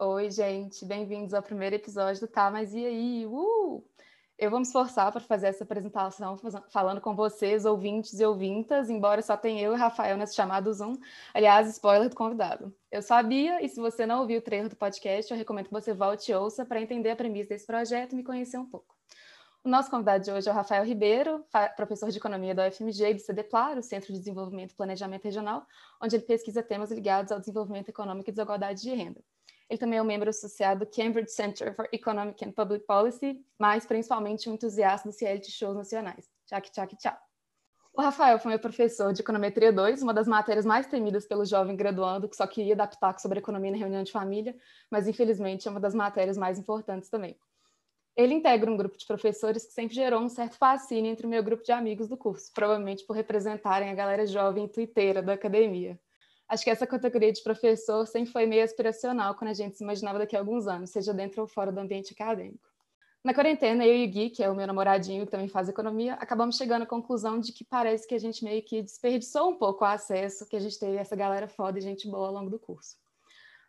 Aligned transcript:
Oi, 0.00 0.30
gente, 0.30 0.84
bem-vindos 0.84 1.34
ao 1.34 1.42
primeiro 1.42 1.74
episódio 1.74 2.20
do 2.20 2.28
Tá, 2.28 2.52
mas 2.52 2.72
e 2.72 2.86
aí? 2.86 3.26
Uh! 3.26 3.84
Eu 4.38 4.48
vou 4.48 4.60
me 4.60 4.64
esforçar 4.64 5.10
para 5.10 5.20
fazer 5.20 5.48
essa 5.48 5.64
apresentação 5.64 6.36
falando 6.70 7.00
com 7.00 7.16
vocês, 7.16 7.64
ouvintes 7.64 8.20
e 8.20 8.24
ouvintas, 8.24 8.88
embora 8.88 9.20
só 9.22 9.36
tenha 9.36 9.60
eu 9.60 9.74
e 9.74 9.76
Rafael 9.76 10.16
nesse 10.16 10.36
chamado 10.36 10.72
Zoom. 10.72 10.96
Aliás, 11.34 11.68
spoiler 11.70 12.08
do 12.08 12.14
convidado. 12.14 12.72
Eu 12.92 13.02
sabia, 13.02 13.60
e 13.60 13.68
se 13.68 13.80
você 13.80 14.06
não 14.06 14.20
ouviu 14.20 14.38
o 14.38 14.42
treino 14.42 14.68
do 14.68 14.76
podcast, 14.76 15.32
eu 15.32 15.36
recomendo 15.36 15.66
que 15.66 15.72
você 15.72 15.92
volte 15.92 16.30
e 16.30 16.34
ouça 16.34 16.64
para 16.64 16.80
entender 16.80 17.10
a 17.10 17.16
premissa 17.16 17.48
desse 17.48 17.66
projeto 17.66 18.12
e 18.12 18.16
me 18.16 18.22
conhecer 18.22 18.56
um 18.56 18.66
pouco. 18.66 18.94
O 19.64 19.68
nosso 19.68 19.90
convidado 19.90 20.22
de 20.22 20.30
hoje 20.30 20.48
é 20.48 20.52
o 20.52 20.54
Rafael 20.54 20.84
Ribeiro, 20.84 21.44
professor 21.74 22.08
de 22.08 22.18
Economia 22.18 22.54
da 22.54 22.68
UFMG 22.68 23.10
e 23.10 23.14
do 23.14 23.20
CDPLAR, 23.20 23.76
o 23.76 23.82
Centro 23.82 24.12
de 24.12 24.20
Desenvolvimento 24.20 24.70
e 24.70 24.76
Planejamento 24.76 25.24
Regional, 25.24 25.66
onde 26.00 26.14
ele 26.14 26.22
pesquisa 26.22 26.62
temas 26.62 26.92
ligados 26.92 27.32
ao 27.32 27.40
desenvolvimento 27.40 27.88
econômico 27.88 28.30
e 28.30 28.32
desigualdade 28.32 28.80
de 28.80 28.94
renda. 28.94 29.20
Ele 29.68 29.78
também 29.78 29.98
é 29.98 30.02
um 30.02 30.06
membro 30.06 30.30
associado 30.30 30.84
do 30.84 30.90
Cambridge 30.90 31.30
Center 31.30 31.74
for 31.74 31.86
Economic 31.92 32.42
and 32.42 32.52
Public 32.52 32.86
Policy, 32.86 33.44
mas 33.58 33.84
principalmente 33.84 34.48
um 34.48 34.54
entusiasta 34.54 35.08
dos 35.08 35.20
reality 35.20 35.50
shows 35.50 35.76
nacionais. 35.76 36.26
Tchac, 36.46 36.70
tchac, 36.70 36.96
tchau. 36.96 37.16
O 37.92 38.00
Rafael 38.00 38.38
foi 38.38 38.50
meu 38.50 38.58
professor 38.58 39.12
de 39.12 39.20
Econometria 39.20 39.72
2, 39.72 40.02
uma 40.02 40.14
das 40.14 40.26
matérias 40.28 40.64
mais 40.64 40.86
temidas 40.86 41.26
pelo 41.26 41.44
jovem 41.44 41.76
graduando 41.76 42.28
que 42.28 42.36
só 42.36 42.46
queria 42.46 42.72
adaptar 42.74 43.18
sobre 43.18 43.40
economia 43.40 43.72
na 43.72 43.76
reunião 43.76 44.02
de 44.02 44.12
família, 44.12 44.56
mas 44.90 45.06
infelizmente 45.06 45.66
é 45.66 45.70
uma 45.70 45.80
das 45.80 45.94
matérias 45.94 46.38
mais 46.38 46.58
importantes 46.58 47.10
também. 47.10 47.36
Ele 48.16 48.34
integra 48.34 48.70
um 48.70 48.76
grupo 48.76 48.96
de 48.96 49.06
professores 49.06 49.66
que 49.66 49.72
sempre 49.72 49.94
gerou 49.94 50.20
um 50.20 50.28
certo 50.28 50.56
fascínio 50.56 51.10
entre 51.10 51.26
o 51.26 51.28
meu 51.28 51.42
grupo 51.42 51.62
de 51.62 51.72
amigos 51.72 52.08
do 52.08 52.16
curso, 52.16 52.50
provavelmente 52.54 53.04
por 53.04 53.14
representarem 53.14 53.90
a 53.90 53.94
galera 53.94 54.26
jovem 54.26 54.64
e 54.64 54.68
tuiteira 54.68 55.22
da 55.22 55.34
academia 55.34 55.98
acho 56.48 56.64
que 56.64 56.70
essa 56.70 56.86
categoria 56.86 57.32
de 57.32 57.42
professor 57.42 58.06
sempre 58.06 58.32
foi 58.32 58.46
meio 58.46 58.64
aspiracional 58.64 59.34
quando 59.34 59.50
a 59.50 59.54
gente 59.54 59.76
se 59.76 59.84
imaginava 59.84 60.18
daqui 60.18 60.36
a 60.36 60.38
alguns 60.38 60.66
anos, 60.66 60.90
seja 60.90 61.12
dentro 61.12 61.42
ou 61.42 61.46
fora 61.46 61.70
do 61.70 61.78
ambiente 61.78 62.12
acadêmico. 62.12 62.66
Na 63.22 63.34
quarentena, 63.34 63.84
eu 63.84 63.94
e 63.94 64.06
o 64.06 64.10
Gui, 64.10 64.30
que 64.30 64.42
é 64.42 64.48
o 64.50 64.54
meu 64.54 64.66
namoradinho 64.66 65.26
que 65.26 65.30
também 65.30 65.48
faz 65.48 65.68
economia, 65.68 66.14
acabamos 66.14 66.56
chegando 66.56 66.82
à 66.82 66.86
conclusão 66.86 67.40
de 67.40 67.52
que 67.52 67.64
parece 67.64 68.06
que 68.06 68.14
a 68.14 68.18
gente 68.18 68.44
meio 68.44 68.62
que 68.62 68.80
desperdiçou 68.80 69.50
um 69.50 69.58
pouco 69.58 69.84
o 69.84 69.86
acesso 69.86 70.46
que 70.48 70.56
a 70.56 70.60
gente 70.60 70.78
teve 70.78 70.96
a 70.96 71.00
essa 71.00 71.16
galera 71.16 71.48
foda 71.48 71.78
e 71.78 71.82
gente 71.82 72.08
boa 72.08 72.28
ao 72.28 72.32
longo 72.32 72.48
do 72.48 72.58
curso. 72.58 72.96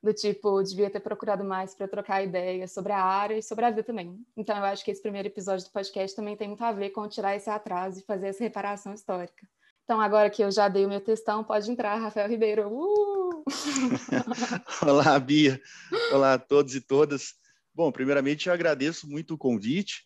Do 0.02 0.14
tipo, 0.14 0.64
devia 0.64 0.90
ter 0.90 1.02
procurado 1.02 1.44
mais 1.44 1.76
para 1.76 1.88
trocar 1.88 2.24
ideias 2.24 2.72
sobre 2.72 2.94
a 2.94 3.04
área 3.04 3.38
e 3.38 3.44
sobre 3.44 3.66
a 3.66 3.70
vida 3.70 3.84
também. 3.84 4.18
Então, 4.38 4.56
eu 4.56 4.64
acho 4.64 4.86
que 4.86 4.92
esse 4.92 5.02
primeiro 5.02 5.28
episódio 5.28 5.66
do 5.66 5.72
podcast 5.72 6.16
também 6.16 6.38
tem 6.38 6.48
muito 6.48 6.64
a 6.64 6.72
ver 6.72 6.92
com 6.92 7.06
tirar 7.10 7.36
esse 7.36 7.50
atraso 7.50 8.00
e 8.00 8.04
fazer 8.04 8.28
essa 8.28 8.44
reparação 8.44 8.94
histórica. 8.94 9.46
Então, 9.90 10.00
agora 10.00 10.30
que 10.30 10.44
eu 10.44 10.52
já 10.52 10.68
dei 10.70 10.86
o 10.86 10.88
meu 10.88 11.02
textão, 11.02 11.44
pode 11.44 11.72
entrar, 11.72 11.96
Rafael 11.96 12.30
Ribeiro. 12.30 12.70
Uh! 12.72 13.44
Olá, 14.86 15.18
Bia. 15.18 15.60
Olá 16.12 16.36
a 16.36 16.38
todos 16.38 16.76
e 16.76 16.80
todas. 16.80 17.34
Bom, 17.74 17.92
primeiramente, 17.92 18.48
eu 18.48 18.54
agradeço 18.54 19.10
muito 19.10 19.34
o 19.34 19.38
convite. 19.38 20.04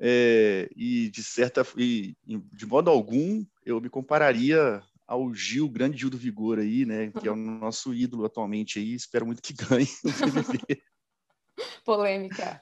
É, 0.00 0.68
e, 0.74 1.10
de 1.10 1.22
certa 1.22 1.64
e, 1.76 2.16
de 2.26 2.66
modo 2.66 2.90
algum, 2.90 3.46
eu 3.64 3.80
me 3.80 3.88
compararia 3.88 4.82
ao 5.06 5.32
Gil, 5.32 5.68
grande 5.68 5.96
Gil 5.96 6.10
do 6.10 6.18
Vigor 6.18 6.58
aí, 6.58 6.84
né? 6.84 7.12
Que 7.12 7.28
é 7.28 7.30
o 7.30 7.36
nosso 7.38 7.94
ídolo 7.94 8.24
atualmente 8.24 8.80
aí. 8.80 8.94
Espero 8.94 9.24
muito 9.24 9.40
que 9.40 9.52
ganhe 9.52 9.86
Polêmica. 11.84 12.60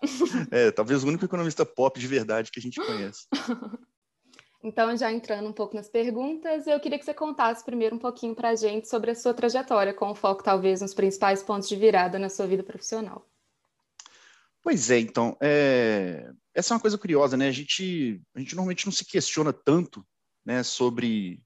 É, 0.50 0.70
talvez 0.70 1.02
o 1.02 1.08
único 1.08 1.24
economista 1.24 1.64
pop 1.64 1.98
de 1.98 2.06
verdade 2.06 2.50
que 2.50 2.58
a 2.58 2.62
gente 2.62 2.78
conhece. 2.78 3.26
Então, 4.62 4.96
já 4.96 5.12
entrando 5.12 5.48
um 5.48 5.52
pouco 5.52 5.76
nas 5.76 5.88
perguntas, 5.88 6.66
eu 6.66 6.80
queria 6.80 6.98
que 6.98 7.04
você 7.04 7.14
contasse 7.14 7.64
primeiro 7.64 7.94
um 7.94 7.98
pouquinho 7.98 8.34
para 8.34 8.50
a 8.50 8.54
gente 8.56 8.88
sobre 8.88 9.12
a 9.12 9.14
sua 9.14 9.32
trajetória, 9.32 9.94
com 9.94 10.14
foco 10.14 10.42
talvez 10.42 10.80
nos 10.80 10.92
principais 10.92 11.42
pontos 11.42 11.68
de 11.68 11.76
virada 11.76 12.18
na 12.18 12.28
sua 12.28 12.46
vida 12.46 12.64
profissional. 12.64 13.24
Pois 14.60 14.90
é, 14.90 14.98
então, 14.98 15.36
é... 15.40 16.30
essa 16.52 16.74
é 16.74 16.76
uma 16.76 16.80
coisa 16.80 16.98
curiosa, 16.98 17.36
né? 17.36 17.48
A 17.48 17.52
gente, 17.52 18.20
a 18.34 18.40
gente 18.40 18.56
normalmente 18.56 18.84
não 18.84 18.92
se 18.92 19.04
questiona 19.04 19.52
tanto 19.52 20.04
né, 20.44 20.62
sobre. 20.64 21.40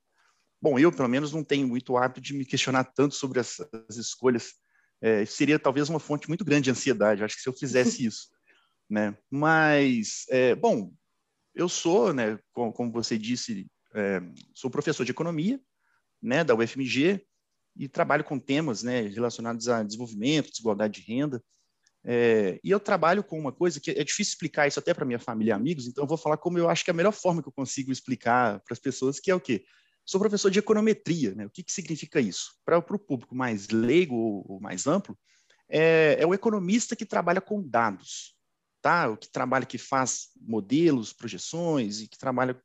Bom, 0.60 0.78
eu, 0.78 0.90
pelo 0.90 1.08
menos, 1.08 1.32
não 1.32 1.44
tenho 1.44 1.68
muito 1.68 1.96
hábito 1.96 2.20
de 2.20 2.32
me 2.32 2.46
questionar 2.46 2.84
tanto 2.84 3.14
sobre 3.14 3.40
as, 3.40 3.60
as 3.88 3.96
escolhas. 3.96 4.54
É, 5.02 5.24
seria 5.26 5.58
talvez 5.58 5.88
uma 5.88 5.98
fonte 5.98 6.28
muito 6.28 6.44
grande 6.44 6.64
de 6.64 6.70
ansiedade, 6.70 7.24
acho 7.24 7.36
que 7.36 7.42
se 7.42 7.48
eu 7.48 7.52
fizesse 7.52 8.06
isso. 8.06 8.28
Né? 8.88 9.16
Mas, 9.30 10.24
é, 10.30 10.54
bom, 10.54 10.92
eu 11.54 11.68
sou, 11.68 12.12
né, 12.12 12.38
como, 12.52 12.72
como 12.72 12.92
você 12.92 13.18
disse, 13.18 13.66
é, 13.94 14.22
sou 14.54 14.70
professor 14.70 15.04
de 15.04 15.10
economia, 15.10 15.60
né, 16.20 16.42
da 16.44 16.54
UFMG 16.54 17.24
e 17.76 17.88
trabalho 17.88 18.24
com 18.24 18.38
temas, 18.38 18.82
né, 18.82 19.02
relacionados 19.02 19.68
a 19.68 19.82
desenvolvimento, 19.82 20.50
desigualdade 20.50 21.00
de 21.00 21.06
renda. 21.06 21.42
É, 22.04 22.58
e 22.64 22.70
eu 22.70 22.80
trabalho 22.80 23.22
com 23.22 23.38
uma 23.38 23.52
coisa 23.52 23.80
que 23.80 23.92
é 23.92 24.02
difícil 24.02 24.32
explicar 24.32 24.66
isso 24.66 24.78
até 24.78 24.92
para 24.92 25.04
minha 25.04 25.20
família 25.20 25.52
e 25.52 25.54
amigos, 25.54 25.86
então 25.86 26.02
eu 26.02 26.08
vou 26.08 26.18
falar 26.18 26.36
como 26.36 26.58
eu 26.58 26.68
acho 26.68 26.84
que 26.84 26.90
é 26.90 26.92
a 26.92 26.96
melhor 26.96 27.12
forma 27.12 27.42
que 27.42 27.48
eu 27.48 27.52
consigo 27.52 27.92
explicar 27.92 28.60
para 28.60 28.72
as 28.72 28.80
pessoas, 28.80 29.20
que 29.20 29.30
é 29.30 29.34
o 29.34 29.40
quê? 29.40 29.64
Sou 30.04 30.20
professor 30.20 30.50
de 30.50 30.58
econometria, 30.58 31.32
né? 31.32 31.46
O 31.46 31.50
que, 31.50 31.62
que 31.62 31.70
significa 31.70 32.20
isso? 32.20 32.58
Para 32.64 32.76
o 32.76 32.98
público 32.98 33.36
mais 33.36 33.68
leigo 33.68 34.16
ou, 34.16 34.44
ou 34.48 34.60
mais 34.60 34.88
amplo, 34.88 35.16
é, 35.68 36.16
é 36.18 36.26
o 36.26 36.34
economista 36.34 36.96
que 36.96 37.06
trabalha 37.06 37.40
com 37.40 37.62
dados 37.62 38.34
tá? 38.82 39.08
o 39.08 39.16
que 39.16 39.30
trabalha, 39.30 39.64
que 39.64 39.78
faz 39.78 40.30
modelos, 40.36 41.12
projeções 41.12 42.00
e 42.00 42.08
que 42.08 42.18
trabalha 42.18 42.60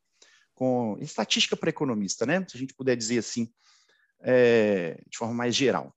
com 0.53 0.97
estatística 0.99 1.55
para 1.55 1.69
economista, 1.69 2.25
né? 2.25 2.43
se 2.49 2.57
a 2.57 2.59
gente 2.59 2.73
puder 2.73 2.95
dizer 2.97 3.19
assim, 3.19 3.47
é, 4.21 4.99
de 5.07 5.17
forma 5.17 5.33
mais 5.33 5.55
geral. 5.55 5.95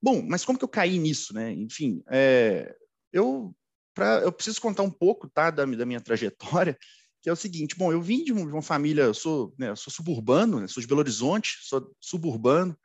Bom, 0.00 0.22
mas 0.22 0.44
como 0.44 0.58
que 0.58 0.64
eu 0.64 0.68
caí 0.68 0.98
nisso? 0.98 1.34
Né? 1.34 1.52
Enfim, 1.52 2.02
é, 2.08 2.74
eu, 3.12 3.54
pra, 3.92 4.20
eu 4.20 4.30
preciso 4.30 4.60
contar 4.60 4.84
um 4.84 4.90
pouco 4.90 5.28
tá, 5.28 5.50
da, 5.50 5.64
da 5.64 5.84
minha 5.84 6.00
trajetória, 6.00 6.78
que 7.20 7.28
é 7.28 7.32
o 7.32 7.36
seguinte, 7.36 7.74
bom, 7.74 7.90
eu 7.90 8.00
vim 8.00 8.22
de 8.22 8.32
uma 8.32 8.62
família, 8.62 9.02
eu 9.02 9.14
sou, 9.14 9.52
né, 9.58 9.74
sou 9.74 9.92
suburbano, 9.92 10.60
né, 10.60 10.68
sou 10.68 10.80
de 10.80 10.86
Belo 10.86 11.00
Horizonte, 11.00 11.58
sou 11.62 11.92
suburbano, 12.00 12.78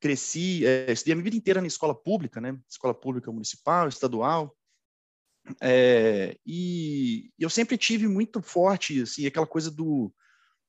cresci, 0.00 0.66
é, 0.66 0.90
estudei 0.90 1.12
a 1.12 1.14
minha 1.16 1.24
vida 1.24 1.36
inteira 1.36 1.60
na 1.60 1.68
escola 1.68 1.94
pública, 1.94 2.40
né, 2.40 2.58
escola 2.68 2.92
pública 2.92 3.30
municipal, 3.30 3.86
estadual, 3.86 4.55
é, 5.60 6.36
e 6.44 7.30
eu 7.38 7.48
sempre 7.48 7.76
tive 7.78 8.08
muito 8.08 8.42
forte 8.42 9.02
assim, 9.02 9.26
aquela 9.26 9.46
coisa 9.46 9.70
do, 9.70 10.12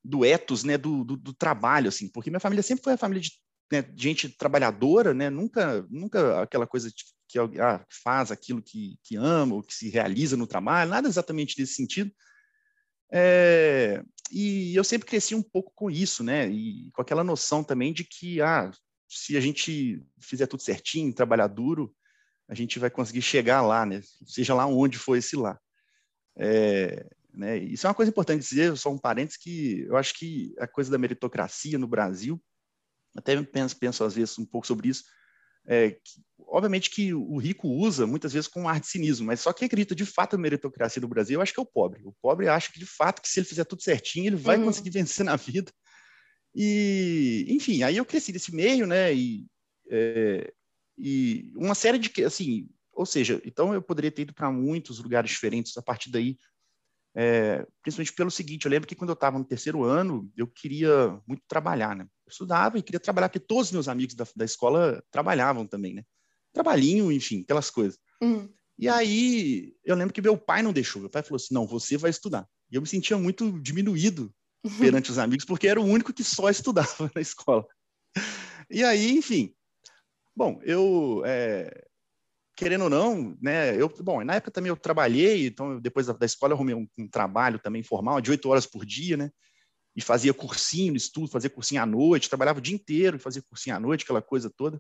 do 0.04 0.24
ethos, 0.24 0.64
né, 0.64 0.78
do, 0.78 1.04
do, 1.04 1.18
do 1.18 1.34
trabalho, 1.34 1.90
assim, 1.90 2.08
porque 2.08 2.30
minha 2.30 2.40
família 2.40 2.64
sempre 2.64 2.84
foi 2.84 2.94
a 2.94 2.98
família 2.98 3.22
de 3.22 3.32
né, 3.72 3.84
gente 3.96 4.30
trabalhadora, 4.30 5.14
né, 5.14 5.30
nunca, 5.30 5.86
nunca 5.90 6.42
aquela 6.42 6.66
coisa 6.66 6.92
que 7.28 7.40
ah, 7.60 7.86
faz 7.90 8.32
aquilo 8.32 8.62
que, 8.62 8.98
que 9.04 9.18
ama 9.18 9.56
ou 9.56 9.64
que 9.64 9.74
se 9.74 9.90
realiza 9.90 10.38
no 10.38 10.48
trabalho, 10.48 10.92
nada 10.92 11.08
exatamente 11.08 11.60
nesse 11.60 11.74
sentido. 11.74 12.12
É, 13.12 14.02
e 14.32 14.76
eu 14.76 14.84
sempre 14.84 15.08
cresci 15.08 15.36
um 15.36 15.44
pouco 15.44 15.72
com 15.76 15.90
isso, 15.90 16.24
né, 16.24 16.50
e 16.50 16.90
com 16.92 17.02
aquela 17.02 17.24
noção 17.24 17.64
também 17.64 17.92
de 17.92 18.04
que, 18.04 18.42
ah, 18.42 18.72
se 19.10 19.36
a 19.36 19.40
gente 19.40 20.02
fizer 20.20 20.48
tudo 20.48 20.62
certinho, 20.62 21.14
trabalhar 21.14 21.48
duro, 21.48 21.94
a 22.48 22.56
gente 22.56 22.80
vai 22.80 22.90
conseguir 22.90 23.22
chegar 23.22 23.62
lá, 23.62 23.86
né? 23.86 24.02
seja 24.26 24.54
lá 24.54 24.66
onde 24.66 24.98
for 24.98 25.16
esse 25.16 25.36
lá. 25.36 25.60
É, 26.38 27.06
né? 27.34 27.58
Isso 27.58 27.86
é 27.86 27.90
uma 27.90 27.96
coisa 27.96 28.10
importante 28.10 28.48
dizer, 28.48 28.76
só 28.78 28.92
um 28.92 28.98
parênteses, 28.98 29.38
que 29.38 29.82
eu 29.82 29.98
acho 29.98 30.14
que 30.16 30.54
a 30.58 30.68
coisa 30.68 30.90
da 30.90 30.98
meritocracia 30.98 31.78
no 31.78 31.88
Brasil, 31.88 32.42
até 33.16 33.42
penso, 33.44 33.78
penso 33.78 34.04
às 34.04 34.16
vezes 34.16 34.38
um 34.40 34.46
pouco 34.46 34.66
sobre 34.66 34.90
isso, 34.90 35.04
é, 35.66 35.92
que, 35.92 36.22
obviamente 36.48 36.90
que 36.90 37.14
o 37.14 37.38
rico 37.38 37.68
usa 37.68 38.08
muitas 38.08 38.32
vezes 38.32 38.48
com 38.48 38.70
ar 38.70 38.80
de 38.80 38.88
cinismo, 38.88 39.28
mas 39.28 39.42
só 39.42 39.52
quem 39.52 39.66
acredita 39.66 39.94
de 39.94 40.06
fato 40.06 40.38
na 40.38 40.42
meritocracia 40.42 41.02
no 41.02 41.08
Brasil, 41.08 41.36
eu 41.36 41.42
acho 41.42 41.54
que 41.54 41.60
é 41.60 41.64
o 41.64 41.66
pobre. 41.66 42.02
O 42.06 42.14
pobre 42.22 42.48
acha 42.48 42.72
que 42.72 42.80
de 42.80 42.86
fato 42.86 43.22
que 43.22 43.28
se 43.28 43.40
ele 43.40 43.48
fizer 43.48 43.66
tudo 43.66 43.84
certinho, 43.84 44.28
ele 44.28 44.38
vai 44.38 44.58
uhum. 44.58 44.66
conseguir 44.66 44.92
vencer 44.92 45.26
na 45.26 45.36
vida. 45.36 45.72
E, 46.56 47.46
enfim, 47.50 47.84
aí 47.84 47.98
eu 47.98 48.06
cresci 48.06 48.32
nesse 48.32 48.56
meio, 48.56 48.88
né? 48.88 49.14
E 49.14 49.46
é, 49.92 50.52
e 50.98 51.52
uma 51.56 51.76
série 51.76 51.98
de 51.98 52.24
assim, 52.24 52.70
ou 52.94 53.06
seja, 53.06 53.42
então 53.46 53.74
eu 53.74 53.82
poderia 53.82 54.12
ter 54.12 54.24
ido 54.24 54.34
para 54.34 54.52
muitos 54.52 55.00
lugares 55.00 55.30
diferentes 55.30 55.78
a 55.78 55.82
partir 55.82 56.10
daí, 56.10 56.38
é, 57.16 57.66
principalmente 57.82 58.14
pelo 58.14 58.30
seguinte, 58.30 58.66
eu 58.66 58.72
lembro 58.72 58.88
que 58.88 58.96
quando 58.96 59.10
eu 59.10 59.16
estava 59.16 59.40
no 59.40 59.46
terceiro 59.46 59.84
ano, 59.84 60.32
eu 60.36 60.46
queria 60.46 61.20
muito 61.28 61.42
trabalhar, 61.48 61.96
né? 61.96 62.04
Eu 62.04 62.30
estudava 62.30 62.78
e 62.78 62.84
queria 62.84 63.00
trabalhar, 63.00 63.30
porque 63.30 63.40
todos 63.40 63.68
os 63.68 63.72
meus 63.72 63.88
amigos 63.88 64.14
da, 64.14 64.26
da 64.36 64.46
escola 64.46 65.04
trabalhavam 65.10 65.66
também, 65.66 65.96
né? 65.96 66.04
Trabalhinho, 66.54 67.12
enfim, 67.12 67.42
aquelas 67.42 67.72
coisas. 67.72 67.98
Uhum. 68.22 68.48
E 68.78 68.88
aí, 68.88 69.74
eu 69.84 69.96
lembro 69.96 70.14
que 70.14 70.22
meu 70.22 70.38
pai 70.38 70.62
não 70.62 70.72
deixou. 70.72 71.02
Meu 71.02 71.10
pai 71.10 71.24
falou 71.24 71.38
assim: 71.38 71.54
não, 71.54 71.66
você 71.66 71.98
vai 71.98 72.12
estudar. 72.12 72.48
E 72.72 72.76
eu 72.76 72.82
me 72.82 72.88
sentia 72.88 73.18
muito 73.18 73.60
diminuído 73.62 74.32
perante 74.80 75.10
os 75.10 75.18
amigos, 75.18 75.46
porque 75.46 75.68
era 75.68 75.82
o 75.82 75.86
único 75.86 76.14
que 76.14 76.24
só 76.24 76.50
estudava 76.50 77.10
na 77.16 77.22
escola. 77.22 77.66
E 78.70 78.84
aí, 78.84 79.18
enfim, 79.18 79.56
Bom, 80.38 80.60
eu, 80.62 81.24
é, 81.26 81.84
querendo 82.56 82.84
ou 82.84 82.92
não, 82.92 83.36
né, 83.42 83.76
eu, 83.76 83.90
bom, 84.04 84.24
na 84.24 84.36
época 84.36 84.52
também 84.52 84.70
eu 84.70 84.78
trabalhei, 84.78 85.48
então 85.48 85.82
depois 85.82 86.06
da, 86.06 86.14
da 86.14 86.28
escola 86.28 86.52
eu 86.52 86.56
arrumei 86.56 86.76
um, 86.76 86.88
um, 86.96 87.08
trabalho 87.08 87.58
também 87.58 87.82
formal, 87.82 88.22
de 88.22 88.30
oito 88.30 88.48
horas 88.48 88.68
por 88.68 88.86
dia, 88.86 89.18
né, 89.18 89.32
e 89.96 90.02
fazia 90.02 90.36
cursinho 90.36 90.96
estudo, 90.96 91.32
fazia 91.32 91.50
cursinho 91.50 91.82
à 91.82 91.88
noite, 91.88 92.30
trabalhava 92.30 92.60
o 92.60 92.62
dia 92.62 92.76
inteiro, 92.76 93.18
fazia 93.18 93.42
cursinho 93.50 93.76
à 93.76 93.80
noite, 93.80 94.04
aquela 94.04 94.22
coisa 94.22 94.48
toda. 94.56 94.80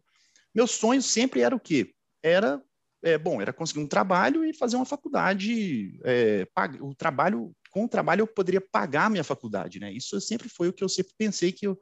Meu 0.53 0.67
sonho 0.67 1.01
sempre 1.01 1.41
era 1.41 1.55
o 1.55 1.59
quê? 1.59 1.91
Era 2.21 2.61
é, 3.01 3.17
bom, 3.17 3.41
era 3.41 3.51
conseguir 3.51 3.79
um 3.79 3.87
trabalho 3.87 4.45
e 4.45 4.53
fazer 4.53 4.75
uma 4.75 4.85
faculdade. 4.85 5.99
É, 6.03 6.47
o 6.81 6.93
trabalho, 6.93 7.51
com 7.71 7.85
o 7.85 7.89
trabalho 7.89 8.21
eu 8.21 8.27
poderia 8.27 8.61
pagar 8.61 9.05
a 9.05 9.09
minha 9.09 9.23
faculdade, 9.23 9.79
né? 9.79 9.91
Isso 9.91 10.21
sempre 10.21 10.49
foi 10.49 10.67
o 10.67 10.73
que 10.73 10.83
eu 10.83 10.89
sempre 10.89 11.13
pensei 11.17 11.51
que 11.51 11.65
eu, 11.65 11.79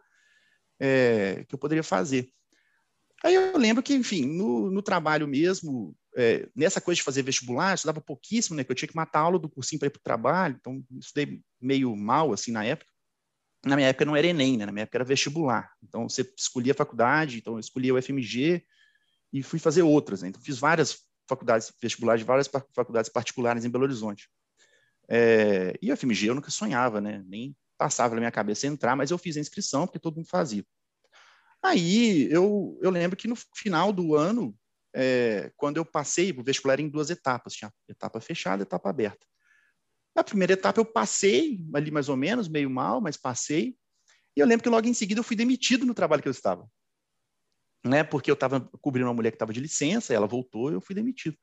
é, 0.79 1.43
que 1.45 1.53
eu 1.53 1.59
poderia 1.59 1.83
fazer. 1.83 2.31
Aí 3.23 3.33
eu 3.33 3.57
lembro 3.57 3.81
que, 3.81 3.93
enfim, 3.93 4.25
no, 4.25 4.69
no 4.69 4.81
trabalho 4.81 5.27
mesmo, 5.27 5.95
é, 6.15 6.47
nessa 6.55 6.79
coisa 6.79 6.97
de 6.97 7.03
fazer 7.03 7.23
vestibular, 7.23 7.71
eu 7.71 7.75
estudava 7.75 8.01
pouquíssimo, 8.01 8.55
né? 8.55 8.63
Que 8.63 8.71
eu 8.71 8.75
tinha 8.75 8.87
que 8.87 8.95
matar 8.95 9.19
a 9.19 9.23
aula 9.23 9.39
do 9.39 9.49
cursinho 9.49 9.79
para 9.79 9.87
ir 9.87 9.91
para 9.91 9.99
o 9.99 10.03
trabalho, 10.03 10.57
então 10.59 10.83
estudei 10.99 11.41
meio 11.59 11.95
mal, 11.95 12.33
assim, 12.33 12.51
na 12.51 12.63
época. 12.63 12.91
Na 13.65 13.75
minha 13.75 13.87
época 13.87 14.05
não 14.05 14.15
era 14.15 14.27
Enem, 14.27 14.57
né? 14.57 14.65
Na 14.65 14.71
minha 14.71 14.83
época 14.83 14.97
era 14.97 15.03
vestibular. 15.03 15.71
Então 15.81 16.07
você 16.07 16.21
escolhia 16.37 16.73
a 16.73 16.75
faculdade, 16.75 17.37
então 17.37 17.53
eu 17.53 17.59
escolhia 17.59 17.93
o 17.93 18.01
FMG 18.01 18.63
e 19.33 19.41
fui 19.41 19.59
fazer 19.59 19.81
outras, 19.81 20.21
né? 20.21 20.29
Então 20.29 20.41
fiz 20.41 20.59
várias 20.59 20.99
faculdades 21.27 21.73
vestibulares 21.81 22.23
várias 22.23 22.47
faculdades 22.47 23.09
particulares 23.09 23.65
em 23.65 23.69
Belo 23.69 23.85
Horizonte. 23.85 24.29
É, 25.09 25.73
e 25.81 25.91
o 25.91 25.97
FMG 25.97 26.27
eu 26.27 26.35
nunca 26.35 26.51
sonhava, 26.51 27.01
né? 27.01 27.23
Nem 27.25 27.55
passava 27.77 28.15
na 28.15 28.21
minha 28.21 28.31
cabeça 28.31 28.67
entrar, 28.67 28.95
mas 28.95 29.11
eu 29.11 29.17
fiz 29.17 29.35
a 29.35 29.39
inscrição 29.39 29.85
porque 29.85 29.99
todo 29.99 30.15
mundo 30.15 30.27
fazia. 30.27 30.63
Aí 31.65 32.31
eu, 32.31 32.77
eu 32.79 32.91
lembro 32.91 33.17
que 33.17 33.27
no 33.27 33.35
final 33.55 33.91
do 33.91 34.15
ano, 34.15 34.55
é, 34.95 35.51
quando 35.57 35.77
eu 35.77 35.85
passei, 35.85 36.31
o 36.31 36.43
vestibular 36.43 36.79
em 36.79 36.87
duas 36.87 37.09
etapas, 37.09 37.53
tinha 37.53 37.73
etapa 37.89 38.21
fechada 38.21 38.61
etapa 38.61 38.87
aberta. 38.87 39.25
Na 40.15 40.23
primeira 40.23 40.53
etapa 40.53 40.79
eu 40.79 40.85
passei, 40.85 41.59
ali 41.73 41.89
mais 41.89 42.07
ou 42.07 42.15
menos, 42.15 42.47
meio 42.47 42.69
mal, 42.69 43.01
mas 43.01 43.17
passei. 43.17 43.75
E 44.37 44.39
eu 44.39 44.45
lembro 44.45 44.63
que 44.63 44.69
logo 44.69 44.87
em 44.87 44.93
seguida 44.93 45.19
eu 45.19 45.23
fui 45.23 45.35
demitido 45.35 45.87
no 45.87 45.95
trabalho 45.95 46.21
que 46.21 46.27
eu 46.27 46.31
estava. 46.31 46.69
Né? 47.83 48.03
Porque 48.03 48.29
eu 48.29 48.35
estava 48.35 48.61
cobrindo 48.79 49.07
uma 49.07 49.13
mulher 49.15 49.31
que 49.31 49.35
estava 49.35 49.51
de 49.51 49.59
licença, 49.59 50.13
ela 50.13 50.27
voltou 50.27 50.69
e 50.69 50.75
eu 50.75 50.81
fui 50.81 50.93
demitido. 50.93 51.35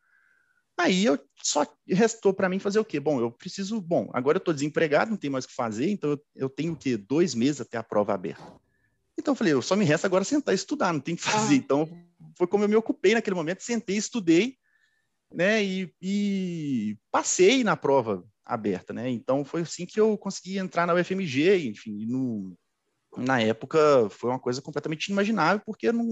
Aí 0.78 1.04
eu 1.04 1.18
só 1.42 1.66
restou 1.88 2.32
para 2.32 2.48
mim 2.48 2.60
fazer 2.60 2.78
o 2.78 2.84
quê? 2.84 3.00
Bom, 3.00 3.20
eu 3.20 3.30
preciso. 3.30 3.80
Bom, 3.80 4.08
agora 4.14 4.36
eu 4.36 4.40
estou 4.40 4.54
desempregado, 4.54 5.10
não 5.10 5.18
tenho 5.18 5.32
mais 5.32 5.44
o 5.44 5.48
que 5.48 5.54
fazer, 5.54 5.90
então 5.90 6.10
eu, 6.10 6.24
eu 6.36 6.48
tenho 6.48 6.76
que 6.76 6.96
dois 6.96 7.34
meses 7.34 7.60
até 7.60 7.76
a 7.76 7.82
prova 7.82 8.14
aberta. 8.14 8.61
Então 9.18 9.32
eu 9.32 9.36
falei, 9.36 9.52
eu 9.52 9.62
só 9.62 9.76
me 9.76 9.84
resta 9.84 10.06
agora 10.06 10.24
sentar 10.24 10.54
e 10.54 10.56
estudar, 10.56 10.92
não 10.92 11.00
tem 11.00 11.16
que 11.16 11.22
fazer. 11.22 11.54
Ah. 11.54 11.56
Então 11.56 11.88
foi 12.36 12.46
como 12.46 12.64
eu 12.64 12.68
me 12.68 12.76
ocupei 12.76 13.14
naquele 13.14 13.36
momento, 13.36 13.62
sentei, 13.62 13.96
estudei, 13.96 14.56
né? 15.32 15.62
E, 15.62 15.94
e, 16.00 16.96
passei 17.10 17.62
na 17.64 17.76
prova 17.76 18.24
aberta, 18.44 18.92
né? 18.92 19.08
Então 19.10 19.44
foi 19.44 19.62
assim 19.62 19.86
que 19.86 20.00
eu 20.00 20.16
consegui 20.18 20.58
entrar 20.58 20.86
na 20.86 20.94
UFMG, 20.94 21.68
enfim, 21.68 22.06
no, 22.06 22.56
na 23.16 23.40
época 23.40 24.08
foi 24.10 24.30
uma 24.30 24.38
coisa 24.38 24.60
completamente 24.62 25.06
inimaginável, 25.06 25.62
porque 25.64 25.88
eu 25.88 25.92
não, 25.92 26.06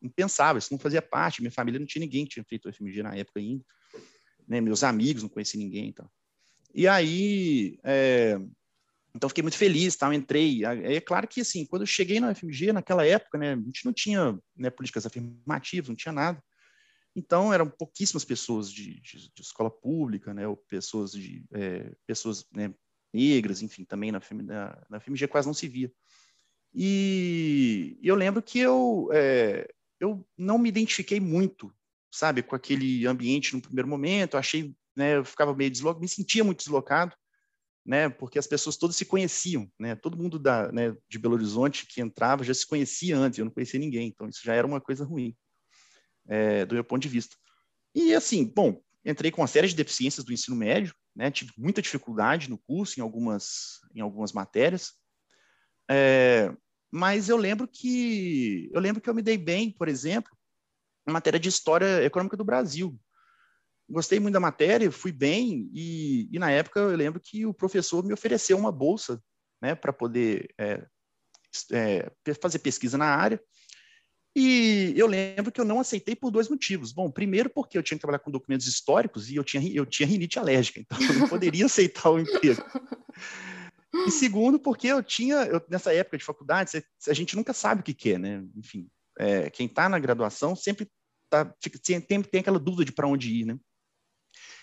não, 0.00 0.10
pensava, 0.14 0.58
isso 0.58 0.72
não 0.72 0.78
fazia 0.78 1.02
parte, 1.02 1.40
minha 1.40 1.50
família 1.50 1.80
não 1.80 1.86
tinha 1.86 2.00
ninguém 2.00 2.24
que 2.24 2.32
tinha 2.34 2.44
feito 2.44 2.68
UFMG 2.68 3.02
na 3.02 3.16
época 3.16 3.40
ainda, 3.40 3.64
né? 4.46 4.60
meus 4.60 4.84
amigos 4.84 5.22
não 5.22 5.28
conheci 5.28 5.56
ninguém, 5.56 5.88
então. 5.88 6.08
E 6.74 6.86
aí, 6.86 7.78
é, 7.82 8.38
então 9.16 9.28
fiquei 9.30 9.42
muito 9.42 9.56
feliz, 9.56 9.96
tal, 9.96 10.12
entrei. 10.12 10.64
É, 10.64 11.00
claro 11.00 11.26
que 11.26 11.40
assim, 11.40 11.64
quando 11.64 11.82
eu 11.82 11.86
cheguei 11.86 12.20
na 12.20 12.30
UFMG 12.30 12.72
naquela 12.72 13.06
época, 13.06 13.38
né, 13.38 13.54
a 13.54 13.56
gente 13.56 13.84
não 13.84 13.92
tinha 13.92 14.38
né, 14.54 14.68
políticas 14.68 15.06
afirmativas, 15.06 15.88
não 15.88 15.96
tinha 15.96 16.12
nada. 16.12 16.42
Então 17.14 17.52
eram 17.52 17.68
pouquíssimas 17.68 18.24
pessoas 18.24 18.70
de, 18.70 19.00
de, 19.00 19.32
de 19.34 19.42
escola 19.42 19.70
pública, 19.70 20.34
né, 20.34 20.46
ou 20.46 20.56
pessoas 20.56 21.12
de 21.12 21.42
é, 21.52 21.92
pessoas 22.06 22.44
né, 22.52 22.74
negras, 23.12 23.62
enfim, 23.62 23.84
também 23.84 24.12
na, 24.12 24.20
na, 24.42 24.86
na 24.90 25.00
FMG 25.00 25.26
quase 25.26 25.46
não 25.46 25.54
se 25.54 25.66
via. 25.66 25.90
E 26.74 27.98
eu 28.02 28.14
lembro 28.14 28.42
que 28.42 28.58
eu, 28.58 29.08
é, 29.14 29.66
eu 29.98 30.28
não 30.36 30.58
me 30.58 30.68
identifiquei 30.68 31.18
muito, 31.18 31.74
sabe, 32.12 32.42
com 32.42 32.54
aquele 32.54 33.06
ambiente 33.06 33.54
no 33.54 33.62
primeiro 33.62 33.88
momento. 33.88 34.34
Eu 34.34 34.40
achei, 34.40 34.74
né, 34.94 35.16
eu 35.16 35.24
ficava 35.24 35.54
meio 35.54 35.70
deslocado, 35.70 36.02
me 36.02 36.08
sentia 36.08 36.44
muito 36.44 36.58
deslocado, 36.58 37.16
né, 37.86 38.08
porque 38.08 38.38
as 38.38 38.46
pessoas 38.46 38.76
todas 38.76 38.96
se 38.96 39.04
conheciam, 39.04 39.70
né, 39.78 39.94
todo 39.94 40.16
mundo 40.16 40.38
da, 40.38 40.72
né, 40.72 40.94
de 41.08 41.18
Belo 41.18 41.34
Horizonte 41.34 41.86
que 41.86 42.00
entrava 42.00 42.42
já 42.42 42.52
se 42.52 42.66
conhecia 42.66 43.16
antes, 43.16 43.38
eu 43.38 43.44
não 43.44 43.52
conhecia 43.52 43.78
ninguém, 43.78 44.08
então 44.08 44.28
isso 44.28 44.40
já 44.42 44.54
era 44.54 44.66
uma 44.66 44.80
coisa 44.80 45.04
ruim, 45.04 45.36
é, 46.26 46.66
do 46.66 46.74
meu 46.74 46.82
ponto 46.82 47.02
de 47.02 47.08
vista. 47.08 47.36
E 47.94 48.12
assim, 48.12 48.44
bom, 48.44 48.80
entrei 49.04 49.30
com 49.30 49.40
uma 49.40 49.46
série 49.46 49.68
de 49.68 49.76
deficiências 49.76 50.24
do 50.24 50.32
ensino 50.32 50.56
médio, 50.56 50.92
né, 51.14 51.30
tive 51.30 51.52
muita 51.56 51.80
dificuldade 51.80 52.50
no 52.50 52.58
curso 52.58 52.98
em 52.98 53.02
algumas, 53.02 53.78
em 53.94 54.00
algumas 54.00 54.32
matérias, 54.32 54.92
é, 55.88 56.52
mas 56.90 57.28
eu 57.28 57.36
lembro 57.36 57.68
que 57.68 58.68
eu 58.72 58.80
lembro 58.80 59.00
que 59.00 59.08
eu 59.08 59.14
me 59.14 59.22
dei 59.22 59.38
bem, 59.38 59.70
por 59.70 59.88
exemplo, 59.88 60.36
na 61.06 61.12
matéria 61.12 61.38
de 61.38 61.48
história 61.48 62.02
econômica 62.02 62.36
do 62.36 62.44
Brasil. 62.44 62.98
Gostei 63.88 64.18
muito 64.18 64.34
da 64.34 64.40
matéria, 64.40 64.90
fui 64.90 65.12
bem 65.12 65.70
e, 65.72 66.28
e 66.32 66.38
na 66.38 66.50
época 66.50 66.80
eu 66.80 66.96
lembro 66.96 67.20
que 67.20 67.46
o 67.46 67.54
professor 67.54 68.04
me 68.04 68.12
ofereceu 68.12 68.58
uma 68.58 68.72
bolsa, 68.72 69.22
né, 69.62 69.74
para 69.74 69.92
poder 69.92 70.52
é, 70.58 70.84
é, 71.72 72.10
fazer 72.40 72.58
pesquisa 72.58 72.98
na 72.98 73.06
área. 73.06 73.40
E 74.34 74.92
eu 74.96 75.06
lembro 75.06 75.50
que 75.50 75.58
eu 75.58 75.64
não 75.64 75.80
aceitei 75.80 76.14
por 76.14 76.30
dois 76.30 76.48
motivos. 76.48 76.92
Bom, 76.92 77.10
primeiro 77.10 77.48
porque 77.48 77.78
eu 77.78 77.82
tinha 77.82 77.96
que 77.96 78.02
trabalhar 78.02 78.18
com 78.18 78.30
documentos 78.30 78.66
históricos 78.66 79.30
e 79.30 79.36
eu 79.36 79.42
tinha, 79.44 79.62
eu 79.72 79.86
tinha 79.86 80.06
rinite 80.06 80.38
alérgica, 80.38 80.80
então 80.80 80.98
eu 81.00 81.14
não 81.14 81.28
poderia 81.28 81.64
aceitar 81.64 82.10
o 82.10 82.18
emprego. 82.18 82.62
E 84.06 84.10
segundo, 84.10 84.58
porque 84.58 84.88
eu 84.88 85.02
tinha, 85.02 85.36
eu, 85.44 85.64
nessa 85.70 85.94
época 85.94 86.18
de 86.18 86.24
faculdade, 86.24 86.84
a 87.08 87.14
gente 87.14 87.34
nunca 87.34 87.54
sabe 87.54 87.80
o 87.80 87.84
que, 87.84 87.94
que 87.94 88.12
é, 88.12 88.18
né? 88.18 88.44
Enfim, 88.54 88.88
é, 89.18 89.48
quem 89.48 89.66
está 89.66 89.88
na 89.88 89.98
graduação 89.98 90.54
sempre 90.54 90.86
tá, 91.30 91.50
fica, 91.62 91.78
tem, 91.78 92.22
tem 92.22 92.40
aquela 92.40 92.58
dúvida 92.58 92.84
de 92.84 92.92
para 92.92 93.08
onde 93.08 93.32
ir, 93.32 93.46
né? 93.46 93.58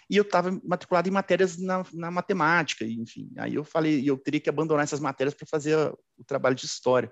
E 0.10 0.18
eu 0.18 0.24
estava 0.24 0.52
matriculado 0.64 1.08
em 1.08 1.12
matérias 1.12 1.58
na, 1.58 1.86
na, 1.94 2.12
matemática, 2.12 2.86
enfim. 2.86 3.32
Aí 3.38 3.56
eu 3.56 3.64
falei, 3.64 4.04
eu 4.08 4.18
teria 4.18 4.40
que 4.40 4.50
abandonar 4.50 4.84
essas 4.84 5.00
matérias 5.00 5.34
para 5.34 5.48
fazer 5.48 5.78
o 6.18 6.24
trabalho 6.26 6.56
de 6.56 6.66
história. 6.66 7.12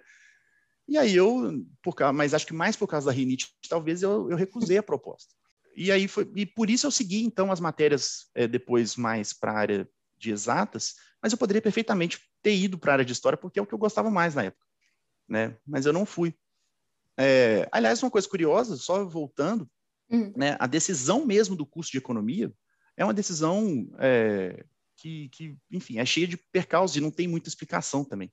E 0.88 0.98
aí 0.98 1.16
eu, 1.16 1.64
por 1.82 1.96
mas 2.14 2.34
acho 2.34 2.46
que 2.46 2.54
mais 2.54 2.76
por 2.76 2.88
causa 2.88 3.06
da 3.06 3.12
rinite, 3.12 3.48
talvez 3.70 4.02
eu, 4.04 4.30
eu 4.30 4.36
recusei 4.36 4.78
a 4.78 4.84
proposta. 4.84 5.34
E 5.76 5.92
aí 5.92 6.08
foi, 6.08 6.30
e 6.36 6.46
por 6.46 6.70
isso 6.70 6.86
eu 6.86 6.92
segui 6.92 7.24
então 7.24 7.52
as 7.52 7.60
matérias 7.60 8.30
é, 8.36 8.48
depois 8.48 8.96
mais 8.96 9.32
para 9.32 9.52
a 9.52 9.58
área 9.58 9.90
de 10.18 10.32
exatas, 10.32 10.96
mas 11.22 11.32
eu 11.32 11.38
poderia 11.38 11.62
perfeitamente 11.62 12.20
ter 12.42 12.56
ido 12.56 12.78
para 12.78 12.92
a 12.92 12.96
área 12.96 13.06
de 13.06 13.14
história, 13.14 13.38
porque 13.38 13.58
é 13.58 13.62
o 13.62 13.66
que 13.66 13.74
eu 13.74 13.80
gostava 13.80 14.10
mais 14.10 14.36
na 14.36 14.44
época, 14.44 14.66
né? 15.28 15.58
Mas 15.66 15.86
eu 15.86 15.94
não 15.94 16.06
fui. 16.06 16.36
É, 17.18 17.68
aliás, 17.72 18.02
uma 18.04 18.12
coisa 18.12 18.28
curiosa, 18.28 18.76
só 18.76 19.06
voltando, 19.06 19.70
uhum. 20.10 20.34
né? 20.36 20.58
A 20.60 20.68
decisão 20.68 21.26
mesmo 21.26 21.56
do 21.56 21.66
curso 21.66 21.92
de 21.92 21.98
economia 21.98 22.52
é 23.02 23.06
uma 23.06 23.14
decisão 23.14 23.90
é, 24.00 24.64
que, 24.96 25.30
que, 25.30 25.58
enfim, 25.72 25.98
é 25.98 26.06
cheia 26.06 26.28
de 26.28 26.38
percalços 26.38 26.96
e 26.96 27.02
não 27.02 27.12
tem 27.12 27.28
muita 27.28 27.50
explicação 27.50 28.04
também. 28.04 28.32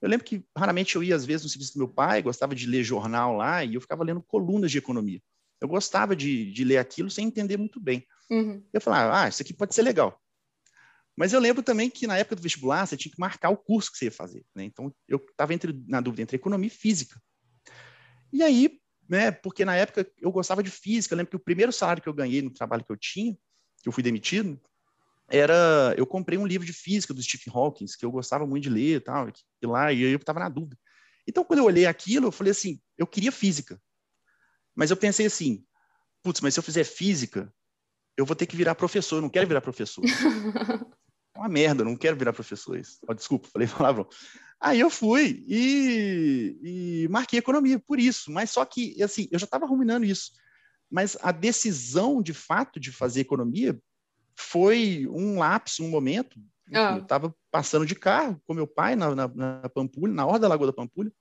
Eu 0.00 0.08
lembro 0.08 0.26
que 0.26 0.44
raramente 0.56 0.94
eu 0.94 1.02
ia, 1.02 1.16
às 1.16 1.24
vezes, 1.24 1.44
no 1.44 1.48
serviço 1.48 1.72
do 1.72 1.78
meu 1.78 1.88
pai, 1.88 2.22
gostava 2.22 2.54
de 2.54 2.66
ler 2.66 2.84
jornal 2.84 3.34
lá, 3.34 3.64
e 3.64 3.74
eu 3.74 3.80
ficava 3.80 4.04
lendo 4.04 4.22
colunas 4.22 4.70
de 4.70 4.78
economia. 4.78 5.20
Eu 5.60 5.66
gostava 5.66 6.14
de, 6.14 6.52
de 6.52 6.64
ler 6.64 6.76
aquilo 6.76 7.10
sem 7.10 7.26
entender 7.26 7.56
muito 7.56 7.80
bem. 7.80 8.06
Uhum. 8.30 8.62
Eu 8.72 8.80
falava, 8.80 9.22
ah, 9.22 9.28
isso 9.28 9.42
aqui 9.42 9.54
pode 9.54 9.74
ser 9.74 9.82
legal. 9.82 10.20
Mas 11.16 11.32
eu 11.32 11.40
lembro 11.40 11.62
também 11.62 11.88
que 11.88 12.06
na 12.06 12.18
época 12.18 12.36
do 12.36 12.42
vestibular 12.42 12.84
você 12.84 12.96
tinha 12.96 13.10
que 13.10 13.18
marcar 13.18 13.48
o 13.48 13.56
curso 13.56 13.90
que 13.90 13.96
você 13.96 14.04
ia 14.04 14.12
fazer. 14.12 14.44
Né? 14.54 14.64
Então 14.64 14.94
eu 15.08 15.16
estava 15.16 15.54
na 15.88 16.02
dúvida 16.02 16.22
entre 16.22 16.36
economia 16.36 16.66
e 16.66 16.70
física. 16.70 17.18
E 18.30 18.42
aí, 18.42 18.78
né, 19.08 19.30
porque 19.30 19.64
na 19.64 19.74
época 19.74 20.06
eu 20.20 20.30
gostava 20.30 20.62
de 20.62 20.70
física, 20.70 21.14
eu 21.14 21.16
lembro 21.16 21.30
que 21.30 21.36
o 21.36 21.40
primeiro 21.40 21.72
salário 21.72 22.02
que 22.02 22.08
eu 22.08 22.12
ganhei 22.12 22.42
no 22.42 22.50
trabalho 22.50 22.84
que 22.84 22.92
eu 22.92 22.98
tinha, 22.98 23.34
que 23.82 23.88
eu 23.88 23.92
fui 23.92 24.02
demitido, 24.02 24.60
era 25.28 25.94
eu 25.96 26.06
comprei 26.06 26.38
um 26.38 26.46
livro 26.46 26.66
de 26.66 26.72
física 26.72 27.12
do 27.12 27.22
Stephen 27.22 27.52
Hawking, 27.54 27.86
que 27.98 28.04
eu 28.04 28.10
gostava 28.10 28.46
muito 28.46 28.64
de 28.64 28.70
ler 28.70 28.96
e 28.96 29.00
tal, 29.00 29.28
e 29.28 29.66
lá 29.66 29.92
e 29.92 30.02
eu 30.02 30.16
estava 30.16 30.40
na 30.40 30.48
dúvida. 30.48 30.78
Então 31.26 31.44
quando 31.44 31.58
eu 31.58 31.64
olhei 31.64 31.86
aquilo, 31.86 32.26
eu 32.26 32.32
falei 32.32 32.52
assim, 32.52 32.80
eu 32.96 33.06
queria 33.06 33.32
física. 33.32 33.80
Mas 34.74 34.90
eu 34.90 34.96
pensei 34.96 35.26
assim, 35.26 35.64
putz, 36.22 36.40
mas 36.40 36.54
se 36.54 36.60
eu 36.60 36.64
fizer 36.64 36.84
física, 36.84 37.52
eu 38.16 38.24
vou 38.24 38.36
ter 38.36 38.46
que 38.46 38.56
virar 38.56 38.74
professor, 38.74 39.16
eu 39.16 39.22
não 39.22 39.28
quero 39.28 39.46
virar 39.46 39.60
professor. 39.60 40.04
é 40.04 40.06
uma 41.38 41.48
merda, 41.48 41.84
não 41.84 41.96
quero 41.96 42.16
virar 42.16 42.32
professor. 42.32 42.78
Isso. 42.78 42.98
Oh, 43.06 43.14
desculpa, 43.14 43.48
falei 43.48 43.68
palavrão. 43.68 44.08
Aí 44.60 44.80
eu 44.80 44.88
fui 44.88 45.44
e, 45.46 46.58
e, 46.62 47.08
marquei 47.08 47.38
economia 47.38 47.78
por 47.78 48.00
isso, 48.00 48.32
mas 48.32 48.50
só 48.50 48.64
que, 48.64 49.02
assim, 49.02 49.28
eu 49.30 49.38
já 49.38 49.44
estava 49.44 49.66
ruminando 49.66 50.06
isso. 50.06 50.32
Mas 50.90 51.16
a 51.20 51.32
decisão, 51.32 52.22
de 52.22 52.32
fato, 52.32 52.78
de 52.78 52.92
fazer 52.92 53.20
economia 53.20 53.78
foi 54.34 55.06
um 55.10 55.38
lapso, 55.38 55.84
um 55.84 55.88
momento. 55.88 56.38
Ah. 56.72 56.96
Eu 56.96 57.02
estava 57.02 57.34
passando 57.50 57.86
de 57.86 57.94
carro 57.94 58.40
com 58.46 58.54
meu 58.54 58.66
pai 58.66 58.96
na, 58.96 59.14
na, 59.14 59.28
na 59.28 59.68
Pampulha, 59.68 60.12
na 60.12 60.26
hora 60.26 60.38
da 60.38 60.48
Lagoa 60.48 60.66
da 60.66 60.72
Pampulha, 60.72 61.12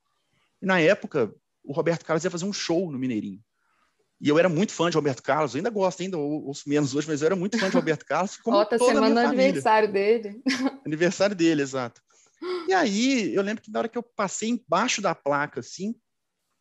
e 0.62 0.66
na 0.66 0.80
época 0.80 1.34
o 1.64 1.74
Roberto 1.74 2.06
Carlos 2.06 2.24
ia 2.24 2.32
fazer 2.32 2.46
um 2.46 2.54
show 2.54 2.92
no 2.92 3.00
Mineirinho. 3.00 3.42
E 4.20 4.30
eu 4.30 4.40
era 4.40 4.48
muito 4.48 4.72
fã 4.72 4.90
de 4.90 4.96
Roberto 4.96 5.22
Carlos, 5.22 5.56
ainda 5.56 5.70
gosto, 5.70 6.02
ainda 6.02 6.18
ouço 6.18 6.68
menos 6.70 6.96
hoje, 6.96 7.08
mas 7.08 7.22
eu 7.22 7.26
era 7.26 7.36
muito 7.36 7.60
fã 7.60 7.70
de 7.70 7.76
Roberto 7.76 8.06
Carlos. 8.06 8.38
Como 8.42 8.58
Outra 8.58 8.78
toda 8.78 8.94
semana 8.94 9.22
a 9.22 9.28
aniversário 9.28 9.92
dele. 9.92 10.42
Aniversário 10.86 11.36
dele, 11.36 11.62
exato. 11.62 12.02
E 12.68 12.74
aí, 12.74 13.34
eu 13.34 13.42
lembro 13.42 13.62
que 13.62 13.72
na 13.72 13.80
hora 13.80 13.90
que 13.90 13.98
eu 13.98 14.04
passei 14.04 14.50
embaixo 14.50 15.02
da 15.02 15.14
placa, 15.14 15.60
assim, 15.60 15.96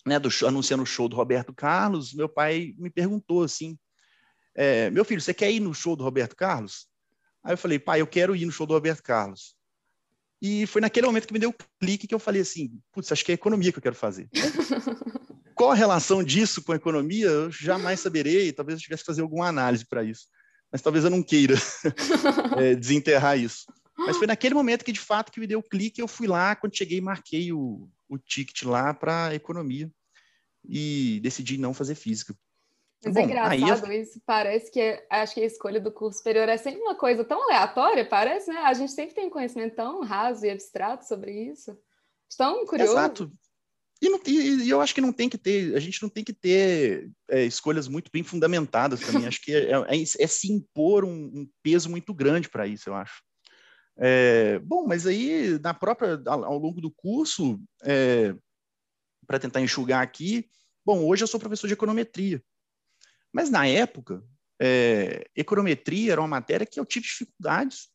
né, 0.07 0.19
do 0.19 0.31
show, 0.31 0.49
anunciando 0.49 0.83
o 0.83 0.87
show 0.87 1.09
do 1.09 1.17
Roberto 1.17 1.53
Carlos, 1.53 2.13
meu 2.13 2.29
pai 2.29 2.75
me 2.79 2.91
perguntou 2.91 3.43
assim, 3.43 3.79
é, 4.55 4.91
meu 4.91 5.05
filho, 5.05 5.21
você 5.21 5.35
quer 5.35 5.51
ir 5.51 5.61
no 5.61 5.75
show 5.75 5.97
do 5.97 6.05
Roberto 6.05 6.37
Carlos? 6.37 6.87
Aí 7.43 7.53
eu 7.53 7.59
falei, 7.59 7.79
pai, 7.79 8.01
eu 8.01 8.07
quero 8.07 8.37
ir 8.37 8.47
no 8.47 8.53
show 8.53 8.67
do 8.67 8.75
Roberto 8.75 9.03
Carlos. 9.03 9.57
E 10.41 10.67
foi 10.67 10.81
naquele 10.81 11.07
momento 11.07 11.27
que 11.27 11.33
me 11.33 11.39
deu 11.39 11.51
o 11.51 11.55
clique 11.81 12.07
que 12.07 12.15
eu 12.15 12.19
falei 12.19 12.43
assim, 12.43 12.79
putz, 12.93 13.11
acho 13.11 13.25
que 13.25 13.33
é 13.33 13.35
economia 13.35 13.73
que 13.73 13.79
eu 13.79 13.83
quero 13.83 13.95
fazer. 13.95 14.29
Qual 15.55 15.71
a 15.71 15.75
relação 15.75 16.23
disso 16.23 16.63
com 16.63 16.73
a 16.73 16.77
economia? 16.77 17.27
Eu 17.27 17.51
jamais 17.51 18.01
saberei, 18.01 18.53
talvez 18.53 18.79
eu 18.79 18.83
tivesse 18.83 19.03
que 19.03 19.07
fazer 19.07 19.23
alguma 19.23 19.47
análise 19.47 19.87
para 19.87 20.03
isso. 20.03 20.27
Mas 20.71 20.83
talvez 20.83 21.05
eu 21.05 21.11
não 21.11 21.23
queira 21.23 21.55
é, 22.59 22.75
desenterrar 22.75 23.39
isso. 23.39 23.65
Mas 23.97 24.17
foi 24.17 24.27
naquele 24.27 24.55
momento 24.55 24.85
que, 24.85 24.93
de 24.93 24.99
fato, 24.99 25.31
que 25.31 25.39
me 25.39 25.47
deu 25.47 25.61
o 25.61 25.63
clique, 25.63 26.01
eu 26.01 26.09
fui 26.09 26.27
lá, 26.27 26.57
quando 26.57 26.77
cheguei, 26.77 27.01
marquei 27.01 27.53
o, 27.53 27.89
o 28.15 28.19
ticket 28.19 28.63
lá 28.63 28.93
para 28.95 29.35
economia 29.35 29.91
e 30.67 31.21
decidi 31.23 31.59
não 31.59 31.75
fazer 31.75 31.95
física. 31.95 32.35
Mas 33.05 33.17
é 33.17 33.21
Bom, 33.21 33.27
é 33.27 33.31
engraçado 33.31 33.93
eu... 33.93 34.03
isso, 34.03 34.21
parece 34.25 34.71
que 34.71 35.05
acho 35.11 35.35
que 35.35 35.41
a 35.41 35.47
escolha 35.47 35.81
do 35.81 35.93
curso 35.93 36.19
superior 36.19 36.49
é 36.49 36.57
sempre 36.57 36.81
uma 36.81 36.95
coisa 36.95 37.25
tão 37.25 37.43
aleatória, 37.43 38.05
parece, 38.09 38.51
né? 38.51 38.61
A 38.61 38.73
gente 38.73 38.93
sempre 38.93 39.15
tem 39.15 39.27
um 39.27 39.31
conhecimento 39.31 39.77
tão 39.77 40.03
raso 40.03 40.47
e 40.47 40.51
abstrato 40.51 41.07
sobre 41.07 41.33
isso. 41.33 41.77
Tão 42.37 42.65
curioso. 42.65 42.93
Exato. 42.93 43.33
E, 44.01 44.09
não, 44.09 44.21
e, 44.27 44.65
e, 44.65 44.71
eu 44.71 44.81
acho 44.81 44.95
que 44.95 45.01
não 45.01 45.13
tem 45.13 45.29
que 45.29 45.39
ter, 45.39 45.75
a 45.75 45.81
gente 45.81 46.03
não 46.03 46.09
tem 46.09 46.25
que 46.25 46.33
ter 46.33 47.11
é, 47.29 47.45
escolhas 47.45 47.89
muito 47.89 48.11
bem 48.13 48.23
fundamentadas 48.23 49.01
também. 49.01 49.27
acho 49.27 49.41
que 49.41 49.55
é, 49.55 49.71
é, 49.71 50.03
é, 50.03 50.27
se 50.27 50.53
impor 50.53 51.05
um, 51.05 51.11
um 51.11 51.49
peso 51.63 51.89
muito 51.89 52.13
grande 52.13 52.49
para 52.49 52.67
isso, 52.67 52.89
eu 52.89 52.95
acho. 52.95 53.23
É, 53.97 54.59
bom, 54.61 54.87
mas 54.87 55.07
aí, 55.07 55.59
na 55.61 55.73
própria, 55.73 56.21
ao 56.27 56.59
longo 56.59 56.81
do 56.81 56.91
curso, 56.91 57.61
é, 57.83 58.35
para 59.27 59.39
tentar 59.39 59.61
enxugar 59.61 60.03
aqui, 60.03 60.49
bom, 60.85 61.05
hoje 61.05 61.23
eu 61.23 61.29
sou 61.29 61.41
professor 61.41 61.67
de 61.67 61.75
econometria. 61.75 62.43
Mas 63.33 63.51
na 63.51 63.67
época, 63.67 64.23
é, 64.61 65.27
econometria 65.35 66.13
era 66.13 66.21
uma 66.21 66.29
matéria 66.29 66.67
que 66.67 66.79
eu 66.79 66.85
tive 66.85 67.07
dificuldades, 67.07 67.89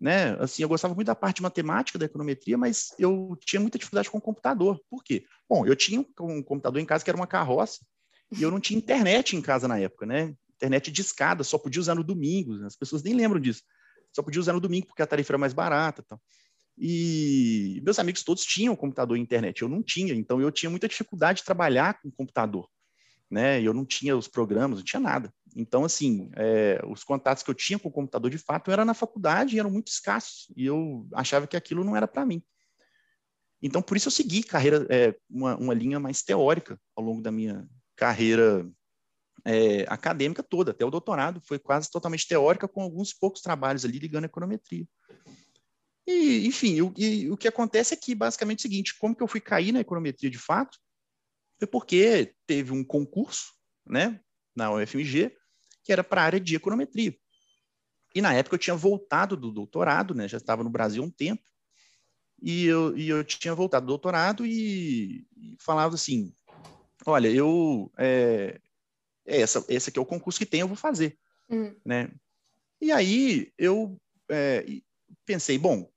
né? 0.00 0.36
Assim, 0.40 0.62
eu 0.62 0.68
gostava 0.68 0.94
muito 0.94 1.06
da 1.06 1.14
parte 1.14 1.36
de 1.36 1.42
matemática 1.42 1.98
da 1.98 2.06
econometria, 2.06 2.58
mas 2.58 2.88
eu 2.98 3.36
tinha 3.40 3.60
muita 3.60 3.78
dificuldade 3.78 4.10
com 4.10 4.18
o 4.18 4.22
computador. 4.22 4.80
Por 4.90 5.04
quê? 5.04 5.24
Bom, 5.48 5.64
eu 5.64 5.76
tinha 5.76 6.04
um 6.20 6.42
computador 6.42 6.80
em 6.80 6.84
casa 6.84 7.04
que 7.04 7.10
era 7.10 7.16
uma 7.16 7.26
carroça 7.26 7.78
e 8.36 8.42
eu 8.42 8.50
não 8.50 8.58
tinha 8.58 8.78
internet 8.78 9.36
em 9.36 9.42
casa 9.42 9.68
na 9.68 9.78
época, 9.78 10.04
né? 10.04 10.34
Internet 10.56 10.90
de 10.90 11.00
escada, 11.00 11.44
só 11.44 11.56
podia 11.56 11.80
usar 11.80 11.94
no 11.94 12.04
domingo. 12.04 12.64
As 12.64 12.76
pessoas 12.76 13.02
nem 13.02 13.14
lembram 13.14 13.40
disso. 13.40 13.62
Só 14.12 14.22
podia 14.22 14.40
usar 14.40 14.52
no 14.52 14.60
domingo 14.60 14.86
porque 14.86 15.02
a 15.02 15.06
tarifa 15.06 15.32
era 15.32 15.38
mais 15.38 15.52
barata, 15.52 16.04
tal. 16.06 16.20
E 16.76 17.80
meus 17.84 17.98
amigos 17.98 18.22
todos 18.22 18.44
tinham 18.44 18.74
computador 18.74 19.16
e 19.16 19.20
internet, 19.20 19.62
eu 19.62 19.68
não 19.68 19.82
tinha, 19.82 20.14
então 20.14 20.40
eu 20.40 20.50
tinha 20.50 20.70
muita 20.70 20.88
dificuldade 20.88 21.40
de 21.40 21.44
trabalhar 21.44 22.00
com 22.00 22.10
computador 22.10 22.68
né? 23.32 23.62
Eu 23.62 23.72
não 23.72 23.86
tinha 23.86 24.14
os 24.14 24.28
programas, 24.28 24.78
não 24.78 24.84
tinha 24.84 25.00
nada. 25.00 25.32
Então, 25.56 25.84
assim, 25.84 26.30
é, 26.36 26.78
os 26.86 27.02
contatos 27.02 27.42
que 27.42 27.50
eu 27.50 27.54
tinha 27.54 27.78
com 27.78 27.88
o 27.88 27.92
computador, 27.92 28.30
de 28.30 28.36
fato, 28.36 28.70
eram 28.70 28.84
na 28.84 28.92
faculdade 28.92 29.56
e 29.56 29.58
eram 29.58 29.70
muito 29.70 29.88
escassos. 29.88 30.52
E 30.54 30.66
eu 30.66 31.08
achava 31.14 31.46
que 31.46 31.56
aquilo 31.56 31.82
não 31.82 31.96
era 31.96 32.06
para 32.06 32.26
mim. 32.26 32.42
Então, 33.62 33.80
por 33.80 33.96
isso 33.96 34.08
eu 34.08 34.12
segui 34.12 34.42
carreira, 34.42 34.86
é, 34.90 35.16
uma, 35.30 35.56
uma 35.56 35.72
linha 35.72 35.98
mais 35.98 36.22
teórica 36.22 36.78
ao 36.94 37.02
longo 37.02 37.22
da 37.22 37.32
minha 37.32 37.66
carreira 37.96 38.70
é, 39.44 39.84
acadêmica 39.88 40.42
toda, 40.42 40.70
até 40.70 40.84
o 40.84 40.90
doutorado, 40.90 41.40
foi 41.46 41.58
quase 41.58 41.90
totalmente 41.90 42.26
teórica, 42.26 42.68
com 42.68 42.82
alguns 42.82 43.12
poucos 43.12 43.40
trabalhos 43.40 43.84
ali 43.84 43.98
ligando 43.98 44.24
a 44.24 44.26
econometria. 44.26 44.86
E, 46.06 46.46
enfim, 46.46 46.80
o, 46.80 46.92
e, 46.96 47.30
o 47.30 47.36
que 47.36 47.48
acontece 47.48 47.94
é 47.94 47.96
que, 47.96 48.14
basicamente, 48.14 48.60
é 48.60 48.60
o 48.60 48.70
seguinte, 48.70 48.98
como 48.98 49.14
que 49.14 49.22
eu 49.22 49.28
fui 49.28 49.40
cair 49.40 49.72
na 49.72 49.80
econometria 49.80 50.30
de 50.30 50.38
fato? 50.38 50.78
foi 51.58 51.66
porque 51.66 52.34
teve 52.46 52.72
um 52.72 52.82
concurso, 52.82 53.52
né, 53.86 54.20
na 54.54 54.72
UFMG, 54.72 55.32
que 55.84 55.92
era 55.92 56.02
para 56.02 56.22
a 56.22 56.24
área 56.24 56.40
de 56.40 56.56
econometria. 56.56 57.16
E 58.14 58.20
na 58.20 58.34
época 58.34 58.56
eu 58.56 58.58
tinha 58.58 58.74
voltado 58.74 59.36
do 59.36 59.52
doutorado, 59.52 60.14
né, 60.14 60.26
já 60.26 60.38
estava 60.38 60.64
no 60.64 60.70
Brasil 60.70 61.02
há 61.02 61.06
um 61.06 61.10
tempo, 61.10 61.42
e 62.42 62.66
eu, 62.66 62.96
e 62.98 63.08
eu 63.08 63.22
tinha 63.22 63.54
voltado 63.54 63.86
do 63.86 63.90
doutorado 63.90 64.44
e, 64.44 65.24
e 65.36 65.56
falava 65.60 65.94
assim, 65.94 66.34
olha, 67.06 67.28
eu, 67.28 67.92
é, 67.96 68.60
essa, 69.26 69.64
esse 69.68 69.90
aqui 69.90 69.98
é 69.98 70.02
o 70.02 70.06
concurso 70.06 70.38
que 70.38 70.46
tem, 70.46 70.60
eu 70.60 70.68
vou 70.68 70.76
fazer, 70.76 71.18
uhum. 71.48 71.74
né? 71.84 72.10
E 72.80 72.90
aí 72.90 73.52
eu 73.56 73.96
é, 74.28 74.64
pensei, 75.24 75.56
bom, 75.56 75.88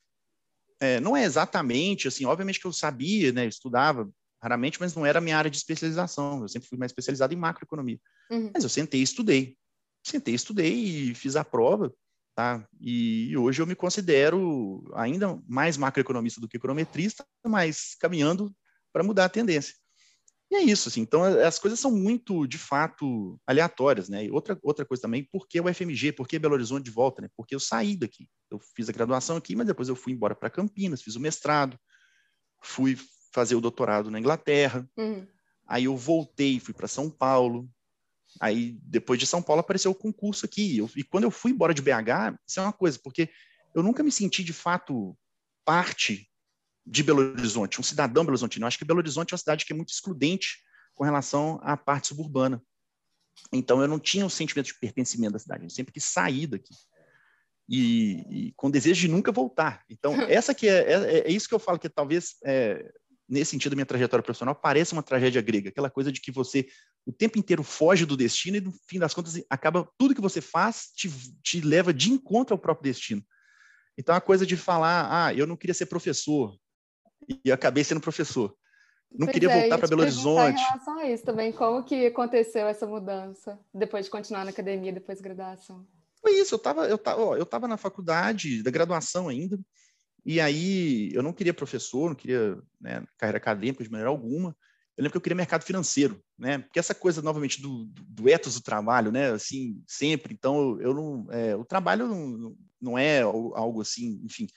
é, 0.80 1.00
não 1.00 1.16
é 1.16 1.24
exatamente 1.24 2.08
assim, 2.08 2.26
obviamente 2.26 2.60
que 2.60 2.68
eu 2.68 2.74
sabia, 2.74 3.32
né, 3.32 3.46
eu 3.46 3.50
estudava 3.50 4.10
raramente, 4.42 4.80
mas 4.80 4.94
não 4.94 5.06
era 5.06 5.18
a 5.18 5.22
minha 5.22 5.38
área 5.38 5.50
de 5.50 5.58
especialização. 5.58 6.42
Eu 6.42 6.48
sempre 6.48 6.70
fui 6.70 6.78
mais 6.78 6.92
especializado 6.92 7.34
em 7.34 7.38
macroeconomia. 7.38 8.00
Uhum. 8.30 8.52
Mas 8.54 8.64
eu 8.64 8.70
sentei 8.70 9.00
e 9.00 9.04
estudei. 9.04 9.58
Sentei, 10.04 10.36
estudei 10.36 10.74
e 10.74 11.16
fiz 11.16 11.36
a 11.36 11.44
prova, 11.44 11.92
tá? 12.36 12.68
E 12.80 13.36
hoje 13.36 13.60
eu 13.60 13.66
me 13.66 13.76
considero 13.76 14.88
ainda 14.94 15.42
mais 15.48 15.78
macroeconomista 15.78 16.40
do 16.40 16.48
que 16.48 16.58
econometrista, 16.58 17.26
mas 17.44 17.96
caminhando 18.00 18.56
para 18.94 19.04
mudar 19.04 19.26
a 19.26 19.30
tendência. 19.30 19.74
E 20.56 20.58
é 20.58 20.64
isso, 20.64 20.88
assim. 20.88 21.02
Então, 21.02 21.22
as 21.22 21.60
coisas 21.60 21.78
são 21.78 21.92
muito, 21.92 22.48
de 22.48 22.58
fato, 22.58 23.38
aleatórias, 23.46 24.08
né? 24.08 24.24
E 24.24 24.32
outra, 24.32 24.58
outra 24.64 24.86
coisa 24.86 25.02
também, 25.02 25.22
por 25.22 25.48
que 25.48 25.60
o 25.60 25.74
FMG? 25.74 26.14
Por 26.14 26.28
que 26.28 26.40
Belo 26.40 26.54
Horizonte 26.54 26.86
de 26.86 26.92
volta, 26.92 27.22
né? 27.22 27.28
Porque 27.36 27.54
eu 27.54 27.60
saí 27.60 27.98
daqui. 27.98 28.30
Eu 28.50 28.58
fiz 28.74 28.88
a 28.88 28.94
graduação 28.94 29.36
aqui, 29.36 29.54
mas 29.54 29.68
depois 29.68 29.90
eu 29.90 29.98
fui 29.98 30.14
embora 30.14 30.34
para 30.34 30.50
Campinas, 30.50 31.02
fiz 31.02 31.18
o 31.18 31.20
mestrado, 31.20 31.78
fui 32.62 32.98
fazer 33.34 33.56
o 33.56 33.62
doutorado 33.62 34.10
na 34.10 34.18
Inglaterra. 34.18 34.88
Uhum. 34.98 35.28
Aí 35.68 35.84
eu 35.84 35.98
voltei, 35.98 36.58
fui 36.58 36.74
para 36.74 36.88
São 36.88 37.10
Paulo. 37.10 37.70
Aí, 38.40 38.78
depois 38.82 39.20
de 39.20 39.28
São 39.28 39.42
Paulo, 39.42 39.60
apareceu 39.60 39.92
o 39.92 39.96
concurso 39.96 40.46
aqui. 40.46 40.78
Eu, 40.78 40.90
e 40.96 41.04
quando 41.04 41.26
eu 41.26 41.32
fui 41.32 41.52
embora 41.52 41.74
de 41.74 41.82
BH, 41.82 42.40
isso 42.48 42.62
é 42.62 42.64
uma 42.64 42.74
coisa, 42.74 42.98
porque 43.04 43.30
eu 43.74 43.84
nunca 43.84 44.02
me 44.04 44.12
senti, 44.12 44.42
de 44.42 44.54
fato, 44.54 45.18
parte 45.66 46.30
de 46.86 47.04
Belo 47.04 47.22
Horizonte, 47.22 47.80
um 47.80 47.84
cidadão 47.84 48.24
Belo 48.24 48.34
Horizonte. 48.34 48.60
Eu 48.60 48.68
acho 48.68 48.78
que 48.78 48.86
Belo 48.86 49.00
Horizonte 49.00 49.34
é 49.34 49.36
uma 49.36 49.40
cidade 49.40 49.66
que 49.66 49.74
é 49.74 49.76
muito 49.76 49.90
excludente 49.90 50.60
com 50.94 51.04
relação 51.04 51.60
à 51.64 51.76
parte 51.76 52.08
suburbana. 52.08 52.62
Então, 53.52 53.82
eu 53.82 53.88
não 53.88 54.00
tinha 54.00 54.26
um 54.26 54.30
sentimento 54.30 54.68
de 54.68 54.80
pertencimento 54.80 55.34
da 55.34 55.40
cidade. 55.40 55.64
Eu 55.64 55.70
sempre 55.70 55.94
quis 55.94 56.06
sair 56.06 56.48
daqui. 56.48 56.74
E, 57.68 58.48
e, 58.48 58.54
com 58.56 58.70
desejo 58.70 59.02
de 59.02 59.08
nunca 59.08 59.32
voltar. 59.32 59.84
Então, 59.90 60.14
essa 60.30 60.54
que 60.54 60.70
é, 60.70 60.94
é, 60.94 61.18
é, 61.28 61.32
isso 61.32 61.50
que 61.50 61.56
eu 61.56 61.60
falo 61.60 61.80
que 61.80 61.90
talvez 61.90 62.36
é, 62.46 62.94
nesse 63.28 63.52
sentido, 63.52 63.76
minha 63.76 63.86
trajetória 63.86 64.24
profissional 64.24 64.56
parece 64.56 64.94
uma 64.94 65.04
tragédia 65.04 65.42
grega, 65.42 65.70
aquela 65.70 65.90
coisa 65.90 66.12
de 66.12 66.22
que 66.22 66.32
você 66.32 66.68
o 67.06 67.12
tempo 67.12 67.38
inteiro 67.38 67.64
foge 67.64 68.06
do 68.06 68.18
destino 68.18 68.58
e, 68.58 68.62
no 68.62 68.74
fim 68.88 68.98
das 68.98 69.14
contas, 69.14 69.40
acaba 69.50 69.88
tudo 69.98 70.16
que 70.16 70.22
você 70.22 70.42
faz 70.42 70.92
te, 70.96 71.10
te 71.44 71.62
leva 71.62 71.94
de 71.94 72.12
encontro 72.12 72.56
ao 72.56 72.60
próprio 72.60 72.92
destino. 72.92 73.24
Então, 73.98 74.16
a 74.16 74.22
coisa 74.22 74.46
de 74.46 74.58
falar, 74.58 75.08
ah, 75.12 75.34
eu 75.34 75.46
não 75.46 75.56
queria 75.56 75.74
ser 75.74 75.86
professor 75.86 76.58
e 77.44 77.52
acabei 77.52 77.84
sendo 77.84 78.02
professor. 78.02 78.56
Não 79.12 79.28
pois 79.28 79.34
queria 79.34 79.52
é, 79.52 79.62
voltar 79.62 79.78
para 79.78 79.88
Belo 79.88 80.02
Horizonte. 80.02 80.60
Em 80.60 80.64
relação 80.64 81.00
a 81.00 81.10
isso 81.10 81.24
também, 81.24 81.52
como 81.52 81.84
que 81.84 82.08
aconteceu 82.08 82.68
essa 82.68 82.86
mudança 82.86 83.60
depois 83.74 84.06
de 84.06 84.12
continuar 84.12 84.44
na 84.44 84.52
academia, 84.52 84.92
depois 84.92 85.20
da 85.20 85.24
graduação? 85.24 85.86
Foi 86.22 86.34
isso, 86.34 86.56
eu 86.56 86.58
estava 86.58 86.88
eu 86.88 86.98
tava, 86.98 87.22
eu 87.38 87.46
tava 87.46 87.68
na 87.68 87.78
faculdade, 87.78 88.64
da 88.64 88.72
graduação 88.72 89.30
ainda, 89.30 89.60
e 90.26 90.42
aí 90.42 91.12
eu 91.14 91.22
não 91.22 91.32
queria 91.32 91.54
professor, 91.54 92.10
não 92.10 92.16
queria 92.16 92.58
né, 92.82 93.04
carreira 93.18 93.38
acadêmica 93.38 93.84
de 93.84 93.92
maneira 93.92 94.10
alguma. 94.10 94.56
Eu 94.98 95.04
lembro 95.04 95.12
que 95.12 95.18
eu 95.18 95.22
queria 95.22 95.36
mercado 95.36 95.64
financeiro, 95.64 96.24
né? 96.38 96.60
Porque 96.60 96.80
essa 96.80 96.96
coisa 96.96 97.22
novamente 97.22 97.62
do, 97.62 97.86
do 97.86 98.30
ethos 98.30 98.56
do 98.56 98.64
trabalho, 98.64 99.12
né? 99.12 99.32
Assim, 99.32 99.84
sempre. 99.86 100.34
Então 100.34 100.80
eu 100.82 100.94
não, 100.94 101.28
é, 101.32 101.56
o 101.56 101.66
trabalho 101.66 102.08
não, 102.08 102.56
não 102.82 102.98
é 102.98 103.22
algo 103.22 103.82
assim, 103.82 104.22
enfim, 104.24 104.48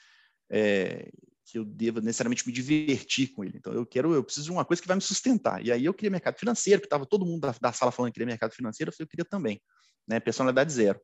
é, 0.49 1.11
que 1.51 1.59
eu 1.59 1.65
deva 1.65 2.01
necessariamente 2.01 2.47
me 2.47 2.53
divertir 2.53 3.29
com 3.29 3.43
ele. 3.43 3.57
Então 3.57 3.73
eu 3.73 3.87
quero, 3.87 4.13
eu 4.13 4.23
preciso 4.23 4.47
de 4.47 4.53
uma 4.53 4.65
coisa 4.65 4.83
que 4.83 4.89
vai 4.89 4.97
me 4.97 5.03
sustentar. 5.03 5.65
E 5.65 5.73
aí 5.73 5.85
eu 5.85 5.95
queria 5.95 6.11
mercado 6.11 6.39
financeiro, 6.39 6.81
que 6.81 6.87
estava 6.87 7.07
todo 7.07 7.25
mundo 7.25 7.41
da, 7.41 7.55
da, 7.59 7.73
sala 7.73 7.91
falando 7.91 8.11
que 8.11 8.15
queria 8.15 8.27
mercado 8.27 8.53
financeiro, 8.53 8.91
eu 8.91 8.93
falei, 8.93 9.05
eu 9.07 9.09
queria 9.09 9.25
também, 9.25 9.61
né? 10.07 10.21
Personalidade 10.21 10.73
zero. 10.73 11.01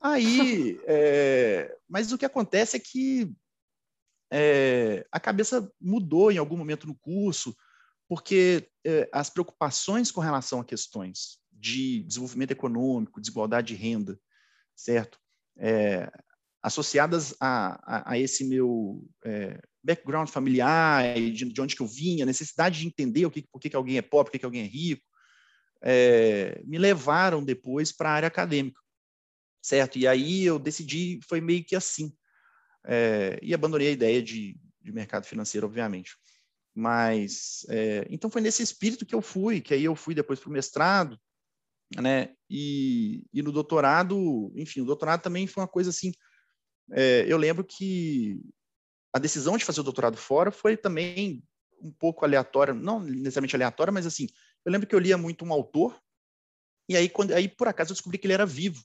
Aí, 0.00 0.76
é, 0.86 1.72
mas 1.88 2.10
o 2.10 2.18
que 2.18 2.24
acontece 2.24 2.76
é 2.76 2.80
que 2.80 3.32
é, 4.32 5.06
a 5.12 5.20
cabeça 5.20 5.70
mudou 5.80 6.32
em 6.32 6.38
algum 6.38 6.56
momento 6.56 6.86
no 6.86 6.96
curso, 6.96 7.56
porque 8.08 8.68
é, 8.84 9.08
as 9.12 9.30
preocupações 9.30 10.10
com 10.10 10.20
relação 10.20 10.60
a 10.60 10.64
questões 10.64 11.38
de 11.52 12.02
desenvolvimento 12.02 12.50
econômico, 12.50 13.20
desigualdade 13.20 13.68
de 13.68 13.74
renda, 13.80 14.18
certo? 14.74 15.18
É, 15.56 16.10
associadas 16.66 17.32
a, 17.40 17.78
a, 17.84 18.12
a, 18.12 18.18
esse 18.18 18.44
meu 18.44 19.08
é, 19.24 19.62
background 19.86 20.28
familiar, 20.28 21.14
de, 21.14 21.44
de, 21.44 21.60
onde 21.60 21.76
que 21.76 21.82
eu 21.82 21.86
vinha, 21.86 22.26
necessidade 22.26 22.80
de 22.80 22.86
entender 22.86 23.24
o 23.24 23.30
que, 23.30 23.42
por 23.42 23.60
que, 23.60 23.70
que 23.70 23.76
alguém 23.76 23.96
é 23.96 24.02
pobre, 24.02 24.26
por 24.26 24.32
que, 24.32 24.38
que 24.40 24.44
alguém 24.44 24.62
é 24.62 24.66
rico, 24.66 25.02
é, 25.80 26.60
me 26.64 26.78
levaram 26.78 27.44
depois 27.44 27.92
para 27.92 28.10
a 28.10 28.12
área 28.12 28.26
acadêmica, 28.26 28.80
certo? 29.62 29.98
E 29.98 30.06
aí 30.06 30.44
eu 30.44 30.58
decidi, 30.58 31.20
foi 31.28 31.40
meio 31.40 31.64
que 31.64 31.76
assim 31.76 32.12
é, 32.84 33.38
e 33.42 33.54
abandonei 33.54 33.88
a 33.88 33.92
ideia 33.92 34.22
de, 34.22 34.58
de, 34.80 34.92
mercado 34.92 35.26
financeiro, 35.26 35.66
obviamente. 35.66 36.16
Mas, 36.74 37.64
é, 37.68 38.06
então 38.10 38.30
foi 38.30 38.40
nesse 38.40 38.62
espírito 38.62 39.06
que 39.06 39.14
eu 39.14 39.22
fui, 39.22 39.60
que 39.60 39.74
aí 39.74 39.84
eu 39.84 39.96
fui 39.96 40.14
depois 40.14 40.38
para 40.38 40.50
o 40.50 40.52
mestrado, 40.52 41.18
né, 42.00 42.34
E, 42.50 43.24
e 43.32 43.42
no 43.42 43.52
doutorado, 43.52 44.52
enfim, 44.56 44.80
o 44.80 44.84
doutorado 44.84 45.22
também 45.22 45.46
foi 45.46 45.62
uma 45.62 45.68
coisa 45.68 45.90
assim. 45.90 46.12
É, 46.92 47.24
eu 47.28 47.36
lembro 47.36 47.64
que 47.64 48.40
a 49.16 49.18
decisão 49.18 49.56
de 49.56 49.64
fazer 49.64 49.80
o 49.80 49.84
doutorado 49.84 50.16
fora 50.16 50.50
foi 50.50 50.76
também 50.76 51.42
um 51.80 51.90
pouco 51.90 52.24
aleatória, 52.24 52.74
não 52.74 53.00
necessariamente 53.00 53.56
aleatória, 53.56 53.92
mas 53.92 54.06
assim, 54.06 54.28
eu 54.64 54.70
lembro 54.70 54.86
que 54.86 54.94
eu 54.94 54.98
lia 54.98 55.16
muito 55.16 55.44
um 55.44 55.52
autor, 55.52 55.98
e 56.88 56.96
aí, 56.96 57.08
quando, 57.08 57.32
aí 57.32 57.48
por 57.48 57.66
acaso 57.66 57.92
eu 57.92 57.94
descobri 57.94 58.18
que 58.18 58.26
ele 58.26 58.34
era 58.34 58.46
vivo. 58.46 58.84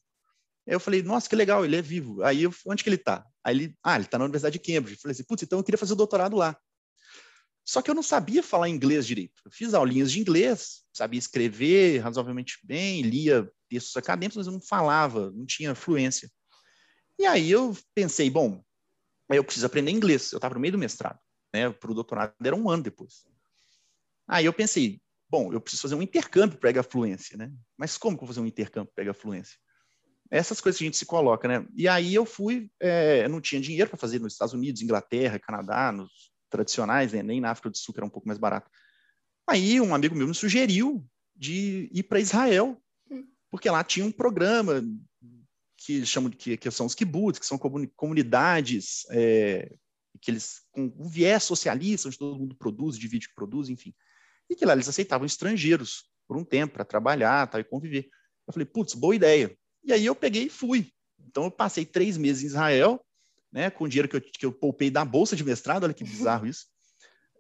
Aí 0.67 0.73
eu 0.73 0.79
falei, 0.79 1.03
nossa, 1.03 1.29
que 1.29 1.35
legal, 1.35 1.65
ele 1.65 1.75
é 1.75 1.81
vivo. 1.81 2.23
Aí 2.23 2.43
eu, 2.43 2.53
onde 2.65 2.83
que 2.83 2.89
ele 2.89 2.95
está? 2.95 3.25
Aí 3.43 3.55
ele, 3.55 3.77
ah, 3.83 3.95
ele 3.95 4.05
está 4.05 4.17
na 4.17 4.25
Universidade 4.25 4.57
de 4.57 4.59
Cambridge. 4.59 5.00
Falei 5.00 5.13
assim, 5.13 5.23
putz, 5.23 5.43
então 5.43 5.59
eu 5.59 5.63
queria 5.63 5.77
fazer 5.77 5.93
o 5.93 5.97
doutorado 5.97 6.35
lá. 6.35 6.57
Só 7.63 7.81
que 7.81 7.91
eu 7.91 7.95
não 7.95 8.01
sabia 8.01 8.41
falar 8.41 8.69
inglês 8.69 9.05
direito. 9.05 9.41
Eu 9.45 9.51
fiz 9.51 9.73
aulinhas 9.73 10.11
de 10.11 10.19
inglês, 10.19 10.83
sabia 10.93 11.19
escrever 11.19 12.00
razoavelmente 12.00 12.57
bem, 12.63 13.01
lia 13.01 13.50
textos 13.69 13.95
acadêmicos, 13.97 14.38
mas 14.38 14.47
eu 14.47 14.53
não 14.53 14.61
falava, 14.61 15.31
não 15.31 15.45
tinha 15.45 15.75
fluência. 15.75 16.29
E 17.19 17.25
aí 17.25 17.51
eu 17.51 17.77
pensei, 17.93 18.29
bom, 18.29 18.63
eu 19.38 19.43
preciso 19.43 19.65
aprender 19.65 19.91
inglês. 19.91 20.31
Eu 20.31 20.38
estava 20.38 20.55
no 20.55 20.59
meio 20.59 20.73
do 20.73 20.77
mestrado, 20.77 21.19
né? 21.53 21.69
Para 21.69 21.91
o 21.91 21.93
doutorado 21.93 22.33
era 22.43 22.55
um 22.55 22.69
ano 22.69 22.83
depois. 22.83 23.25
Aí 24.27 24.45
eu 24.45 24.53
pensei, 24.53 25.01
bom, 25.29 25.51
eu 25.51 25.61
preciso 25.61 25.83
fazer 25.83 25.95
um 25.95 26.01
intercâmbio 26.01 26.57
para 26.57 26.69
pegar 26.69 26.83
fluência, 26.83 27.38
né? 27.38 27.51
Mas 27.77 27.97
como 27.97 28.17
que 28.17 28.23
eu 28.23 28.27
vou 28.27 28.33
fazer 28.33 28.43
um 28.43 28.47
intercâmbio 28.47 28.91
para 28.93 29.03
pegar 29.03 29.13
fluência? 29.13 29.57
Essas 30.29 30.61
coisas 30.61 30.77
que 30.77 30.85
a 30.85 30.88
gente 30.88 30.97
se 30.97 31.05
coloca, 31.05 31.47
né? 31.47 31.65
E 31.75 31.88
aí 31.88 32.13
eu 32.13 32.25
fui, 32.25 32.71
é, 32.79 33.25
eu 33.25 33.29
não 33.29 33.41
tinha 33.41 33.59
dinheiro 33.59 33.89
para 33.89 34.00
fazer 34.00 34.19
nos 34.19 34.33
Estados 34.33 34.53
Unidos, 34.53 34.81
Inglaterra, 34.81 35.39
Canadá, 35.39 35.91
nos 35.91 36.31
tradicionais, 36.50 37.13
né? 37.13 37.23
nem 37.23 37.41
na 37.41 37.51
África 37.51 37.69
do 37.69 37.77
Sul, 37.77 37.93
que 37.93 38.00
era 38.00 38.05
um 38.05 38.09
pouco 38.09 38.27
mais 38.27 38.39
barato. 38.39 38.69
Aí 39.47 39.81
um 39.81 39.95
amigo 39.95 40.15
meu 40.15 40.27
me 40.27 40.35
sugeriu 40.35 41.05
de 41.35 41.89
ir 41.91 42.03
para 42.03 42.19
Israel, 42.19 42.81
porque 43.50 43.69
lá 43.69 43.83
tinha 43.83 44.05
um 44.05 44.11
programa 44.11 44.83
que 45.85 46.05
chamam 46.05 46.29
de 46.29 46.38
que, 46.38 46.57
que 46.57 46.71
são 46.71 46.85
os 46.85 46.95
kibbutz, 46.95 47.39
que 47.39 47.45
são 47.45 47.57
comunidades 47.57 49.05
é, 49.09 49.73
que 50.21 50.29
eles 50.29 50.61
com 50.71 50.93
um 50.97 51.09
viés 51.09 51.43
socialista, 51.43 52.07
onde 52.07 52.17
todo 52.17 52.39
mundo 52.39 52.55
produz, 52.55 52.97
divide 52.97 53.25
o 53.25 53.29
que 53.29 53.35
produz, 53.35 53.69
enfim. 53.69 53.93
E 54.50 54.55
que 54.55 54.65
lá 54.65 54.73
eles 54.73 54.88
aceitavam 54.88 55.25
estrangeiros 55.25 56.05
por 56.27 56.38
um 56.38 56.45
tempo 56.45 56.73
para 56.73 56.85
trabalhar, 56.85 57.47
tal, 57.47 57.59
e 57.59 57.63
conviver. 57.63 58.09
Eu 58.47 58.53
falei, 58.53 58.65
putz, 58.65 58.93
boa 58.93 59.15
ideia. 59.15 59.57
E 59.83 59.91
aí 59.91 60.05
eu 60.05 60.15
peguei 60.15 60.43
e 60.43 60.50
fui. 60.50 60.91
Então 61.19 61.45
eu 61.45 61.51
passei 61.51 61.85
três 61.85 62.17
meses 62.17 62.43
em 62.43 62.47
Israel, 62.47 63.03
né, 63.51 63.69
com 63.69 63.85
o 63.85 63.89
dinheiro 63.89 64.07
que 64.07 64.15
eu, 64.15 64.21
que 64.21 64.45
eu 64.45 64.51
poupei 64.51 64.89
da 64.89 65.03
bolsa 65.03 65.35
de 65.35 65.43
mestrado, 65.43 65.83
olha 65.83 65.93
que 65.93 66.03
bizarro 66.03 66.45
isso. 66.45 66.67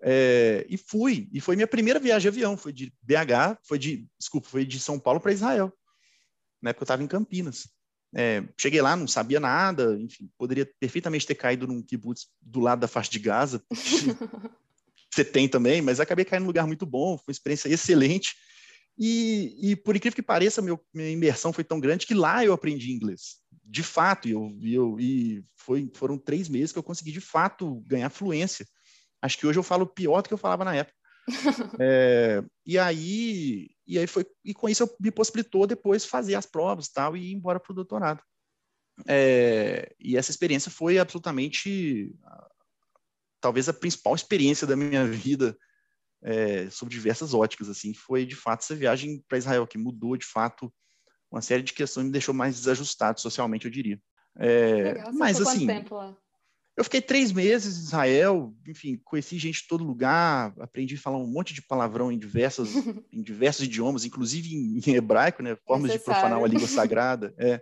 É, 0.03 0.65
e 0.67 0.77
fui, 0.77 1.29
e 1.31 1.39
foi 1.39 1.55
minha 1.55 1.67
primeira 1.67 1.99
viagem 1.99 2.23
de 2.23 2.27
avião, 2.27 2.57
foi 2.57 2.73
de 2.73 2.91
BH, 3.03 3.59
foi 3.63 3.77
de, 3.77 4.07
desculpa, 4.17 4.49
foi 4.49 4.65
de 4.65 4.79
São 4.79 4.99
Paulo 4.99 5.19
para 5.19 5.31
Israel. 5.31 5.71
Na 6.59 6.71
época 6.71 6.83
eu 6.83 6.85
estava 6.85 7.03
em 7.03 7.07
Campinas. 7.07 7.67
É, 8.13 8.43
cheguei 8.57 8.81
lá, 8.81 8.95
não 8.95 9.07
sabia 9.07 9.39
nada, 9.39 9.97
enfim, 9.99 10.29
poderia 10.37 10.69
perfeitamente 10.79 11.25
ter 11.25 11.35
caído 11.35 11.65
num 11.65 11.81
kibutz 11.81 12.27
do 12.41 12.59
lado 12.59 12.79
da 12.79 12.87
faixa 12.87 13.09
de 13.09 13.19
Gaza. 13.19 13.63
Você 15.13 15.25
tem 15.25 15.47
também, 15.47 15.81
mas 15.81 15.99
acabei 15.99 16.23
caindo 16.23 16.43
num 16.43 16.47
lugar 16.47 16.65
muito 16.65 16.85
bom, 16.85 17.17
foi 17.17 17.25
uma 17.27 17.33
experiência 17.33 17.69
excelente. 17.69 18.35
E, 18.97 19.71
e, 19.71 19.75
por 19.75 19.95
incrível 19.95 20.15
que 20.15 20.21
pareça, 20.21 20.61
meu, 20.61 20.79
minha 20.93 21.09
imersão 21.09 21.51
foi 21.51 21.63
tão 21.63 21.79
grande 21.79 22.05
que 22.05 22.13
lá 22.13 22.45
eu 22.45 22.53
aprendi 22.53 22.91
inglês. 22.91 23.37
De 23.63 23.83
fato, 23.83 24.27
e, 24.27 24.31
eu, 24.31 24.57
eu, 24.61 24.99
e 24.99 25.43
foi, 25.55 25.89
foram 25.95 26.17
três 26.17 26.47
meses 26.47 26.71
que 26.71 26.79
eu 26.79 26.83
consegui, 26.83 27.11
de 27.11 27.21
fato, 27.21 27.81
ganhar 27.87 28.09
fluência. 28.09 28.65
Acho 29.21 29.37
que 29.37 29.47
hoje 29.47 29.59
eu 29.59 29.63
falo 29.63 29.87
pior 29.87 30.21
do 30.21 30.27
que 30.27 30.33
eu 30.33 30.37
falava 30.37 30.65
na 30.65 30.75
época. 30.75 30.97
É, 31.79 32.43
e 32.65 32.77
aí, 32.77 33.69
e 33.85 33.99
aí 33.99 34.07
foi, 34.07 34.25
e 34.43 34.53
com 34.53 34.67
isso 34.67 34.83
eu 34.83 34.95
me 34.99 35.11
possibilitou 35.11 35.67
depois 35.67 36.05
fazer 36.05 36.35
as 36.35 36.45
provas 36.45 36.87
tal 36.89 37.15
e 37.15 37.31
ir 37.31 37.33
embora 37.33 37.59
para 37.59 37.71
o 37.71 37.75
doutorado. 37.75 38.21
É, 39.07 39.93
e 39.99 40.17
essa 40.17 40.31
experiência 40.31 40.71
foi 40.71 40.99
absolutamente, 40.99 42.15
talvez 43.39 43.67
a 43.69 43.73
principal 43.73 44.15
experiência 44.15 44.67
da 44.67 44.75
minha 44.75 45.05
vida 45.07 45.57
é, 46.23 46.69
sob 46.69 46.91
diversas 46.91 47.33
óticas, 47.33 47.69
assim, 47.69 47.93
foi 47.93 48.25
de 48.25 48.35
fato 48.35 48.61
essa 48.61 48.75
viagem 48.75 49.23
para 49.27 49.37
Israel, 49.37 49.65
que 49.65 49.77
mudou 49.77 50.15
de 50.15 50.25
fato 50.25 50.71
uma 51.31 51.41
série 51.41 51.63
de 51.63 51.73
questões, 51.73 52.05
me 52.05 52.11
deixou 52.11 52.33
mais 52.33 52.55
desajustado 52.55 53.21
socialmente, 53.21 53.65
eu 53.65 53.71
diria. 53.71 53.99
É, 54.37 54.93
Legal, 54.93 55.13
mas 55.13 55.41
assim, 55.41 55.67
eu 56.81 56.83
fiquei 56.83 57.01
três 57.01 57.31
meses 57.31 57.77
em 57.77 57.83
Israel, 57.83 58.55
enfim, 58.67 58.99
conheci 59.05 59.37
gente 59.37 59.61
de 59.61 59.67
todo 59.67 59.83
lugar, 59.83 60.51
aprendi 60.59 60.95
a 60.95 60.99
falar 60.99 61.19
um 61.19 61.27
monte 61.27 61.53
de 61.53 61.61
palavrão 61.61 62.11
em 62.11 62.17
diversas, 62.17 62.69
em 63.13 63.21
diversos 63.21 63.65
idiomas, 63.65 64.03
inclusive 64.03 64.55
em, 64.55 64.95
hebraico, 64.95 65.43
né, 65.43 65.55
formas 65.63 65.91
de 65.91 65.99
profanar 65.99 66.43
a 66.43 66.47
língua 66.47 66.65
sagrada. 66.67 67.35
É, 67.37 67.61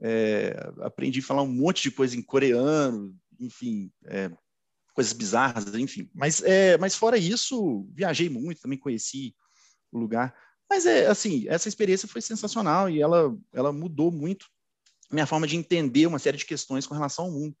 é, 0.00 0.72
aprendi 0.80 1.20
a 1.20 1.22
falar 1.22 1.42
um 1.42 1.52
monte 1.52 1.82
de 1.82 1.92
coisa 1.92 2.16
em 2.16 2.22
coreano, 2.22 3.14
enfim, 3.38 3.88
é, 4.06 4.32
coisas 4.94 5.12
bizarras, 5.12 5.72
enfim. 5.74 6.10
Mas, 6.12 6.42
é, 6.42 6.76
mas 6.76 6.96
fora 6.96 7.16
isso, 7.16 7.88
viajei 7.94 8.28
muito, 8.28 8.62
também 8.62 8.78
conheci 8.78 9.32
o 9.92 9.98
lugar. 9.98 10.34
Mas 10.68 10.86
é 10.86 11.06
assim, 11.06 11.46
essa 11.48 11.68
experiência 11.68 12.08
foi 12.08 12.20
sensacional 12.20 12.90
e 12.90 13.00
ela, 13.00 13.32
ela 13.52 13.72
mudou 13.72 14.10
muito 14.10 14.46
minha 15.12 15.26
forma 15.26 15.46
de 15.46 15.56
entender 15.56 16.06
uma 16.06 16.18
série 16.18 16.36
de 16.36 16.46
questões 16.46 16.86
com 16.86 16.94
relação 16.94 17.26
ao 17.26 17.30
mundo. 17.30 17.56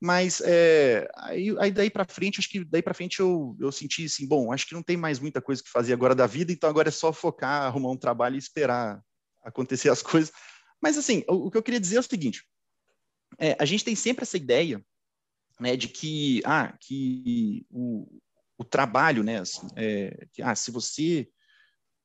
Mas 0.00 0.40
é, 0.40 1.06
aí, 1.14 1.54
aí, 1.58 1.70
daí 1.70 1.90
para 1.90 2.06
frente, 2.06 2.40
acho 2.40 2.48
que 2.48 2.64
daí 2.64 2.80
para 2.80 2.94
frente 2.94 3.20
eu, 3.20 3.54
eu 3.60 3.70
senti 3.70 4.06
assim, 4.06 4.26
bom, 4.26 4.50
acho 4.50 4.66
que 4.66 4.72
não 4.72 4.82
tem 4.82 4.96
mais 4.96 5.18
muita 5.18 5.42
coisa 5.42 5.62
que 5.62 5.68
fazer 5.68 5.92
agora 5.92 6.14
da 6.14 6.26
vida, 6.26 6.50
então 6.50 6.70
agora 6.70 6.88
é 6.88 6.92
só 6.92 7.12
focar, 7.12 7.64
arrumar 7.64 7.90
um 7.90 7.98
trabalho 7.98 8.36
e 8.36 8.38
esperar 8.38 9.02
acontecer 9.44 9.90
as 9.90 10.00
coisas. 10.02 10.32
Mas 10.80 10.96
assim, 10.96 11.22
o, 11.28 11.46
o 11.46 11.50
que 11.50 11.58
eu 11.58 11.62
queria 11.62 11.80
dizer 11.80 11.96
é 11.96 12.00
o 12.00 12.02
seguinte: 12.02 12.42
é, 13.38 13.54
a 13.58 13.66
gente 13.66 13.84
tem 13.84 13.94
sempre 13.94 14.22
essa 14.22 14.38
ideia 14.38 14.82
né, 15.60 15.76
de 15.76 15.88
que, 15.88 16.40
ah, 16.46 16.74
que 16.80 17.66
o, 17.70 18.20
o 18.56 18.64
trabalho, 18.64 19.22
né, 19.22 19.40
assim, 19.40 19.68
é, 19.76 20.26
que, 20.32 20.40
ah, 20.40 20.54
se 20.54 20.70
você 20.70 21.28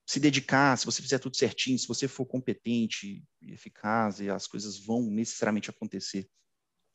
se 0.05 0.19
dedicar, 0.19 0.77
se 0.77 0.85
você 0.85 1.01
fizer 1.01 1.17
tudo 1.17 1.35
certinho, 1.35 1.79
se 1.79 1.87
você 1.87 2.07
for 2.07 2.25
competente 2.25 3.23
e 3.41 3.53
eficaz, 3.53 4.19
e 4.19 4.29
as 4.29 4.45
coisas 4.45 4.77
vão 4.77 5.09
necessariamente 5.09 5.69
acontecer. 5.69 6.29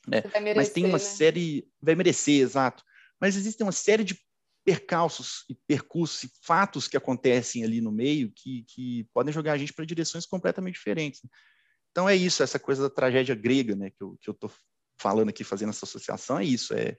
Né? 0.06 0.22
Merecer, 0.40 0.56
Mas 0.56 0.68
tem 0.70 0.84
uma 0.84 0.98
né? 0.98 0.98
série, 0.98 1.68
vai 1.80 1.94
merecer, 1.94 2.40
exato. 2.42 2.84
Mas 3.20 3.36
existem 3.36 3.66
uma 3.66 3.72
série 3.72 4.04
de 4.04 4.18
percalços 4.64 5.44
e 5.48 5.54
percursos 5.54 6.24
e 6.24 6.30
fatos 6.42 6.86
que 6.86 6.96
acontecem 6.96 7.64
ali 7.64 7.80
no 7.80 7.90
meio 7.90 8.30
que, 8.30 8.64
que 8.64 9.04
podem 9.12 9.32
jogar 9.32 9.52
a 9.52 9.58
gente 9.58 9.72
para 9.72 9.84
direções 9.84 10.26
completamente 10.26 10.74
diferentes. 10.74 11.22
Então 11.90 12.08
é 12.08 12.14
isso, 12.14 12.42
essa 12.42 12.58
coisa 12.58 12.82
da 12.82 12.90
tragédia 12.94 13.34
grega, 13.34 13.74
né, 13.74 13.90
que 13.90 14.02
eu 14.02 14.16
que 14.20 14.30
eu 14.30 14.34
tô 14.34 14.50
falando 15.00 15.30
aqui, 15.30 15.42
fazendo 15.42 15.70
essa 15.70 15.86
associação, 15.86 16.38
é 16.38 16.44
isso, 16.44 16.74
é, 16.74 16.96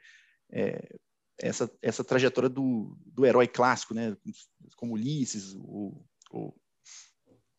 é 0.51 0.97
essa, 1.37 1.71
essa 1.81 2.03
trajetória 2.03 2.49
do, 2.49 2.97
do 3.05 3.25
herói 3.25 3.47
clássico, 3.47 3.93
né, 3.93 4.17
como 4.75 4.93
Ulisses, 4.93 5.53
o, 5.55 6.03
o 6.31 6.53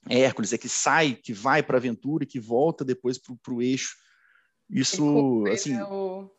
Hércules, 0.09 0.53
é 0.53 0.59
que 0.59 0.69
sai, 0.69 1.15
que 1.15 1.33
vai 1.33 1.63
para 1.63 1.77
a 1.77 1.81
aventura 1.81 2.25
e 2.25 2.27
que 2.27 2.41
volta 2.41 2.85
depois 2.85 3.19
para 3.19 3.55
o 3.55 3.63
eixo. 3.63 3.97
Isso, 4.73 5.45
assim... 5.53 5.75
Né, 5.75 5.85
o... 5.85 6.31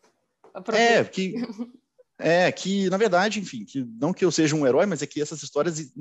É, 0.72 1.04
que... 1.04 1.34
É, 2.18 2.50
que, 2.52 2.88
na 2.90 2.96
verdade, 2.96 3.40
enfim, 3.40 3.64
que 3.64 3.84
não 4.00 4.12
que 4.12 4.24
eu 4.24 4.30
seja 4.30 4.54
um 4.54 4.66
herói, 4.66 4.86
mas 4.86 5.02
é 5.02 5.06
que 5.06 5.20
essas 5.20 5.42
histórias 5.42 5.92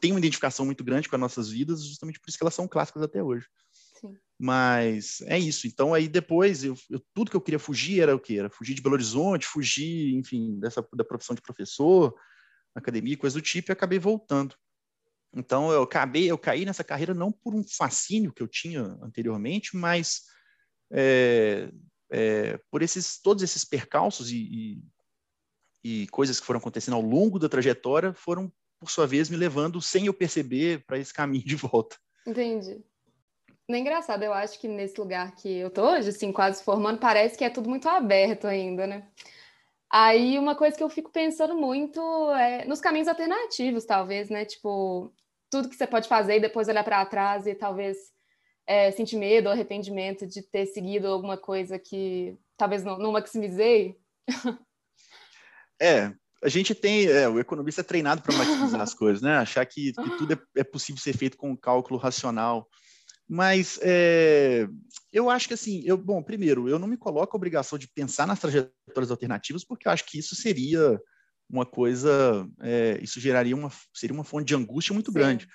têm 0.00 0.12
uma 0.12 0.18
identificação 0.18 0.66
muito 0.66 0.84
grande 0.84 1.08
com 1.08 1.16
as 1.16 1.20
nossas 1.20 1.48
vidas, 1.48 1.84
justamente 1.84 2.20
por 2.20 2.28
isso 2.28 2.36
que 2.36 2.44
elas 2.44 2.54
são 2.54 2.68
clássicas 2.68 3.02
até 3.02 3.22
hoje. 3.22 3.46
Mas 4.38 5.20
é 5.22 5.38
isso. 5.38 5.66
Então, 5.66 5.92
aí 5.92 6.08
depois, 6.08 6.64
eu, 6.64 6.74
eu, 6.88 7.00
tudo 7.14 7.30
que 7.30 7.36
eu 7.36 7.40
queria 7.40 7.58
fugir 7.58 8.00
era 8.00 8.14
o 8.14 8.20
quê? 8.20 8.36
Era 8.38 8.48
fugir 8.50 8.74
de 8.74 8.80
Belo 8.80 8.94
Horizonte, 8.94 9.46
fugir, 9.46 10.14
enfim, 10.14 10.58
dessa, 10.58 10.86
da 10.94 11.04
profissão 11.04 11.34
de 11.34 11.42
professor, 11.42 12.14
academia, 12.74 13.16
coisa 13.16 13.38
do 13.38 13.42
tipo, 13.42 13.70
e 13.70 13.72
acabei 13.72 13.98
voltando. 13.98 14.54
Então, 15.32 15.70
eu 15.70 15.82
acabei, 15.82 16.30
eu 16.30 16.38
caí 16.38 16.64
nessa 16.64 16.82
carreira 16.82 17.14
não 17.14 17.30
por 17.30 17.54
um 17.54 17.62
fascínio 17.62 18.32
que 18.32 18.42
eu 18.42 18.48
tinha 18.48 18.82
anteriormente, 19.02 19.76
mas 19.76 20.22
é, 20.92 21.70
é, 22.10 22.58
por 22.70 22.82
esses, 22.82 23.20
todos 23.20 23.42
esses 23.42 23.64
percalços 23.64 24.30
e, 24.30 24.82
e, 25.84 26.02
e 26.02 26.06
coisas 26.08 26.40
que 26.40 26.46
foram 26.46 26.58
acontecendo 26.58 26.94
ao 26.94 27.02
longo 27.02 27.38
da 27.38 27.48
trajetória 27.48 28.12
foram, 28.12 28.52
por 28.78 28.90
sua 28.90 29.06
vez, 29.06 29.28
me 29.30 29.36
levando, 29.36 29.80
sem 29.80 30.06
eu 30.06 30.14
perceber, 30.14 30.84
para 30.84 30.98
esse 30.98 31.12
caminho 31.12 31.44
de 31.44 31.56
volta. 31.56 31.96
Entendi. 32.26 32.82
É 33.68 33.78
engraçado, 33.78 34.24
eu 34.24 34.32
acho 34.32 34.58
que 34.58 34.66
nesse 34.66 34.98
lugar 35.00 35.34
que 35.36 35.48
eu 35.48 35.70
tô 35.70 35.82
hoje, 35.82 36.08
assim, 36.08 36.32
quase 36.32 36.62
formando, 36.62 36.98
parece 36.98 37.38
que 37.38 37.44
é 37.44 37.50
tudo 37.50 37.68
muito 37.68 37.88
aberto 37.88 38.46
ainda, 38.46 38.86
né? 38.86 39.08
Aí 39.88 40.38
uma 40.38 40.54
coisa 40.54 40.76
que 40.76 40.82
eu 40.82 40.88
fico 40.88 41.10
pensando 41.10 41.56
muito 41.56 42.00
é 42.32 42.64
nos 42.64 42.80
caminhos 42.80 43.08
alternativos, 43.08 43.84
talvez, 43.84 44.28
né? 44.28 44.44
Tipo, 44.44 45.12
tudo 45.50 45.68
que 45.68 45.76
você 45.76 45.86
pode 45.86 46.08
fazer 46.08 46.36
e 46.36 46.40
depois 46.40 46.68
olhar 46.68 46.84
para 46.84 47.04
trás 47.06 47.46
e 47.46 47.54
talvez 47.54 47.96
é, 48.70 48.92
sentir 48.92 49.16
medo 49.16 49.46
ou 49.46 49.52
arrependimento 49.52 50.24
de 50.24 50.42
ter 50.42 50.64
seguido 50.64 51.08
alguma 51.08 51.36
coisa 51.36 51.76
que 51.76 52.38
talvez 52.56 52.84
não, 52.84 52.96
não 52.98 53.12
maximizei. 53.12 53.98
É, 55.82 56.12
a 56.44 56.48
gente 56.50 56.74
tem, 56.74 57.06
é, 57.06 57.26
o 57.26 57.40
economista 57.40 57.80
é 57.80 57.84
treinado 57.84 58.20
para 58.20 58.36
maximizar 58.36 58.82
as 58.82 58.92
coisas, 58.92 59.22
né? 59.22 59.38
Achar 59.38 59.64
que, 59.64 59.94
que 59.94 60.10
tudo 60.18 60.34
é, 60.34 60.60
é, 60.60 60.62
possível 60.62 61.00
ser 61.00 61.16
feito 61.16 61.38
com 61.38 61.52
um 61.52 61.56
cálculo 61.56 61.98
racional. 61.98 62.68
Mas 63.26 63.80
é, 63.80 64.68
eu 65.10 65.30
acho 65.30 65.48
que 65.48 65.54
assim, 65.54 65.82
eu, 65.86 65.96
bom, 65.96 66.22
primeiro, 66.22 66.68
eu 66.68 66.78
não 66.78 66.86
me 66.86 66.98
coloco 66.98 67.34
a 67.34 67.38
obrigação 67.38 67.78
de 67.78 67.88
pensar 67.88 68.26
nas 68.26 68.38
trajetórias 68.38 69.10
alternativas, 69.10 69.64
porque 69.64 69.88
eu 69.88 69.92
acho 69.92 70.04
que 70.04 70.18
isso 70.18 70.36
seria 70.36 71.00
uma 71.48 71.64
coisa, 71.64 72.46
é, 72.60 72.98
isso 73.00 73.18
geraria 73.18 73.56
uma, 73.56 73.72
seria 73.94 74.12
uma 74.12 74.22
fonte 74.22 74.48
de 74.48 74.54
angústia 74.54 74.92
muito 74.92 75.10
Sim. 75.10 75.18
grande. 75.18 75.48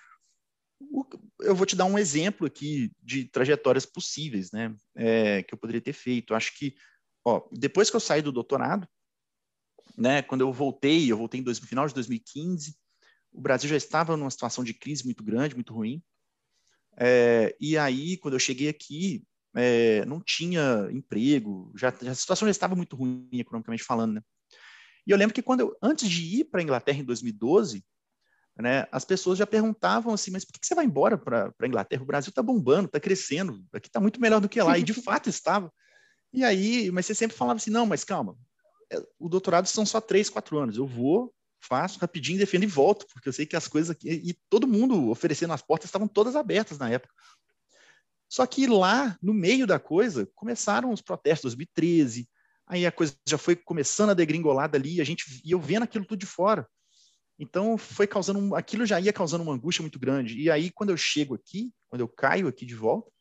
Eu 1.40 1.56
vou 1.56 1.66
te 1.66 1.76
dar 1.76 1.86
um 1.86 1.98
exemplo 1.98 2.48
aqui 2.48 2.92
de 3.02 3.26
trajetórias 3.26 3.86
possíveis, 3.86 4.52
né, 4.52 4.76
é, 4.96 5.44
que 5.44 5.54
eu 5.54 5.58
poderia 5.58 5.82
ter 5.82 5.94
feito. 5.94 6.34
Acho 6.34 6.58
que, 6.58 6.76
ó, 7.24 7.48
depois 7.52 7.90
que 7.90 7.96
eu 7.96 8.00
saí 8.00 8.22
do 8.22 8.32
doutorado, 8.32 8.88
né, 9.98 10.22
quando 10.22 10.42
eu 10.42 10.52
voltei, 10.52 11.12
eu 11.12 11.18
voltei 11.18 11.42
em 11.42 11.56
final 11.56 11.88
de 11.88 11.94
2015, 11.94 12.76
o 13.32 13.42
Brasil 13.42 13.70
já 13.70 13.76
estava 13.76 14.16
numa 14.16 14.30
situação 14.30 14.64
de 14.64 14.74
crise 14.74 15.04
muito 15.04 15.24
grande, 15.24 15.56
muito 15.56 15.74
ruim. 15.74 16.02
É, 16.98 17.56
e 17.60 17.78
aí, 17.78 18.18
quando 18.18 18.36
eu 18.36 18.40
cheguei 18.40 18.70
aqui, 18.70 19.24
é, 19.56 20.06
não 20.06 20.22
tinha 20.22 20.88
emprego, 20.92 21.72
já, 21.76 21.94
já, 22.02 22.12
a 22.12 22.16
situação 22.16 22.48
já 22.48 22.52
estava 22.52 22.76
muito 22.76 22.96
ruim 22.96 23.28
economicamente 23.34 23.84
falando, 23.84 24.16
né? 24.16 24.22
E 25.08 25.12
eu 25.12 25.18
lembro 25.18 25.36
que 25.36 25.42
quando 25.42 25.62
eu, 25.62 25.78
antes 25.82 26.10
de 26.10 26.40
ir 26.40 26.46
para 26.46 26.62
a 26.62 26.64
Inglaterra 26.64 27.00
em 27.00 27.06
2012, 27.06 27.86
né, 28.58 28.88
as 28.92 29.04
pessoas 29.04 29.38
já 29.38 29.46
perguntavam 29.46 30.14
assim, 30.14 30.32
mas 30.32 30.46
por 30.46 30.54
que 30.54 30.66
você 30.66 30.74
vai 30.74 30.86
embora 30.86 31.18
para 31.18 31.54
a 31.60 31.68
Inglaterra? 31.68 32.04
O 32.04 32.06
Brasil 32.06 32.30
está 32.30 32.42
bombando, 32.42 32.86
está 32.86 33.00
crescendo, 33.00 33.64
aqui 33.74 33.88
está 33.88 34.00
muito 34.00 34.20
melhor 34.22 34.40
do 34.40 34.48
que 34.48 34.62
lá, 34.62 34.78
e 34.78 34.84
de 34.84 34.94
fato 35.04 35.30
estava. 35.30 35.72
E 36.32 36.44
aí, 36.44 36.90
mas 36.92 37.06
você 37.06 37.16
sempre 37.16 37.36
falava 37.36 37.58
assim, 37.58 37.72
não, 37.72 37.86
mas 37.86 38.04
calma, 38.04 38.38
é, 38.92 39.02
o 39.20 39.28
doutorado 39.28 39.68
são 39.68 39.86
só 39.86 40.00
três, 40.00 40.30
quatro 40.30 40.58
anos, 40.58 40.78
eu 40.78 40.88
vou, 40.88 41.34
faço 41.60 42.00
rapidinho, 42.00 42.40
defendo 42.40 42.64
e 42.64 42.68
volto, 42.68 43.06
porque 43.12 43.28
eu 43.28 43.34
sei 43.34 43.46
que 43.46 43.56
as 43.56 43.68
coisas 43.68 43.90
aqui, 43.90 44.10
e 44.10 44.34
todo 44.50 44.68
mundo 44.68 45.10
oferecendo 45.10 45.54
as 45.54 45.62
portas 45.62 45.90
estavam 45.90 46.08
todas 46.08 46.36
abertas 46.36 46.78
na 46.78 46.90
época. 46.90 47.14
Só 48.30 48.46
que 48.46 48.68
lá, 48.68 49.18
no 49.22 49.34
meio 49.34 49.68
da 49.68 49.80
coisa, 49.80 50.28
começaram 50.34 50.92
os 50.92 51.02
protestos 51.02 51.56
2013, 51.56 52.28
aí 52.68 52.86
a 52.86 52.92
coisa 52.92 53.16
já 53.28 53.38
foi 53.38 53.56
começando 53.56 54.10
a 54.12 54.14
degringolar 54.14 54.70
dali, 54.70 55.00
a 55.00 55.04
gente 55.04 55.42
e 55.44 55.52
eu 55.52 55.60
vendo 55.60 55.84
aquilo 55.84 56.06
tudo 56.06 56.20
de 56.20 56.26
fora. 56.26 56.68
Então 57.38 57.78
foi 57.78 58.08
causando 58.08 58.40
um, 58.40 58.56
aquilo 58.56 58.86
já 58.86 59.00
ia 59.00 59.12
causando 59.12 59.44
uma 59.44 59.54
angústia 59.54 59.82
muito 59.82 60.00
grande. 60.00 60.40
E 60.40 60.50
aí 60.50 60.72
quando 60.72 60.90
eu 60.90 60.98
chego 60.98 61.36
aqui, 61.36 61.72
quando 61.90 62.02
eu 62.02 62.08
caio 62.08 62.48
aqui 62.48 62.66
de 62.66 62.76
volta, 62.76 63.12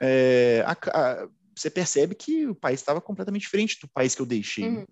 é, 0.00 0.64
a, 0.66 0.72
a, 0.72 1.28
você 1.56 1.70
percebe 1.70 2.14
que 2.14 2.46
o 2.46 2.54
país 2.54 2.80
estava 2.80 3.00
completamente 3.00 3.42
diferente 3.42 3.78
do 3.80 3.88
país 3.88 4.14
que 4.14 4.22
eu 4.22 4.26
deixei. 4.26 4.68
Uhum. 4.68 4.86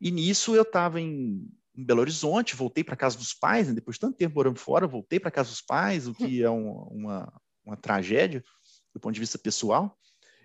E 0.00 0.10
nisso 0.10 0.54
eu 0.54 0.62
estava 0.62 1.00
em, 1.00 1.46
em, 1.76 1.84
Belo 1.84 2.00
Horizonte, 2.00 2.56
voltei 2.56 2.82
para 2.82 2.96
casa 2.96 3.18
dos 3.18 3.34
pais, 3.34 3.68
né? 3.68 3.74
depois 3.74 3.96
de 3.96 4.00
tanto 4.00 4.16
tempo 4.16 4.34
morando 4.34 4.58
fora, 4.58 4.86
voltei 4.86 5.20
para 5.20 5.30
casa 5.30 5.50
dos 5.50 5.60
pais, 5.60 6.08
o 6.08 6.14
que 6.14 6.42
é 6.42 6.50
um, 6.50 6.70
uma, 6.90 7.32
uma 7.64 7.76
tragédia 7.76 8.42
do 8.92 9.00
ponto 9.00 9.14
de 9.14 9.20
vista 9.20 9.38
pessoal. 9.38 9.98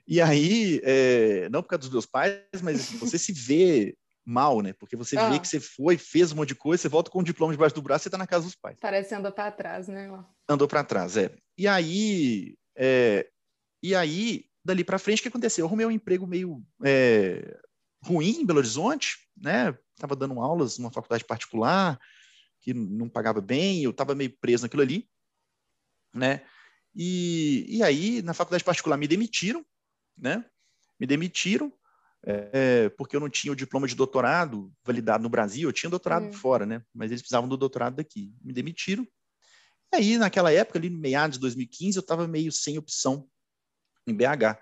E 0.07 0.19
aí, 0.19 0.81
é, 0.83 1.47
não 1.49 1.61
por 1.61 1.69
causa 1.69 1.81
dos 1.81 1.91
meus 1.91 2.05
pais, 2.05 2.61
mas 2.63 2.79
assim, 2.79 2.97
você 2.97 3.17
se 3.17 3.31
vê 3.31 3.95
mal, 4.29 4.61
né? 4.61 4.73
Porque 4.73 4.95
você 4.95 5.17
ah. 5.17 5.29
vê 5.29 5.39
que 5.39 5.47
você 5.47 5.59
foi, 5.59 5.97
fez 5.97 6.31
um 6.31 6.35
monte 6.35 6.49
de 6.49 6.55
coisa, 6.55 6.81
você 6.81 6.87
volta 6.87 7.09
com 7.09 7.19
um 7.19 7.23
diploma 7.23 7.51
debaixo 7.51 7.73
do 7.73 7.81
braço 7.81 8.07
e 8.07 8.09
está 8.09 8.17
na 8.17 8.27
casa 8.27 8.45
dos 8.45 8.55
pais. 8.55 8.77
Parece 8.79 9.15
andou 9.15 9.31
para 9.31 9.51
trás, 9.51 9.87
né? 9.87 10.09
Andou 10.47 10.67
para 10.67 10.83
trás, 10.83 11.17
é. 11.17 11.35
E 11.57 11.67
aí, 11.67 12.55
é, 12.77 13.27
e 13.81 13.95
aí, 13.95 14.45
dali 14.63 14.83
para 14.83 14.99
frente, 14.99 15.19
o 15.19 15.21
que 15.23 15.27
aconteceu? 15.27 15.63
Eu 15.63 15.67
arrumei 15.67 15.85
um 15.85 15.91
emprego 15.91 16.27
meio 16.27 16.63
é, 16.83 17.59
ruim 18.03 18.41
em 18.41 18.45
Belo 18.45 18.59
Horizonte, 18.59 19.17
né? 19.35 19.75
Tava 19.97 20.15
dando 20.15 20.39
aulas 20.39 20.77
numa 20.77 20.91
faculdade 20.91 21.25
particular 21.25 21.99
que 22.61 22.73
não 22.73 23.09
pagava 23.09 23.41
bem, 23.41 23.83
eu 23.83 23.91
estava 23.91 24.13
meio 24.13 24.37
preso 24.37 24.63
naquilo 24.63 24.81
ali, 24.81 25.09
né? 26.13 26.41
E, 26.93 27.65
e 27.67 27.81
aí, 27.81 28.21
na 28.21 28.33
faculdade 28.33 28.63
particular, 28.63 28.97
me 28.97 29.07
demitiram, 29.07 29.65
né? 30.17 30.45
Me 30.99 31.07
demitiram 31.07 31.73
é, 32.25 32.89
porque 32.89 33.15
eu 33.15 33.19
não 33.19 33.29
tinha 33.29 33.51
o 33.51 33.55
diploma 33.55 33.87
de 33.87 33.95
doutorado 33.95 34.71
validado 34.83 35.23
no 35.23 35.29
Brasil, 35.29 35.69
eu 35.69 35.73
tinha 35.73 35.89
doutorado 35.89 36.27
hum. 36.27 36.33
fora, 36.33 36.65
né? 36.65 36.83
Mas 36.93 37.11
eles 37.11 37.21
precisavam 37.21 37.47
do 37.47 37.57
doutorado 37.57 37.95
daqui. 37.95 38.33
Me 38.41 38.51
demitiram. 38.51 39.07
E 39.93 39.97
aí, 39.97 40.17
naquela 40.17 40.51
época, 40.51 40.77
ali 40.77 40.89
no 40.89 40.99
meados 40.99 41.37
de 41.37 41.41
2015, 41.41 41.97
eu 41.97 42.01
estava 42.01 42.27
meio 42.27 42.51
sem 42.51 42.77
opção 42.77 43.27
em 44.07 44.13
BH. 44.13 44.59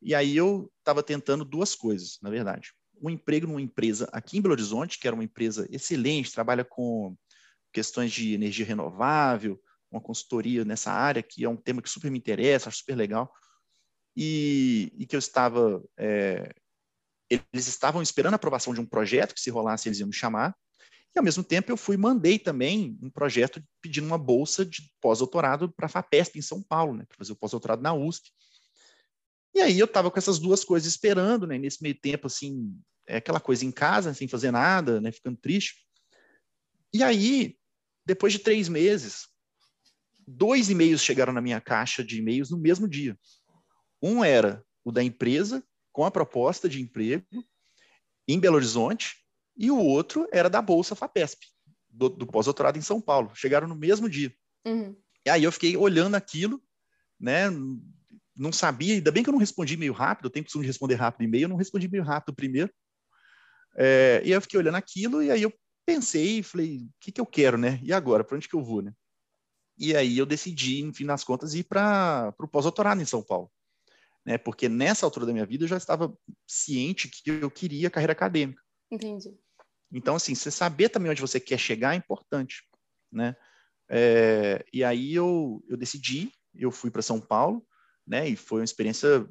E 0.00 0.14
aí 0.14 0.36
eu 0.36 0.72
estava 0.78 1.02
tentando 1.02 1.44
duas 1.44 1.74
coisas, 1.74 2.18
na 2.22 2.30
verdade. 2.30 2.72
Um 3.02 3.10
emprego 3.10 3.46
numa 3.46 3.60
empresa 3.60 4.08
aqui 4.12 4.38
em 4.38 4.40
Belo 4.40 4.54
Horizonte, 4.54 4.98
que 4.98 5.06
era 5.06 5.14
uma 5.14 5.24
empresa 5.24 5.66
excelente, 5.70 6.32
trabalha 6.32 6.64
com 6.64 7.16
questões 7.72 8.12
de 8.12 8.32
energia 8.32 8.64
renovável, 8.64 9.60
uma 9.90 10.00
consultoria 10.00 10.64
nessa 10.64 10.92
área, 10.92 11.22
que 11.22 11.44
é 11.44 11.48
um 11.48 11.56
tema 11.56 11.82
que 11.82 11.90
super 11.90 12.10
me 12.10 12.18
interessa, 12.18 12.68
acho 12.68 12.78
super 12.78 12.96
legal 12.96 13.30
e, 14.16 14.92
e 14.98 15.06
que 15.06 15.16
eu 15.16 15.18
estava. 15.18 15.82
É, 15.98 16.52
eles 17.30 17.68
estavam 17.68 18.02
esperando 18.02 18.34
a 18.34 18.36
aprovação 18.36 18.74
de 18.74 18.80
um 18.80 18.86
projeto 18.86 19.34
que, 19.34 19.40
se 19.40 19.50
rolasse, 19.50 19.88
eles 19.88 20.00
iam 20.00 20.08
me 20.08 20.14
chamar. 20.14 20.54
E, 21.14 21.18
ao 21.18 21.24
mesmo 21.24 21.42
tempo, 21.42 21.70
eu 21.70 21.76
fui 21.76 21.96
mandei 21.96 22.38
também 22.38 22.98
um 23.02 23.10
projeto 23.10 23.62
pedindo 23.80 24.06
uma 24.06 24.18
bolsa 24.18 24.64
de 24.64 24.92
pós-doutorado 25.00 25.72
para 25.72 25.86
a 25.86 25.88
FAPESP, 25.88 26.38
em 26.38 26.42
São 26.42 26.62
Paulo, 26.62 26.96
né, 26.96 27.04
para 27.06 27.18
fazer 27.18 27.32
o 27.32 27.36
pós-doutorado 27.36 27.82
na 27.82 27.92
USP. 27.94 28.30
E 29.54 29.60
aí 29.60 29.78
eu 29.78 29.86
estava 29.86 30.10
com 30.10 30.18
essas 30.18 30.38
duas 30.38 30.64
coisas 30.64 30.88
esperando, 30.88 31.46
né? 31.46 31.58
Nesse 31.58 31.82
meio 31.82 31.94
tempo, 31.98 32.28
assim, 32.28 32.72
é 33.06 33.16
aquela 33.16 33.40
coisa 33.40 33.64
em 33.64 33.72
casa, 33.72 34.14
sem 34.14 34.28
fazer 34.28 34.52
nada, 34.52 35.00
né? 35.00 35.10
Ficando 35.10 35.36
triste. 35.36 35.84
E 36.94 37.02
aí, 37.02 37.56
depois 38.06 38.32
de 38.32 38.38
três 38.38 38.68
meses, 38.68 39.26
dois 40.26 40.70
e-mails 40.70 41.02
chegaram 41.02 41.32
na 41.32 41.40
minha 41.40 41.60
caixa 41.60 42.04
de 42.04 42.18
e-mails 42.18 42.50
no 42.50 42.58
mesmo 42.58 42.88
dia. 42.88 43.18
Um 44.00 44.22
era 44.24 44.64
o 44.84 44.92
da 44.92 45.02
empresa, 45.02 45.64
com 46.00 46.06
a 46.06 46.10
proposta 46.10 46.66
de 46.66 46.80
emprego 46.80 47.26
em 48.26 48.40
Belo 48.40 48.56
Horizonte, 48.56 49.16
e 49.54 49.70
o 49.70 49.76
outro 49.76 50.26
era 50.32 50.48
da 50.48 50.62
Bolsa 50.62 50.94
FAPESP, 50.94 51.46
do, 51.90 52.08
do 52.08 52.26
pós-doutorado 52.26 52.78
em 52.78 52.80
São 52.80 53.02
Paulo. 53.02 53.30
Chegaram 53.34 53.68
no 53.68 53.76
mesmo 53.76 54.08
dia. 54.08 54.34
Uhum. 54.66 54.96
E 55.26 55.28
aí 55.28 55.44
eu 55.44 55.52
fiquei 55.52 55.76
olhando 55.76 56.14
aquilo, 56.14 56.58
né? 57.20 57.50
Não 58.34 58.50
sabia, 58.50 58.94
ainda 58.94 59.12
bem 59.12 59.22
que 59.22 59.28
eu 59.28 59.32
não 59.32 59.38
respondi 59.38 59.76
meio 59.76 59.92
rápido, 59.92 60.24
eu 60.24 60.30
tenho 60.30 60.42
costume 60.42 60.62
de 60.62 60.68
responder 60.68 60.94
rápido 60.94 61.24
e-mail, 61.24 61.44
eu 61.44 61.48
não 61.50 61.56
respondi 61.56 61.86
meio 61.86 62.02
rápido 62.02 62.34
primeiro. 62.34 62.72
É, 63.76 64.22
e 64.24 64.28
aí 64.28 64.32
eu 64.32 64.40
fiquei 64.40 64.58
olhando 64.58 64.76
aquilo, 64.76 65.22
e 65.22 65.30
aí 65.30 65.42
eu 65.42 65.52
pensei 65.84 66.38
e 66.38 66.42
falei, 66.42 66.78
o 66.78 66.90
que, 66.98 67.12
que 67.12 67.20
eu 67.20 67.26
quero, 67.26 67.58
né? 67.58 67.78
E 67.82 67.92
agora, 67.92 68.24
para 68.24 68.38
onde 68.38 68.48
que 68.48 68.56
eu 68.56 68.64
vou, 68.64 68.80
né? 68.80 68.94
E 69.76 69.94
aí 69.94 70.16
eu 70.16 70.24
decidi, 70.24 70.82
no 70.82 70.94
fim 70.94 71.04
das 71.04 71.22
contas, 71.22 71.52
ir 71.52 71.64
para 71.64 72.32
o 72.38 72.48
pós-doutorado 72.48 73.02
em 73.02 73.04
São 73.04 73.22
Paulo 73.22 73.50
né? 74.24 74.38
Porque 74.38 74.68
nessa 74.68 75.06
altura 75.06 75.26
da 75.26 75.32
minha 75.32 75.46
vida 75.46 75.64
eu 75.64 75.68
já 75.68 75.76
estava 75.76 76.16
ciente 76.46 77.08
que 77.08 77.30
eu 77.30 77.50
queria 77.50 77.90
carreira 77.90 78.12
acadêmica. 78.12 78.62
Entendi. 78.90 79.34
Então, 79.92 80.14
assim, 80.16 80.34
você 80.34 80.50
saber 80.50 80.88
também 80.88 81.10
onde 81.10 81.20
você 81.20 81.40
quer 81.40 81.58
chegar 81.58 81.94
é 81.94 81.96
importante, 81.96 82.62
né? 83.10 83.34
É, 83.88 84.64
e 84.72 84.84
aí 84.84 85.12
eu, 85.12 85.64
eu 85.68 85.76
decidi, 85.76 86.32
eu 86.54 86.70
fui 86.70 86.90
para 86.90 87.02
São 87.02 87.20
Paulo, 87.20 87.66
né? 88.06 88.28
E 88.28 88.36
foi 88.36 88.60
uma 88.60 88.64
experiência 88.64 89.28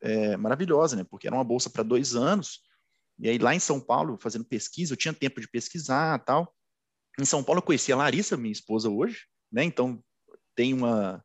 é, 0.00 0.36
maravilhosa, 0.36 0.94
né? 0.94 1.04
Porque 1.04 1.26
era 1.26 1.36
uma 1.36 1.44
bolsa 1.44 1.68
para 1.68 1.82
dois 1.82 2.14
anos. 2.14 2.60
E 3.18 3.28
aí 3.28 3.38
lá 3.38 3.54
em 3.54 3.60
São 3.60 3.80
Paulo, 3.80 4.16
fazendo 4.20 4.44
pesquisa, 4.44 4.92
eu 4.92 4.96
tinha 4.96 5.12
tempo 5.12 5.40
de 5.40 5.48
pesquisar 5.48 6.18
tal. 6.20 6.54
Em 7.18 7.24
São 7.24 7.42
Paulo 7.42 7.58
eu 7.58 7.64
conheci 7.64 7.92
a 7.92 7.96
Larissa, 7.96 8.36
minha 8.36 8.52
esposa 8.52 8.88
hoje, 8.88 9.26
né? 9.50 9.64
Então 9.64 10.02
tem 10.54 10.72
uma 10.72 11.24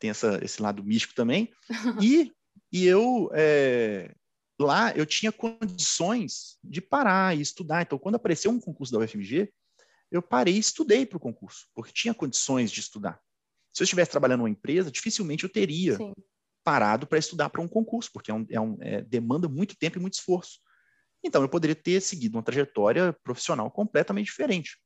tem 0.00 0.10
essa, 0.10 0.38
esse 0.44 0.62
lado 0.62 0.82
místico 0.84 1.14
também. 1.14 1.52
E 2.02 2.32
e 2.72 2.86
eu, 2.86 3.30
é, 3.32 4.14
lá, 4.60 4.92
eu 4.92 5.06
tinha 5.06 5.32
condições 5.32 6.58
de 6.62 6.80
parar 6.80 7.36
e 7.36 7.40
estudar. 7.40 7.82
Então, 7.82 7.98
quando 7.98 8.16
apareceu 8.16 8.50
um 8.50 8.60
concurso 8.60 8.92
da 8.92 8.98
UFMG, 8.98 9.52
eu 10.10 10.22
parei 10.22 10.54
e 10.54 10.58
estudei 10.58 11.04
para 11.04 11.16
o 11.16 11.20
concurso, 11.20 11.66
porque 11.74 11.92
tinha 11.92 12.14
condições 12.14 12.70
de 12.70 12.80
estudar. 12.80 13.20
Se 13.74 13.82
eu 13.82 13.84
estivesse 13.84 14.10
trabalhando 14.10 14.40
numa 14.40 14.50
empresa, 14.50 14.90
dificilmente 14.90 15.44
eu 15.44 15.50
teria 15.50 15.96
Sim. 15.96 16.12
parado 16.64 17.06
para 17.06 17.18
estudar 17.18 17.50
para 17.50 17.60
um 17.60 17.68
concurso, 17.68 18.10
porque 18.12 18.30
é 18.30 18.34
um, 18.34 18.46
é 18.50 18.60
um, 18.60 18.76
é, 18.80 19.02
demanda 19.02 19.48
muito 19.48 19.76
tempo 19.76 19.98
e 19.98 20.00
muito 20.00 20.14
esforço. 20.14 20.60
Então, 21.22 21.42
eu 21.42 21.48
poderia 21.48 21.74
ter 21.74 22.00
seguido 22.00 22.36
uma 22.36 22.42
trajetória 22.42 23.12
profissional 23.22 23.70
completamente 23.70 24.26
diferente 24.26 24.78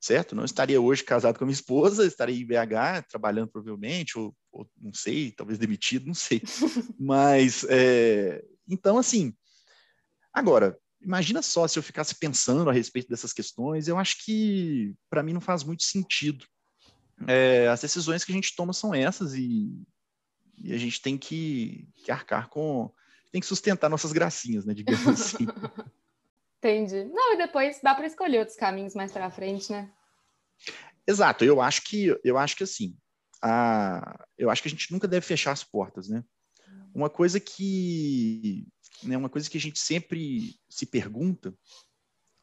certo? 0.00 0.34
Não 0.34 0.44
estaria 0.44 0.80
hoje 0.80 1.04
casado 1.04 1.38
com 1.38 1.44
a 1.44 1.46
minha 1.46 1.54
esposa, 1.60 2.06
estaria 2.06 2.40
em 2.40 2.46
BH, 2.46 3.06
trabalhando 3.08 3.48
provavelmente, 3.48 4.18
ou, 4.18 4.34
ou 4.52 4.68
não 4.80 4.92
sei, 4.92 5.30
talvez 5.32 5.58
demitido, 5.58 6.06
não 6.06 6.14
sei. 6.14 6.42
Mas, 6.98 7.64
é, 7.68 8.44
então, 8.68 8.98
assim, 8.98 9.34
agora, 10.32 10.78
imagina 11.00 11.42
só 11.42 11.66
se 11.66 11.78
eu 11.78 11.82
ficasse 11.82 12.14
pensando 12.14 12.68
a 12.68 12.72
respeito 12.72 13.08
dessas 13.08 13.32
questões, 13.32 13.88
eu 13.88 13.98
acho 13.98 14.24
que, 14.24 14.94
para 15.08 15.22
mim, 15.22 15.32
não 15.32 15.40
faz 15.40 15.62
muito 15.62 15.82
sentido. 15.82 16.44
É, 17.26 17.68
as 17.68 17.80
decisões 17.80 18.24
que 18.24 18.32
a 18.32 18.34
gente 18.34 18.54
toma 18.56 18.72
são 18.72 18.94
essas 18.94 19.34
e, 19.34 19.82
e 20.56 20.72
a 20.72 20.78
gente 20.78 21.00
tem 21.00 21.18
que, 21.18 21.86
que 21.96 22.10
arcar 22.10 22.48
com, 22.48 22.90
tem 23.30 23.40
que 23.40 23.46
sustentar 23.46 23.90
nossas 23.90 24.12
gracinhas, 24.12 24.64
né, 24.64 24.74
digamos 24.74 25.06
assim. 25.08 25.46
Entendi. 26.58 27.04
Não, 27.04 27.34
e 27.34 27.38
depois 27.38 27.80
dá 27.82 27.94
para 27.94 28.06
escolher 28.06 28.38
outros 28.38 28.56
caminhos 28.56 28.94
mais 28.94 29.12
para 29.12 29.30
frente, 29.30 29.72
né? 29.72 29.90
Exato. 31.06 31.44
Eu 31.44 31.60
acho 31.60 31.82
que 31.82 32.14
eu 32.22 32.36
acho 32.36 32.54
que 32.54 32.64
assim, 32.64 32.94
a, 33.42 34.26
eu 34.36 34.50
acho 34.50 34.62
que 34.62 34.68
a 34.68 34.70
gente 34.70 34.92
nunca 34.92 35.08
deve 35.08 35.24
fechar 35.24 35.52
as 35.52 35.64
portas, 35.64 36.08
né? 36.08 36.24
Uma 36.94 37.08
coisa 37.08 37.38
que, 37.38 38.66
né, 39.02 39.16
uma 39.16 39.28
coisa 39.28 39.48
que 39.48 39.56
a 39.56 39.60
gente 39.60 39.78
sempre 39.78 40.56
se 40.68 40.86
pergunta, 40.86 41.54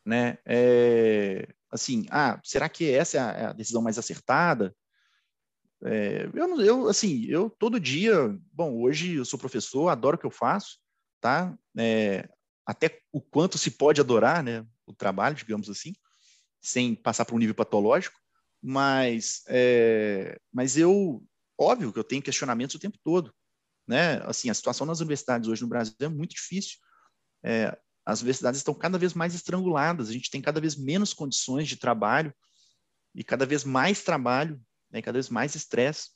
né, 0.06 0.38
é 0.46 1.48
assim, 1.70 2.06
ah, 2.10 2.40
será 2.44 2.70
que 2.70 2.90
essa 2.90 3.18
é 3.18 3.20
a, 3.20 3.50
é 3.50 3.54
decisão 3.54 3.82
mais 3.82 3.98
acertada? 3.98 4.74
É, 5.84 6.30
eu, 6.34 6.62
eu, 6.62 6.88
assim, 6.88 7.26
eu 7.26 7.50
todo 7.50 7.80
dia, 7.80 8.16
bom, 8.52 8.82
hoje 8.82 9.16
eu 9.16 9.26
sou 9.26 9.38
professor, 9.38 9.90
adoro 9.90 10.16
o 10.16 10.20
que 10.20 10.26
eu 10.26 10.32
faço, 10.32 10.80
tá? 11.20 11.56
É, 11.78 12.28
até 12.66 13.00
o 13.12 13.22
quanto 13.22 13.58
se 13.58 13.72
pode 13.72 14.02
adorar, 14.02 14.44
né, 14.44 14.66
o 14.86 14.94
trabalho, 14.94 15.36
digamos 15.36 15.70
assim, 15.70 15.94
sem 16.62 16.96
passar 16.96 17.26
para 17.26 17.36
um 17.36 17.40
nível 17.40 17.56
patológico, 17.56 18.20
mas, 18.70 19.44
é, 19.48 20.38
mas 20.52 20.76
eu, 20.76 21.24
óbvio 21.58 21.94
que 21.94 22.00
eu 22.00 22.04
tenho 22.04 22.22
questionamentos 22.22 22.76
o 22.76 22.80
tempo 22.80 22.98
todo, 23.02 23.34
né? 23.88 24.22
Assim, 24.26 24.50
a 24.50 24.54
situação 24.54 24.86
nas 24.86 25.00
universidades 25.00 25.48
hoje 25.48 25.62
no 25.62 25.70
Brasil 25.70 25.96
é 26.02 26.10
muito 26.10 26.32
difícil. 26.36 26.78
É, 27.46 27.78
as 28.06 28.20
universidades 28.20 28.60
estão 28.60 28.74
cada 28.74 28.98
vez 28.98 29.14
mais 29.14 29.34
estranguladas, 29.34 30.10
a 30.10 30.12
gente 30.12 30.30
tem 30.30 30.42
cada 30.42 30.60
vez 30.60 30.76
menos 30.76 31.14
condições 31.14 31.70
de 31.70 31.78
trabalho 31.78 32.34
e 33.16 33.24
cada 33.24 33.46
vez 33.46 33.64
mais 33.64 34.04
trabalho, 34.04 34.62
né, 34.92 35.02
cada 35.02 35.16
vez 35.16 35.30
mais 35.30 35.56
estresse. 35.56 36.10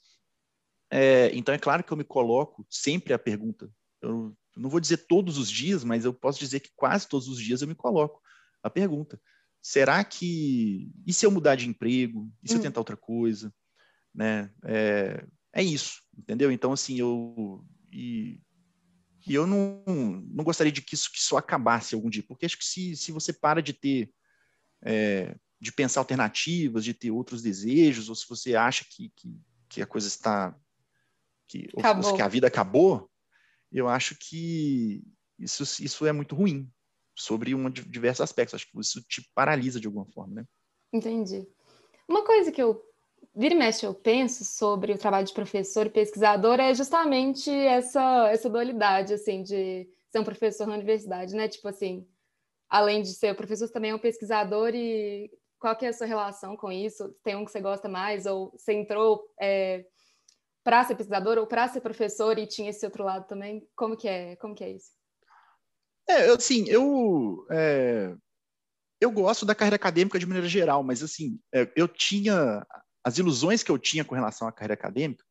É, 0.89 1.33
então, 1.33 1.55
é 1.55 1.57
claro 1.57 1.85
que 1.85 1.93
eu 1.93 1.97
me 1.97 2.03
coloco 2.03 2.67
sempre 2.69 3.13
a 3.13 3.19
pergunta. 3.19 3.71
Eu 4.01 4.35
não 4.57 4.69
vou 4.69 4.81
dizer 4.81 5.07
todos 5.07 5.37
os 5.37 5.49
dias, 5.49 5.85
mas 5.85 6.03
eu 6.03 6.13
posso 6.13 6.37
dizer 6.37 6.59
que 6.59 6.71
quase 6.75 7.07
todos 7.07 7.29
os 7.29 7.39
dias 7.39 7.61
eu 7.61 7.67
me 7.69 7.75
coloco 7.75 8.21
a 8.61 8.69
pergunta: 8.69 9.17
será 9.61 10.03
que. 10.03 10.91
E 11.05 11.13
se 11.13 11.25
eu 11.25 11.31
mudar 11.31 11.55
de 11.55 11.69
emprego? 11.69 12.31
E 12.43 12.49
se 12.49 12.55
hum. 12.55 12.57
eu 12.57 12.63
tentar 12.63 12.79
outra 12.79 12.97
coisa? 12.97 13.53
Né? 14.13 14.51
É, 14.63 15.25
é 15.53 15.63
isso, 15.63 16.01
entendeu? 16.17 16.51
Então, 16.51 16.73
assim, 16.73 16.99
eu. 16.99 17.63
E, 17.91 18.39
e 19.27 19.35
eu 19.35 19.45
não, 19.45 19.83
não 19.85 20.43
gostaria 20.43 20.71
de 20.71 20.81
que 20.81 20.95
isso, 20.95 21.11
que 21.11 21.19
isso 21.19 21.37
acabasse 21.37 21.93
algum 21.93 22.09
dia, 22.09 22.23
porque 22.23 22.45
acho 22.45 22.57
que 22.57 22.65
se, 22.65 22.95
se 22.95 23.11
você 23.11 23.31
para 23.31 23.61
de 23.61 23.73
ter. 23.73 24.11
É, 24.83 25.35
de 25.59 25.71
pensar 25.71 25.99
alternativas, 25.99 26.83
de 26.83 26.91
ter 26.91 27.11
outros 27.11 27.43
desejos, 27.43 28.09
ou 28.09 28.15
se 28.15 28.27
você 28.27 28.55
acha 28.55 28.83
que, 28.89 29.13
que, 29.15 29.39
que 29.69 29.81
a 29.81 29.85
coisa 29.85 30.07
está. 30.07 30.57
Que, 31.47 31.69
ou, 31.73 32.15
que 32.15 32.21
a 32.21 32.27
vida 32.27 32.47
acabou, 32.47 33.11
eu 33.71 33.87
acho 33.87 34.15
que 34.15 35.03
isso, 35.37 35.63
isso 35.83 36.05
é 36.05 36.11
muito 36.11 36.33
ruim 36.35 36.71
sobre 37.15 37.53
um 37.53 37.69
diversos 37.69 38.21
aspectos. 38.21 38.55
Acho 38.55 38.71
que 38.71 38.79
isso 38.79 39.01
te 39.03 39.21
paralisa 39.33 39.79
de 39.79 39.87
alguma 39.87 40.05
forma, 40.05 40.35
né? 40.35 40.45
Entendi. 40.93 41.47
Uma 42.07 42.23
coisa 42.25 42.51
que 42.51 42.61
eu 42.61 42.83
vira 43.35 43.53
e 43.53 43.57
mexe 43.57 43.85
eu 43.85 43.93
penso 43.93 44.43
sobre 44.43 44.93
o 44.93 44.97
trabalho 44.97 45.25
de 45.25 45.33
professor 45.33 45.85
e 45.85 45.89
pesquisador 45.89 46.59
é 46.59 46.73
justamente 46.73 47.49
essa 47.49 48.29
essa 48.29 48.49
dualidade 48.49 49.13
assim 49.13 49.41
de 49.43 49.87
ser 50.09 50.19
um 50.19 50.23
professor 50.23 50.67
na 50.67 50.73
universidade, 50.73 51.35
né? 51.35 51.47
Tipo 51.47 51.69
assim, 51.69 52.05
além 52.69 53.01
de 53.01 53.13
ser 53.13 53.35
professor, 53.35 53.67
você 53.67 53.73
também 53.73 53.91
é 53.91 53.95
um 53.95 53.99
pesquisador 53.99 54.71
e 54.75 55.31
qual 55.59 55.75
que 55.75 55.85
é 55.85 55.89
a 55.89 55.93
sua 55.93 56.07
relação 56.07 56.57
com 56.57 56.71
isso? 56.71 57.15
Tem 57.23 57.35
um 57.35 57.45
que 57.45 57.51
você 57.51 57.61
gosta 57.61 57.87
mais 57.87 58.25
ou 58.25 58.51
você 58.51 58.73
entrou 58.73 59.23
é, 59.39 59.85
para 60.63 60.83
ser 60.83 60.95
pesquisador 60.95 61.37
ou 61.37 61.47
para 61.47 61.67
ser 61.67 61.81
professor 61.81 62.37
e 62.37 62.47
tinha 62.47 62.71
esse 62.71 62.85
outro 62.85 63.03
lado 63.03 63.27
também? 63.27 63.65
Como 63.75 63.95
que 63.95 64.07
é? 64.07 64.35
Como 64.37 64.55
que 64.55 64.63
é 64.63 64.71
isso? 64.71 64.91
É, 66.07 66.29
assim, 66.31 66.65
eu 66.67 67.45
é, 67.49 68.15
eu 68.99 69.11
gosto 69.11 69.45
da 69.45 69.55
carreira 69.55 69.75
acadêmica 69.75 70.19
de 70.19 70.25
maneira 70.25 70.47
geral, 70.47 70.83
mas 70.83 71.01
assim, 71.01 71.39
é, 71.53 71.71
eu 71.75 71.87
tinha 71.87 72.65
as 73.03 73.17
ilusões 73.17 73.63
que 73.63 73.71
eu 73.71 73.79
tinha 73.79 74.05
com 74.05 74.13
relação 74.13 74.47
à 74.47 74.51
carreira 74.51 74.75
acadêmica, 74.75 75.23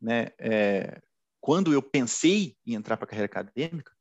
né? 0.00 0.28
É, 0.38 1.00
quando 1.40 1.72
eu 1.72 1.82
pensei 1.82 2.56
em 2.66 2.74
entrar 2.74 2.96
para 2.96 3.04
a 3.04 3.08
carreira 3.08 3.26
acadêmica, 3.26 3.92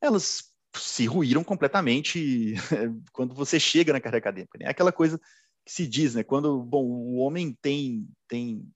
elas 0.00 0.52
se 0.74 1.06
ruíram 1.06 1.44
completamente 1.44 2.54
quando 3.12 3.34
você 3.34 3.60
chega 3.60 3.92
na 3.92 4.00
carreira 4.00 4.18
acadêmica. 4.18 4.58
Né? 4.58 4.68
Aquela 4.68 4.92
coisa 4.92 5.18
que 5.64 5.72
se 5.72 5.86
diz, 5.86 6.14
né? 6.14 6.24
Quando 6.24 6.62
bom, 6.62 6.84
o 6.84 7.16
homem 7.16 7.56
tem 7.60 8.08
tem 8.28 8.68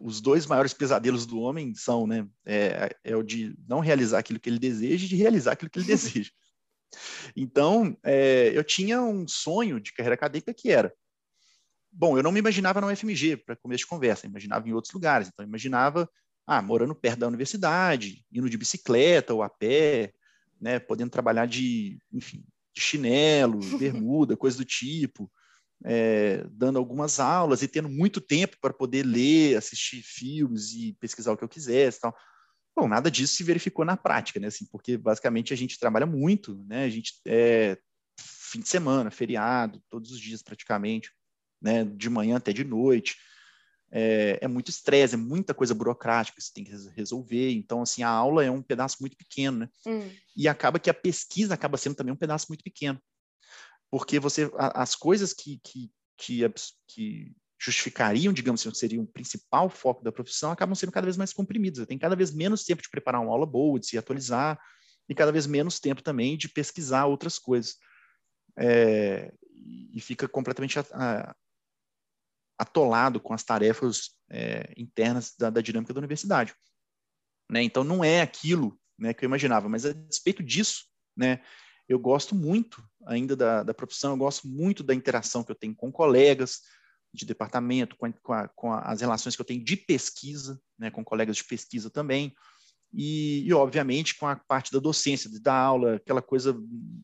os 0.00 0.20
dois 0.20 0.46
maiores 0.46 0.72
pesadelos 0.72 1.26
do 1.26 1.40
homem 1.40 1.74
são, 1.74 2.06
né, 2.06 2.26
é, 2.44 2.96
é, 3.04 3.16
o 3.16 3.22
de 3.22 3.56
não 3.68 3.80
realizar 3.80 4.18
aquilo 4.18 4.40
que 4.40 4.48
ele 4.48 4.58
deseja 4.58 5.04
e 5.04 5.08
de 5.08 5.16
realizar 5.16 5.52
aquilo 5.52 5.70
que 5.70 5.78
ele 5.78 5.86
deseja. 5.86 6.30
Então, 7.34 7.96
é, 8.02 8.52
eu 8.54 8.64
tinha 8.64 9.02
um 9.02 9.26
sonho 9.26 9.80
de 9.80 9.92
carreira 9.92 10.14
acadêmica 10.14 10.54
que 10.54 10.70
era, 10.70 10.92
bom, 11.92 12.16
eu 12.16 12.22
não 12.22 12.32
me 12.32 12.38
imaginava 12.38 12.80
na 12.80 12.88
UFMG 12.88 13.38
para 13.38 13.56
começo 13.56 13.80
de 13.80 13.86
conversa, 13.86 14.26
eu 14.26 14.30
imaginava 14.30 14.68
em 14.68 14.72
outros 14.72 14.92
lugares. 14.92 15.28
Então, 15.28 15.44
eu 15.44 15.48
imaginava, 15.48 16.08
ah, 16.46 16.62
morando 16.62 16.94
perto 16.94 17.20
da 17.20 17.28
universidade, 17.28 18.24
indo 18.32 18.50
de 18.50 18.58
bicicleta 18.58 19.34
ou 19.34 19.42
a 19.42 19.48
pé, 19.48 20.12
né, 20.60 20.78
podendo 20.78 21.10
trabalhar 21.10 21.46
de, 21.46 21.98
enfim, 22.12 22.44
de 22.74 22.80
chinelo, 22.80 23.58
bermuda, 23.78 24.36
coisa 24.36 24.56
do 24.58 24.64
tipo 24.64 25.30
é, 25.84 26.44
dando 26.50 26.78
algumas 26.78 27.20
aulas 27.20 27.62
e 27.62 27.68
tendo 27.68 27.88
muito 27.88 28.20
tempo 28.20 28.56
para 28.60 28.72
poder 28.72 29.04
ler, 29.04 29.56
assistir 29.56 30.02
filmes 30.02 30.72
e 30.72 30.94
pesquisar 30.94 31.32
o 31.32 31.36
que 31.36 31.44
eu 31.44 31.48
quisesse, 31.48 32.00
tal. 32.00 32.16
Bom, 32.74 32.88
nada 32.88 33.10
disso 33.10 33.36
se 33.36 33.44
verificou 33.44 33.84
na 33.84 33.96
prática, 33.96 34.38
né? 34.38 34.48
Assim, 34.48 34.66
porque 34.66 34.96
basicamente 34.96 35.52
a 35.52 35.56
gente 35.56 35.78
trabalha 35.78 36.06
muito, 36.06 36.62
né? 36.66 36.84
A 36.84 36.88
gente 36.90 37.14
é 37.26 37.78
fim 38.18 38.60
de 38.60 38.68
semana, 38.68 39.10
feriado, 39.10 39.82
todos 39.88 40.10
os 40.10 40.20
dias 40.20 40.42
praticamente, 40.42 41.10
né? 41.60 41.84
De 41.84 42.10
manhã 42.10 42.36
até 42.36 42.52
de 42.52 42.64
noite. 42.64 43.16
É, 43.90 44.40
é 44.42 44.48
muito 44.48 44.68
estresse, 44.68 45.14
é 45.14 45.18
muita 45.18 45.54
coisa 45.54 45.74
burocrática 45.74 46.36
que 46.36 46.42
você 46.42 46.52
tem 46.52 46.64
que 46.64 46.72
resolver. 46.94 47.52
Então, 47.52 47.82
assim, 47.82 48.02
a 48.02 48.08
aula 48.08 48.44
é 48.44 48.50
um 48.50 48.62
pedaço 48.62 48.96
muito 49.00 49.16
pequeno, 49.16 49.58
né? 49.58 49.68
Hum. 49.86 50.10
E 50.36 50.48
acaba 50.48 50.78
que 50.78 50.90
a 50.90 50.94
pesquisa 50.94 51.54
acaba 51.54 51.78
sendo 51.78 51.94
também 51.94 52.12
um 52.12 52.18
pedaço 52.18 52.46
muito 52.48 52.64
pequeno 52.64 53.00
porque 53.90 54.18
você 54.18 54.50
as 54.58 54.94
coisas 54.94 55.32
que, 55.32 55.60
que, 55.62 55.90
que, 56.16 56.52
que 56.88 57.32
justificariam, 57.58 58.32
digamos 58.32 58.60
assim, 58.60 58.74
seriam 58.74 59.04
o 59.04 59.06
principal 59.06 59.68
foco 59.68 60.02
da 60.02 60.12
profissão, 60.12 60.50
acabam 60.50 60.74
sendo 60.74 60.92
cada 60.92 61.06
vez 61.06 61.16
mais 61.16 61.32
comprimidas. 61.32 61.78
Você 61.78 61.86
tem 61.86 61.98
cada 61.98 62.16
vez 62.16 62.32
menos 62.32 62.64
tempo 62.64 62.82
de 62.82 62.90
preparar 62.90 63.20
uma 63.20 63.32
aula 63.32 63.46
boa, 63.46 63.80
de 63.80 63.86
se 63.86 63.98
atualizar, 63.98 64.60
e 65.08 65.14
cada 65.14 65.32
vez 65.32 65.46
menos 65.46 65.80
tempo 65.80 66.02
também 66.02 66.36
de 66.36 66.48
pesquisar 66.48 67.06
outras 67.06 67.38
coisas. 67.38 67.76
É, 68.58 69.32
e 69.92 70.00
fica 70.00 70.28
completamente 70.28 70.78
atolado 72.58 73.20
com 73.20 73.34
as 73.34 73.42
tarefas 73.42 74.10
é, 74.30 74.72
internas 74.76 75.34
da, 75.38 75.50
da, 75.50 75.60
dinâmica 75.60 75.92
da 75.92 75.98
universidade. 75.98 76.54
Né? 77.50 77.62
Então, 77.62 77.84
não 77.84 78.02
é 78.02 78.20
aquilo 78.20 78.78
né, 78.98 79.12
que 79.12 79.24
eu 79.24 79.28
imaginava, 79.28 79.68
mas 79.68 79.84
a 79.84 79.92
despeito 79.92 80.42
disso, 80.42 80.86
né, 81.16 81.42
eu 81.88 81.98
gosto 81.98 82.34
muito 82.34 82.82
ainda 83.06 83.36
da, 83.36 83.62
da 83.62 83.74
profissão, 83.74 84.12
eu 84.12 84.16
gosto 84.16 84.48
muito 84.48 84.82
da 84.82 84.94
interação 84.94 85.44
que 85.44 85.50
eu 85.50 85.56
tenho 85.56 85.74
com 85.74 85.92
colegas 85.92 86.60
de 87.12 87.24
departamento, 87.24 87.96
com, 87.96 88.06
a, 88.06 88.12
com, 88.12 88.32
a, 88.32 88.48
com 88.48 88.72
as 88.72 89.00
relações 89.00 89.34
que 89.34 89.40
eu 89.40 89.46
tenho 89.46 89.64
de 89.64 89.76
pesquisa, 89.76 90.60
né, 90.78 90.90
com 90.90 91.04
colegas 91.04 91.36
de 91.36 91.44
pesquisa 91.44 91.88
também, 91.88 92.34
e, 92.92 93.46
e, 93.46 93.52
obviamente 93.52 94.16
com 94.16 94.26
a 94.26 94.36
parte 94.36 94.72
da 94.72 94.78
docência, 94.78 95.30
dar 95.40 95.54
aula, 95.54 95.96
aquela 95.96 96.22
coisa 96.22 96.56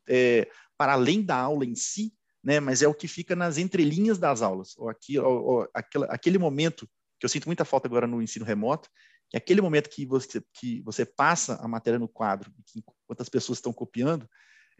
é, 0.09 0.49
para 0.77 0.93
além 0.95 1.23
da 1.23 1.37
aula 1.37 1.65
em 1.65 1.75
si, 1.75 2.13
né, 2.43 2.61
mas 2.61 2.83
é 2.83 2.89
o 2.89 2.95
que 2.95 3.07
fica 3.07 3.37
nas 3.37 3.57
entrelinhas 3.57 4.19
das 4.19 4.43
aulas, 4.43 4.77
ou, 4.77 4.89
aqui, 4.89 5.19
ou, 5.19 5.45
ou 5.45 5.69
aquele, 5.73 6.05
aquele 6.09 6.39
momento 6.39 6.89
que 7.19 7.25
eu 7.25 7.29
sinto 7.29 7.47
muita 7.47 7.65
falta 7.65 7.87
agora 7.87 8.07
no 8.07 8.21
ensino 8.21 8.45
remoto, 8.45 8.89
é 9.33 9.39
aquele 9.39 9.63
momento 9.63 9.89
que 9.89 10.05
você, 10.05 10.43
que 10.53 10.83
você 10.83 11.07
passa 11.07 11.55
a 11.57 11.67
matéria 11.67 11.99
no 11.99 12.09
quadro, 12.09 12.53
enquanto 12.77 13.21
as 13.21 13.29
pessoas 13.29 13.59
estão 13.59 13.73
copiando, 13.73 14.29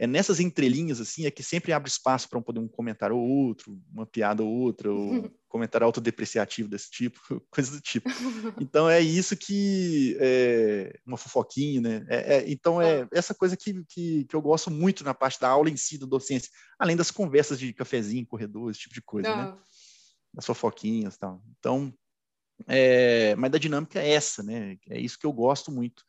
é 0.03 0.07
nessas 0.07 0.41
entrelinhas 0.41 1.01
assim 1.01 1.27
é 1.27 1.31
que 1.31 1.45
sempre 1.45 1.73
abre 1.73 1.89
espaço 1.89 2.29
para 2.29 2.37
um 2.37 2.43
poder 2.43 2.59
um 2.59 2.67
comentário 2.67 3.17
ou 3.17 3.25
outro, 3.25 3.81
uma 3.89 4.05
piada 4.05 4.43
ou 4.43 4.51
outra, 4.51 4.91
ou 4.91 5.15
um 5.15 5.31
comentário 5.49 5.85
autodepreciativo 5.85 6.69
desse 6.69 6.91
tipo, 6.91 7.21
coisa 7.53 7.71
do 7.71 7.81
tipo. 7.81 8.11
Então 8.61 8.91
é 8.91 9.01
isso 9.01 9.37
que 9.37 10.17
é 10.19 10.99
uma 11.07 11.17
fofoquinha, 11.17 11.81
né? 11.81 12.05
É, 12.09 12.35
é, 12.35 12.51
então 12.51 12.83
é 12.83 13.07
essa 13.13 13.33
coisa 13.33 13.57
que, 13.57 13.85
que, 13.85 14.25
que, 14.25 14.35
eu 14.35 14.43
gosto 14.43 14.73
muito 14.73 15.05
na 15.05 15.15
parte 15.15 15.39
da 15.39 15.49
aula 15.49 15.71
em 15.71 15.77
si, 15.77 15.97
da 15.99 16.07
docência, 16.07 16.51
além 16.77 16.97
das 16.97 17.13
conversas 17.13 17.57
de 17.57 17.73
cafezinho, 17.73 18.27
corredor, 18.27 18.73
esse 18.73 18.81
tipo 18.81 18.95
de 18.95 19.03
coisa, 19.03 19.37
né? 19.37 19.57
Das 20.35 20.47
fofoquinhas, 20.47 21.17
tal. 21.17 21.41
Então, 21.61 21.95
é, 22.67 23.37
mas 23.37 23.53
da 23.53 23.59
dinâmica 23.59 24.01
é 24.01 24.11
essa, 24.11 24.43
né? 24.43 24.77
É 24.91 24.99
isso 24.99 25.17
que 25.17 25.27
eu 25.27 25.33
gosto 25.33 25.71
muito. 25.71 26.03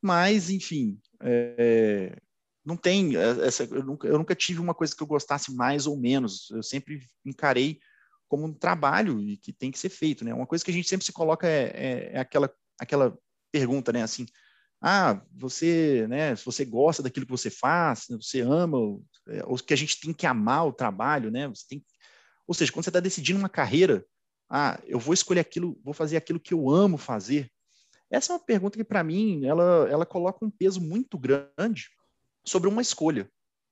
Mas, 0.00 0.50
enfim, 0.50 1.00
é, 1.20 2.16
não 2.64 2.76
tem 2.76 3.16
é, 3.16 3.46
essa, 3.46 3.64
eu 3.64 3.84
nunca, 3.84 4.08
eu 4.08 4.18
nunca 4.18 4.34
tive 4.34 4.60
uma 4.60 4.74
coisa 4.74 4.94
que 4.96 5.02
eu 5.02 5.06
gostasse 5.06 5.54
mais 5.54 5.86
ou 5.86 5.96
menos. 5.96 6.50
Eu 6.50 6.62
sempre 6.62 7.06
encarei 7.24 7.78
como 8.28 8.46
um 8.46 8.52
trabalho 8.52 9.20
e 9.20 9.36
que 9.36 9.52
tem 9.52 9.70
que 9.70 9.78
ser 9.78 9.90
feito, 9.90 10.24
né? 10.24 10.32
Uma 10.32 10.46
coisa 10.46 10.64
que 10.64 10.70
a 10.70 10.74
gente 10.74 10.88
sempre 10.88 11.04
se 11.04 11.12
coloca 11.12 11.46
é, 11.46 11.64
é, 11.74 12.10
é 12.14 12.18
aquela 12.18 12.50
aquela 12.78 13.16
pergunta, 13.52 13.92
né? 13.92 14.02
Assim, 14.02 14.26
ah, 14.82 15.22
você, 15.32 16.06
né, 16.08 16.34
se 16.36 16.44
você 16.44 16.64
gosta 16.64 17.02
daquilo 17.02 17.24
que 17.24 17.32
você 17.32 17.48
faz, 17.48 18.06
você 18.10 18.40
ama, 18.40 18.78
é, 19.28 19.42
ou 19.46 19.56
que 19.56 19.72
a 19.72 19.76
gente 19.76 20.00
tem 20.00 20.12
que 20.12 20.26
amar 20.26 20.66
o 20.66 20.72
trabalho, 20.72 21.30
né? 21.30 21.48
Você 21.48 21.64
tem, 21.68 21.84
ou 22.46 22.54
seja, 22.54 22.72
quando 22.72 22.84
você 22.84 22.90
está 22.90 23.00
decidindo 23.00 23.38
uma 23.38 23.48
carreira, 23.48 24.04
ah, 24.50 24.78
eu 24.86 24.98
vou 24.98 25.14
escolher 25.14 25.40
aquilo, 25.40 25.78
vou 25.82 25.94
fazer 25.94 26.16
aquilo 26.16 26.40
que 26.40 26.52
eu 26.52 26.68
amo 26.68 26.98
fazer. 26.98 27.50
Essa 28.10 28.32
é 28.32 28.36
uma 28.36 28.44
pergunta 28.44 28.76
que 28.76 28.84
para 28.84 29.02
mim 29.02 29.44
ela, 29.46 29.88
ela 29.88 30.06
coloca 30.06 30.44
um 30.44 30.50
peso 30.50 30.80
muito 30.80 31.18
grande 31.18 31.88
sobre 32.46 32.68
uma 32.68 32.82
escolha, 32.82 33.30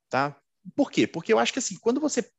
tá? 0.08 0.36
Por 0.74 0.90
quê? 0.90 1.06
Porque 1.06 1.32
eu 1.32 1.38
acho 1.38 1.52
que 1.52 1.58
assim, 1.58 1.76
quando 1.78 2.00
você, 2.00 2.30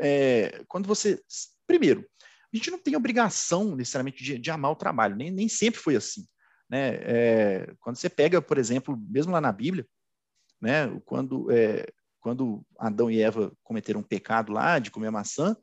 é, 0.00 0.64
quando 0.68 0.86
você, 0.86 1.22
primeiro, 1.66 2.08
a 2.52 2.56
gente 2.56 2.70
não 2.70 2.78
tem 2.78 2.96
obrigação 2.96 3.74
necessariamente 3.74 4.22
de, 4.22 4.38
de 4.38 4.50
amar 4.50 4.72
o 4.72 4.76
trabalho, 4.76 5.16
nem, 5.16 5.30
nem 5.30 5.48
sempre 5.48 5.80
foi 5.80 5.96
assim. 5.96 6.26
Né? 6.68 6.96
É, 7.02 7.74
quando 7.80 7.96
você 7.96 8.08
pega, 8.08 8.42
por 8.42 8.58
exemplo, 8.58 8.96
mesmo 9.08 9.32
lá 9.32 9.40
na 9.40 9.52
Bíblia, 9.52 9.86
né, 10.60 10.88
quando, 11.04 11.50
é, 11.50 11.86
quando 12.20 12.64
Adão 12.78 13.10
e 13.10 13.20
Eva 13.20 13.52
cometeram 13.62 14.00
um 14.00 14.04
pecado 14.04 14.52
lá 14.52 14.78
de 14.78 14.90
comer 14.90 15.10
maçã, 15.10 15.56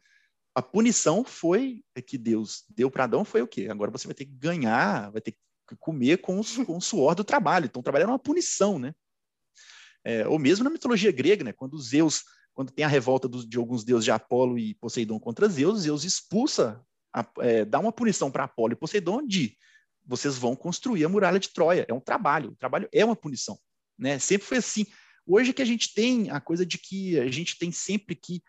a 0.53 0.61
punição 0.61 1.23
foi 1.23 1.83
que 2.05 2.17
Deus 2.17 2.65
deu 2.69 2.89
para 2.89 3.05
Adão 3.05 3.23
foi 3.23 3.41
o 3.41 3.47
quê? 3.47 3.67
Agora 3.69 3.91
você 3.91 4.07
vai 4.07 4.15
ter 4.15 4.25
que 4.25 4.33
ganhar, 4.33 5.11
vai 5.11 5.21
ter 5.21 5.31
que 5.31 5.39
comer 5.79 6.17
com, 6.17 6.39
os, 6.39 6.57
com 6.57 6.77
o 6.77 6.81
suor 6.81 7.15
do 7.15 7.23
trabalho. 7.23 7.65
Então, 7.65 7.79
o 7.79 7.83
trabalho 7.83 8.03
era 8.03 8.11
uma 8.11 8.19
punição, 8.19 8.79
né? 8.79 8.93
É, 10.09 10.27
ou 10.27 10.39
mesmo 10.39 10.63
na 10.63 10.69
mitologia 10.69 11.11
grega, 11.11 11.43
né? 11.43 11.53
Quando 11.53 11.77
Zeus 11.77 12.23
quando 12.59 12.71
tem 12.71 12.83
a 12.83 12.89
revolta 12.89 13.25
do, 13.25 13.47
de 13.47 13.57
alguns 13.57 13.85
deuses 13.85 14.03
de 14.03 14.11
Apolo 14.11 14.59
e 14.59 14.73
Poseidon 14.73 15.17
contra 15.17 15.47
Zeus, 15.47 15.83
Zeus 15.83 16.03
expulsa, 16.03 16.85
a, 17.13 17.25
é, 17.39 17.63
dá 17.63 17.79
uma 17.79 17.93
punição 17.93 18.29
para 18.29 18.43
Apolo 18.43 18.73
e 18.73 18.75
Poseidon 18.75 19.25
de 19.25 19.57
vocês 20.05 20.37
vão 20.37 20.57
construir 20.57 21.05
a 21.05 21.09
muralha 21.09 21.39
de 21.39 21.47
Troia. 21.53 21.85
É 21.87 21.93
um 21.93 22.01
trabalho, 22.01 22.51
o 22.51 22.55
trabalho 22.57 22.89
é 22.91 23.05
uma 23.05 23.15
punição. 23.15 23.57
Né? 23.97 24.19
Sempre 24.19 24.45
foi 24.45 24.57
assim. 24.57 24.85
Hoje 25.25 25.53
que 25.53 25.61
a 25.61 25.65
gente 25.65 25.93
tem 25.93 26.31
a 26.31 26.41
coisa 26.41 26.65
de 26.65 26.77
que 26.77 27.17
a 27.17 27.31
gente 27.31 27.57
tem 27.57 27.71
sempre 27.71 28.13
que, 28.13 28.43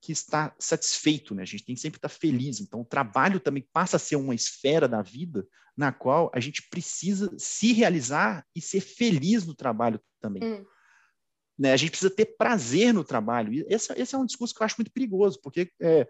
que 0.00 0.10
estar 0.10 0.56
satisfeito, 0.58 1.32
né? 1.32 1.42
a 1.42 1.46
gente 1.46 1.64
tem 1.64 1.76
sempre 1.76 2.00
que 2.00 2.06
estar 2.06 2.18
feliz. 2.18 2.58
Então, 2.58 2.80
o 2.80 2.84
trabalho 2.84 3.38
também 3.38 3.64
passa 3.72 3.96
a 3.96 4.00
ser 4.00 4.16
uma 4.16 4.34
esfera 4.34 4.88
da 4.88 5.02
vida 5.02 5.46
na 5.76 5.92
qual 5.92 6.32
a 6.34 6.40
gente 6.40 6.68
precisa 6.68 7.32
se 7.38 7.72
realizar 7.72 8.44
e 8.56 8.60
ser 8.60 8.80
feliz 8.80 9.46
no 9.46 9.54
trabalho 9.54 10.00
também. 10.20 10.42
Hum. 10.42 10.64
Né? 11.62 11.72
A 11.72 11.76
gente 11.76 11.90
precisa 11.90 12.10
ter 12.10 12.36
prazer 12.36 12.92
no 12.92 13.04
trabalho. 13.04 13.52
E 13.52 13.64
esse, 13.68 13.92
esse 13.92 14.16
é 14.16 14.18
um 14.18 14.26
discurso 14.26 14.52
que 14.52 14.60
eu 14.60 14.64
acho 14.64 14.74
muito 14.78 14.90
perigoso, 14.90 15.40
porque, 15.40 15.70
é, 15.80 16.08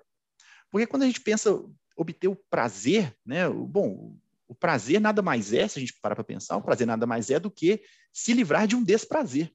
porque 0.71 0.87
quando 0.87 1.03
a 1.03 1.07
gente 1.07 1.21
pensa 1.21 1.63
obter 1.95 2.27
o 2.27 2.35
prazer, 2.35 3.15
né? 3.25 3.47
Bom, 3.51 4.17
o 4.49 4.55
prazer 4.55 4.99
nada 4.99 5.21
mais 5.21 5.53
é, 5.53 5.69
se 5.69 5.79
a 5.79 5.81
gente 5.81 5.93
parar 6.01 6.15
para 6.15 6.25
pensar, 6.25 6.57
o 6.57 6.63
prazer 6.63 6.87
nada 6.87 7.07
mais 7.07 7.29
é 7.29 7.39
do 7.39 7.51
que 7.51 7.83
se 8.11 8.33
livrar 8.33 8.67
de 8.67 8.75
um 8.75 8.83
desprazer. 8.83 9.53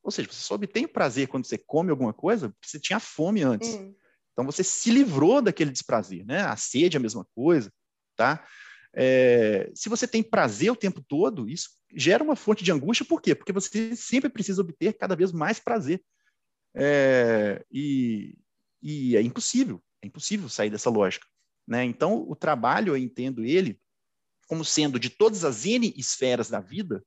Ou 0.00 0.12
seja, 0.12 0.28
você 0.30 0.44
só 0.44 0.54
obtém 0.54 0.84
o 0.84 0.92
prazer 0.92 1.26
quando 1.26 1.44
você 1.44 1.58
come 1.58 1.90
alguma 1.90 2.12
coisa 2.12 2.50
porque 2.50 2.68
você 2.68 2.78
tinha 2.78 3.00
fome 3.00 3.42
antes. 3.42 3.74
Hum. 3.74 3.96
Então 4.32 4.46
você 4.46 4.62
se 4.62 4.92
livrou 4.92 5.42
daquele 5.42 5.72
desprazer, 5.72 6.24
né? 6.24 6.42
A 6.42 6.54
sede 6.54 6.96
é 6.96 6.98
a 6.98 7.02
mesma 7.02 7.26
coisa, 7.34 7.72
tá? 8.14 8.46
É, 8.98 9.70
se 9.74 9.90
você 9.90 10.08
tem 10.08 10.22
prazer 10.22 10.70
o 10.70 10.76
tempo 10.76 11.04
todo, 11.06 11.46
isso 11.50 11.68
gera 11.94 12.24
uma 12.24 12.34
fonte 12.34 12.64
de 12.64 12.72
angústia, 12.72 13.04
por 13.04 13.20
quê? 13.20 13.34
Porque 13.34 13.52
você 13.52 13.94
sempre 13.94 14.30
precisa 14.30 14.62
obter 14.62 14.94
cada 14.94 15.14
vez 15.14 15.32
mais 15.32 15.60
prazer. 15.60 16.02
É, 16.74 17.62
e, 17.70 18.38
e, 18.82 19.14
é 19.14 19.20
impossível, 19.20 19.82
é 20.02 20.06
impossível 20.06 20.48
sair 20.48 20.70
dessa 20.70 20.88
lógica. 20.88 21.26
Né? 21.68 21.84
Então, 21.84 22.24
o 22.26 22.34
trabalho, 22.34 22.92
eu 22.92 22.96
entendo 22.96 23.44
ele 23.44 23.78
como 24.46 24.64
sendo 24.64 24.98
de 24.98 25.10
todas 25.10 25.44
as 25.44 25.66
N 25.66 25.92
esferas 25.96 26.48
da 26.48 26.60
vida, 26.60 27.04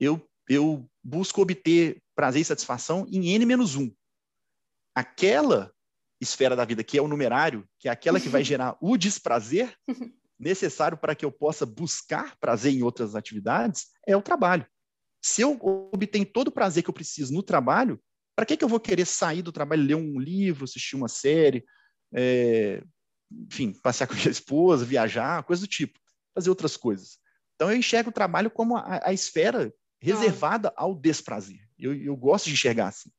eu, 0.00 0.26
eu 0.48 0.88
busco 1.02 1.42
obter 1.42 2.02
prazer 2.14 2.40
e 2.40 2.44
satisfação 2.44 3.06
em 3.10 3.34
N 3.34 3.44
menos 3.44 3.74
um. 3.74 3.92
Aquela 4.94 5.72
esfera 6.20 6.56
da 6.56 6.64
vida 6.64 6.82
que 6.82 6.96
é 6.96 7.02
o 7.02 7.08
numerário, 7.08 7.68
que 7.78 7.88
é 7.88 7.92
aquela 7.92 8.20
que 8.20 8.28
vai 8.28 8.42
gerar 8.44 8.78
o 8.80 8.96
desprazer, 8.96 9.76
necessário 10.38 10.96
para 10.96 11.14
que 11.14 11.24
eu 11.24 11.32
possa 11.32 11.64
buscar 11.64 12.36
prazer 12.38 12.72
em 12.72 12.82
outras 12.82 13.14
atividades 13.14 13.86
é 14.06 14.16
o 14.16 14.22
trabalho. 14.22 14.66
Se 15.22 15.42
eu 15.42 15.58
obtenho 15.92 16.26
todo 16.26 16.48
o 16.48 16.52
prazer 16.52 16.82
que 16.82 16.90
eu 16.90 16.94
preciso 16.94 17.32
no 17.32 17.42
trabalho, 17.42 18.00
para 18.34 18.44
que, 18.44 18.56
que 18.56 18.64
eu 18.64 18.68
vou 18.68 18.78
querer 18.78 19.06
sair 19.06 19.42
do 19.42 19.50
trabalho, 19.50 19.82
ler 19.82 19.94
um 19.94 20.20
livro, 20.20 20.64
assistir 20.64 20.94
uma 20.94 21.08
série, 21.08 21.64
é, 22.14 22.82
enfim, 23.32 23.72
passear 23.82 24.06
com 24.08 24.12
a 24.12 24.16
minha 24.16 24.30
esposa, 24.30 24.84
viajar, 24.84 25.42
coisa 25.42 25.62
do 25.62 25.68
tipo, 25.68 25.98
fazer 26.34 26.50
outras 26.50 26.76
coisas. 26.76 27.18
Então 27.54 27.70
eu 27.70 27.76
enxergo 27.76 28.10
o 28.10 28.12
trabalho 28.12 28.50
como 28.50 28.76
a, 28.76 29.00
a 29.08 29.12
esfera 29.12 29.72
reservada 30.00 30.72
ao 30.76 30.94
desprazer. 30.94 31.66
Eu, 31.78 31.94
eu 31.94 32.16
gosto 32.16 32.46
de 32.46 32.52
enxergar 32.52 32.88
assim. 32.88 33.10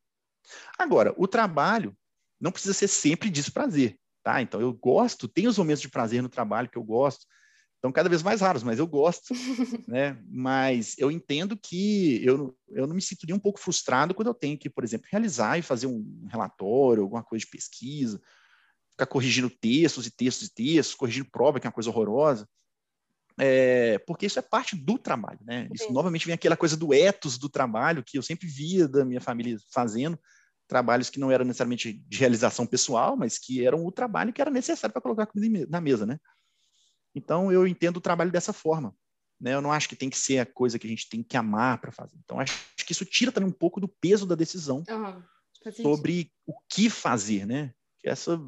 Agora, 0.77 1.13
o 1.17 1.27
trabalho 1.27 1.97
não 2.39 2.51
precisa 2.51 2.73
ser 2.73 2.87
sempre 2.87 3.29
desprazer. 3.29 3.97
Tá? 4.27 4.41
Então 4.41 4.59
eu 4.59 4.73
gosto, 4.73 5.25
tem 5.25 5.47
os 5.47 5.57
momentos 5.57 5.81
de 5.81 5.87
prazer 5.87 6.21
no 6.21 6.27
trabalho 6.27 6.67
que 6.67 6.77
eu 6.77 6.83
gosto, 6.83 7.25
então 7.79 7.93
cada 7.93 8.09
vez 8.09 8.21
mais 8.21 8.41
raros, 8.41 8.61
mas 8.61 8.77
eu 8.77 8.85
gosto, 8.85 9.29
né? 9.87 10.21
Mas 10.27 10.95
eu 10.97 11.09
entendo 11.09 11.55
que 11.55 12.21
eu, 12.25 12.53
eu 12.71 12.85
não 12.85 12.93
me 12.93 13.01
sinto 13.01 13.25
nem 13.25 13.33
um 13.33 13.39
pouco 13.39 13.57
frustrado 13.57 14.13
quando 14.13 14.27
eu 14.27 14.33
tenho 14.33 14.57
que, 14.57 14.69
por 14.69 14.83
exemplo, 14.83 15.07
realizar 15.09 15.57
e 15.57 15.61
fazer 15.61 15.87
um 15.87 16.27
relatório, 16.29 17.03
alguma 17.03 17.23
coisa 17.23 17.45
de 17.45 17.49
pesquisa, 17.49 18.21
ficar 18.91 19.05
corrigindo 19.05 19.49
textos 19.49 20.05
e 20.05 20.11
textos 20.11 20.49
e 20.49 20.53
textos, 20.53 20.93
corrigindo 20.93 21.31
prova, 21.31 21.57
que 21.57 21.65
é 21.65 21.69
uma 21.69 21.73
coisa 21.73 21.89
horrorosa. 21.89 22.45
É, 23.39 23.97
porque 23.99 24.25
isso 24.25 24.39
é 24.39 24.41
parte 24.41 24.75
do 24.75 24.97
trabalho, 24.97 25.39
né? 25.43 25.69
Isso 25.73 25.89
novamente 25.93 26.25
vem 26.25 26.35
aquela 26.35 26.57
coisa 26.57 26.75
do 26.75 26.93
ethos 26.93 27.37
do 27.37 27.47
trabalho 27.47 28.03
que 28.05 28.17
eu 28.17 28.21
sempre 28.21 28.45
via 28.45 28.89
da 28.89 29.05
minha 29.05 29.21
família 29.21 29.57
fazendo, 29.71 30.19
trabalhos 30.67 31.09
que 31.09 31.19
não 31.19 31.31
eram 31.31 31.45
necessariamente 31.45 31.93
de 31.93 32.17
realização 32.17 32.65
pessoal, 32.65 33.15
mas 33.15 33.37
que 33.37 33.65
eram 33.65 33.85
o 33.85 33.91
trabalho 33.91 34.33
que 34.33 34.41
era 34.41 34.51
necessário 34.51 34.93
para 34.93 35.01
colocar 35.01 35.25
comida 35.25 35.65
na 35.69 35.79
mesa, 35.79 36.05
né? 36.05 36.19
Então, 37.15 37.51
eu 37.51 37.65
entendo 37.65 37.97
o 37.97 38.01
trabalho 38.01 38.31
dessa 38.31 38.53
forma. 38.53 38.93
Né? 39.39 39.53
Eu 39.53 39.61
não 39.61 39.71
acho 39.71 39.87
que 39.87 39.95
tem 39.95 40.09
que 40.09 40.17
ser 40.17 40.39
a 40.39 40.45
coisa 40.45 40.77
que 40.77 40.85
a 40.85 40.89
gente 40.89 41.09
tem 41.09 41.23
que 41.23 41.37
amar 41.37 41.79
para 41.79 41.91
fazer. 41.91 42.17
Então, 42.23 42.39
acho 42.39 42.53
que 42.85 42.91
isso 42.91 43.05
tira 43.05 43.31
também 43.31 43.49
um 43.49 43.53
pouco 43.53 43.79
do 43.79 43.87
peso 43.87 44.25
da 44.25 44.35
decisão 44.35 44.83
uhum. 44.89 45.71
sobre 45.73 46.31
o 46.45 46.53
que 46.69 46.89
fazer, 46.89 47.45
né? 47.45 47.73
Essa, 48.03 48.39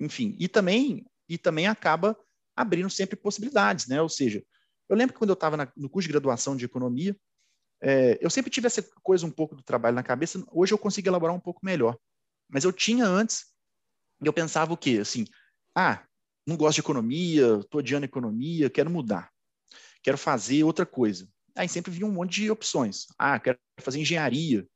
enfim, 0.00 0.36
e 0.38 0.48
também 0.48 1.06
e 1.28 1.36
também 1.36 1.66
acaba 1.66 2.18
abrindo 2.56 2.88
sempre 2.88 3.16
possibilidades, 3.16 3.86
né? 3.86 4.00
Ou 4.00 4.08
seja, 4.08 4.42
eu 4.88 4.96
lembro 4.96 5.12
que 5.12 5.18
quando 5.18 5.30
eu 5.30 5.34
estava 5.34 5.72
no 5.76 5.90
curso 5.90 6.06
de 6.06 6.12
graduação 6.12 6.56
de 6.56 6.64
economia, 6.64 7.16
é, 7.80 8.18
eu 8.20 8.30
sempre 8.30 8.50
tive 8.50 8.66
essa 8.66 8.82
coisa 9.02 9.24
um 9.26 9.30
pouco 9.30 9.54
do 9.54 9.62
trabalho 9.62 9.94
na 9.94 10.02
cabeça, 10.02 10.42
hoje 10.50 10.72
eu 10.72 10.78
consigo 10.78 11.08
elaborar 11.08 11.34
um 11.34 11.40
pouco 11.40 11.64
melhor. 11.64 11.96
Mas 12.48 12.64
eu 12.64 12.72
tinha 12.72 13.04
antes, 13.04 13.46
eu 14.20 14.32
pensava 14.32 14.72
o 14.72 14.76
quê? 14.76 14.98
Assim, 15.00 15.24
ah, 15.74 16.04
não 16.46 16.56
gosto 16.56 16.76
de 16.76 16.80
economia, 16.80 17.58
estou 17.60 17.80
odiando 17.80 18.06
economia, 18.06 18.70
quero 18.70 18.90
mudar, 18.90 19.30
quero 20.02 20.18
fazer 20.18 20.64
outra 20.64 20.86
coisa. 20.86 21.28
Aí 21.54 21.68
sempre 21.68 21.90
vinha 21.90 22.06
um 22.06 22.12
monte 22.12 22.40
de 22.40 22.50
opções. 22.50 23.06
Ah, 23.18 23.38
quero 23.38 23.58
fazer 23.80 23.98
engenharia. 24.00 24.66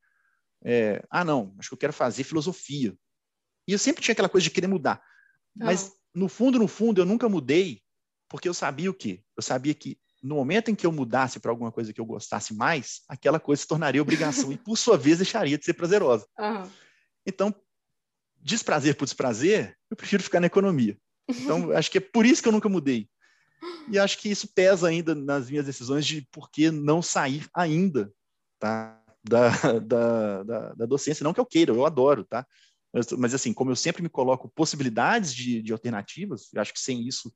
É, 0.63 1.03
ah, 1.09 1.23
não, 1.23 1.55
acho 1.57 1.69
que 1.69 1.73
eu 1.73 1.79
quero 1.79 1.93
fazer 1.93 2.23
filosofia. 2.23 2.95
E 3.67 3.71
eu 3.71 3.79
sempre 3.79 4.03
tinha 4.03 4.13
aquela 4.13 4.29
coisa 4.29 4.43
de 4.43 4.51
querer 4.51 4.67
mudar. 4.67 5.01
Mas, 5.55 5.87
ah. 5.87 5.91
no 6.13 6.27
fundo, 6.27 6.59
no 6.59 6.67
fundo, 6.67 6.99
eu 6.99 7.05
nunca 7.05 7.29
mudei, 7.29 7.81
porque 8.29 8.49
eu 8.49 8.53
sabia 8.53 8.89
o 8.89 8.93
quê? 8.93 9.23
Eu 9.35 9.43
sabia 9.43 9.73
que 9.73 9.97
no 10.23 10.35
momento 10.35 10.71
em 10.71 10.75
que 10.75 10.85
eu 10.85 10.91
mudasse 10.91 11.39
para 11.39 11.51
alguma 11.51 11.71
coisa 11.71 11.91
que 11.91 11.99
eu 11.99 12.05
gostasse 12.05 12.55
mais, 12.55 13.01
aquela 13.09 13.39
coisa 13.39 13.61
se 13.61 13.67
tornaria 13.67 14.01
obrigação 14.01 14.51
e, 14.53 14.57
por 14.57 14.77
sua 14.77 14.97
vez, 14.97 15.17
deixaria 15.17 15.57
de 15.57 15.65
ser 15.65 15.73
prazerosa. 15.73 16.25
Uhum. 16.39 16.69
Então, 17.25 17.53
desprazer 18.39 18.95
por 18.95 19.03
desprazer, 19.03 19.77
eu 19.91 19.97
prefiro 19.97 20.23
ficar 20.23 20.39
na 20.39 20.47
economia. 20.47 20.97
Então, 21.27 21.71
acho 21.71 21.91
que 21.91 21.97
é 21.97 22.01
por 22.01 22.25
isso 22.25 22.41
que 22.41 22.47
eu 22.47 22.53
nunca 22.53 22.69
mudei. 22.69 23.09
E 23.89 23.99
acho 23.99 24.17
que 24.17 24.29
isso 24.29 24.47
pesa 24.53 24.87
ainda 24.87 25.13
nas 25.13 25.49
minhas 25.49 25.65
decisões 25.65 26.05
de 26.05 26.25
por 26.31 26.49
que 26.49 26.71
não 26.71 27.01
sair 27.01 27.47
ainda 27.53 28.11
tá? 28.59 29.01
da, 29.21 29.49
da, 29.79 30.43
da, 30.43 30.73
da 30.73 30.85
docência. 30.85 31.23
Não 31.23 31.33
que 31.33 31.39
eu 31.39 31.45
queira, 31.45 31.73
eu 31.73 31.85
adoro, 31.85 32.23
tá? 32.23 32.45
Mas, 32.93 33.11
mas, 33.11 33.33
assim, 33.33 33.53
como 33.53 33.71
eu 33.71 33.75
sempre 33.75 34.01
me 34.01 34.09
coloco 34.09 34.51
possibilidades 34.55 35.33
de, 35.33 35.61
de 35.61 35.73
alternativas, 35.73 36.47
eu 36.53 36.61
acho 36.61 36.73
que 36.73 36.79
sem 36.79 37.05
isso 37.05 37.33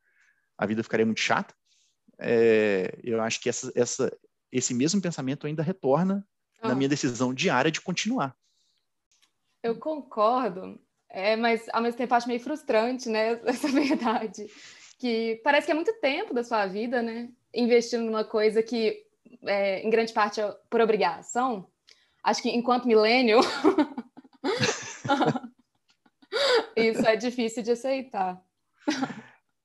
a 0.57 0.65
vida 0.65 0.83
ficaria 0.83 1.05
muito 1.05 1.19
chata 1.19 1.53
é, 2.19 2.97
eu 3.03 3.21
acho 3.21 3.39
que 3.39 3.49
essa, 3.49 3.71
essa, 3.75 4.17
esse 4.51 4.73
mesmo 4.73 5.01
pensamento 5.01 5.47
ainda 5.47 5.63
retorna 5.63 6.25
ah. 6.61 6.69
na 6.69 6.75
minha 6.75 6.89
decisão 6.89 7.33
diária 7.33 7.71
de 7.71 7.81
continuar. 7.81 8.35
Eu 9.61 9.77
concordo, 9.77 10.79
é, 11.09 11.35
mas 11.35 11.67
ao 11.73 11.81
mesmo 11.81 11.97
tempo 11.97 12.13
acho 12.13 12.27
meio 12.27 12.39
frustrante, 12.39 13.09
né, 13.09 13.39
essa 13.45 13.67
verdade, 13.67 14.47
que 14.99 15.39
parece 15.43 15.65
que 15.65 15.71
é 15.71 15.75
muito 15.75 15.93
tempo 15.99 16.33
da 16.33 16.43
sua 16.43 16.65
vida, 16.65 17.01
né, 17.01 17.29
investindo 17.53 18.03
numa 18.03 18.23
coisa 18.23 18.63
que, 18.63 19.03
é, 19.43 19.81
em 19.81 19.89
grande 19.89 20.13
parte, 20.13 20.41
é 20.41 20.55
por 20.69 20.81
obrigação. 20.81 21.67
Acho 22.23 22.41
que 22.41 22.49
enquanto 22.49 22.87
milênio, 22.87 23.39
isso 26.75 27.05
é 27.05 27.15
difícil 27.15 27.63
de 27.63 27.71
aceitar 27.71 28.41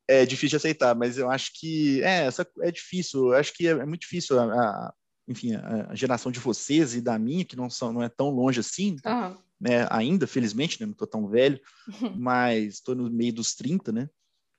é 0.08 0.26
difícil 0.26 0.50
de 0.50 0.56
aceitar, 0.56 0.94
mas 0.94 1.18
eu 1.18 1.30
acho 1.30 1.52
que 1.54 2.02
é, 2.02 2.26
essa, 2.26 2.46
é 2.60 2.70
difícil, 2.70 3.28
eu 3.28 3.34
acho 3.34 3.52
que 3.52 3.66
é, 3.66 3.70
é 3.70 3.86
muito 3.86 4.02
difícil 4.02 4.38
a, 4.38 4.44
a, 4.44 4.94
enfim, 5.28 5.54
a, 5.54 5.94
geração 5.94 6.30
de 6.32 6.40
vocês 6.40 6.94
e 6.94 7.00
da 7.00 7.18
minha, 7.18 7.44
que 7.44 7.56
não, 7.56 7.70
são, 7.70 7.92
não 7.92 8.02
é 8.02 8.08
tão 8.08 8.30
longe 8.30 8.60
assim, 8.60 8.96
uhum. 9.04 9.36
né, 9.60 9.86
ainda, 9.90 10.26
felizmente, 10.26 10.80
né, 10.80 10.86
não 10.86 10.92
estou 10.92 11.06
tão 11.06 11.28
velho, 11.28 11.60
mas 12.18 12.74
estou 12.74 12.94
no 12.94 13.10
meio 13.10 13.32
dos 13.32 13.54
30, 13.54 13.92
né? 13.92 14.08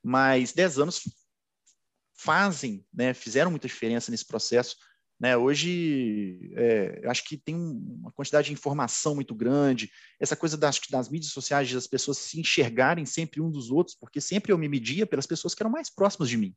Mas 0.04 0.54
10 0.54 0.80
anos 0.80 1.02
fazem, 2.16 2.86
né, 2.94 3.14
fizeram 3.14 3.52
muita 3.52 3.68
diferença 3.68 4.12
nesse 4.12 4.26
processo. 4.26 4.76
Né? 5.24 5.38
Hoje, 5.38 6.52
é, 6.54 7.00
eu 7.02 7.10
acho 7.10 7.24
que 7.24 7.38
tem 7.38 7.56
uma 7.56 8.12
quantidade 8.12 8.48
de 8.48 8.54
informação 8.54 9.16
muito 9.16 9.34
grande, 9.34 9.90
essa 10.20 10.36
coisa 10.36 10.58
das, 10.58 10.78
das 10.92 11.08
mídias 11.08 11.32
sociais, 11.32 11.72
das 11.72 11.88
pessoas 11.88 12.18
se 12.18 12.42
enxergarem 12.42 13.06
sempre 13.06 13.40
um 13.40 13.50
dos 13.50 13.72
outros, 13.72 13.96
porque 13.96 14.20
sempre 14.20 14.52
eu 14.52 14.58
me 14.58 14.68
media 14.68 15.08
pelas 15.08 15.26
pessoas 15.26 15.56
que 15.56 15.64
eram 15.64 15.72
mais 15.72 15.90
próximas 15.90 16.28
de 16.28 16.36
mim. 16.36 16.54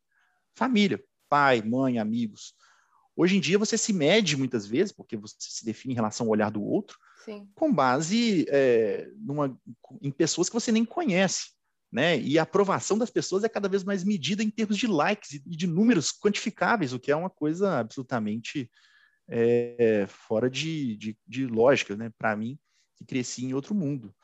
Família, 0.57 1.01
pai, 1.29 1.63
mãe, 1.63 2.01
amigos. 2.01 2.55
Hoje 3.15 3.37
em 3.37 3.41
dia 3.41 3.57
você 3.57 3.79
se 3.79 3.93
mede 3.93 4.37
muitas 4.37 4.67
vezes, 4.67 4.93
porque 4.93 5.17
você 5.17 5.37
se 5.39 5.65
define 5.65 5.95
em 5.95 5.97
relação 5.97 6.27
ao 6.27 6.33
olhar 6.33 6.51
do 6.51 6.61
outro, 6.61 6.99
Sim. 7.25 7.49
com 7.55 7.73
base 7.73 8.47
é, 8.49 9.09
numa, 9.17 9.57
em 10.03 10.11
pessoas 10.11 10.49
que 10.49 10.55
você 10.55 10.73
nem 10.73 10.85
conhece. 10.85 11.53
Né? 11.97 12.21
E 12.21 12.39
a 12.39 12.43
aprovação 12.43 12.99
das 12.99 13.09
pessoas 13.09 13.43
é 13.43 13.49
cada 13.49 13.71
vez 13.71 13.83
mais 13.83 14.05
medida 14.05 14.43
em 14.43 14.51
termos 14.51 14.77
de 14.77 14.87
likes 14.87 15.33
e 15.33 15.57
de 15.57 15.67
números 15.67 16.13
quantificáveis, 16.13 16.93
o 16.93 17.01
que 17.01 17.11
é 17.11 17.17
uma 17.17 17.31
coisa 17.31 17.79
absolutamente 17.79 18.71
é, 19.27 20.05
fora 20.07 20.51
de, 20.51 20.95
de, 20.99 21.19
de, 21.27 21.47
lógica, 21.47 21.97
né? 21.97 22.13
Para 22.19 22.37
mim, 22.37 22.59
que 22.99 23.07
cresci 23.07 23.47
em 23.47 23.55
outro 23.55 23.75
mundo. 23.75 24.15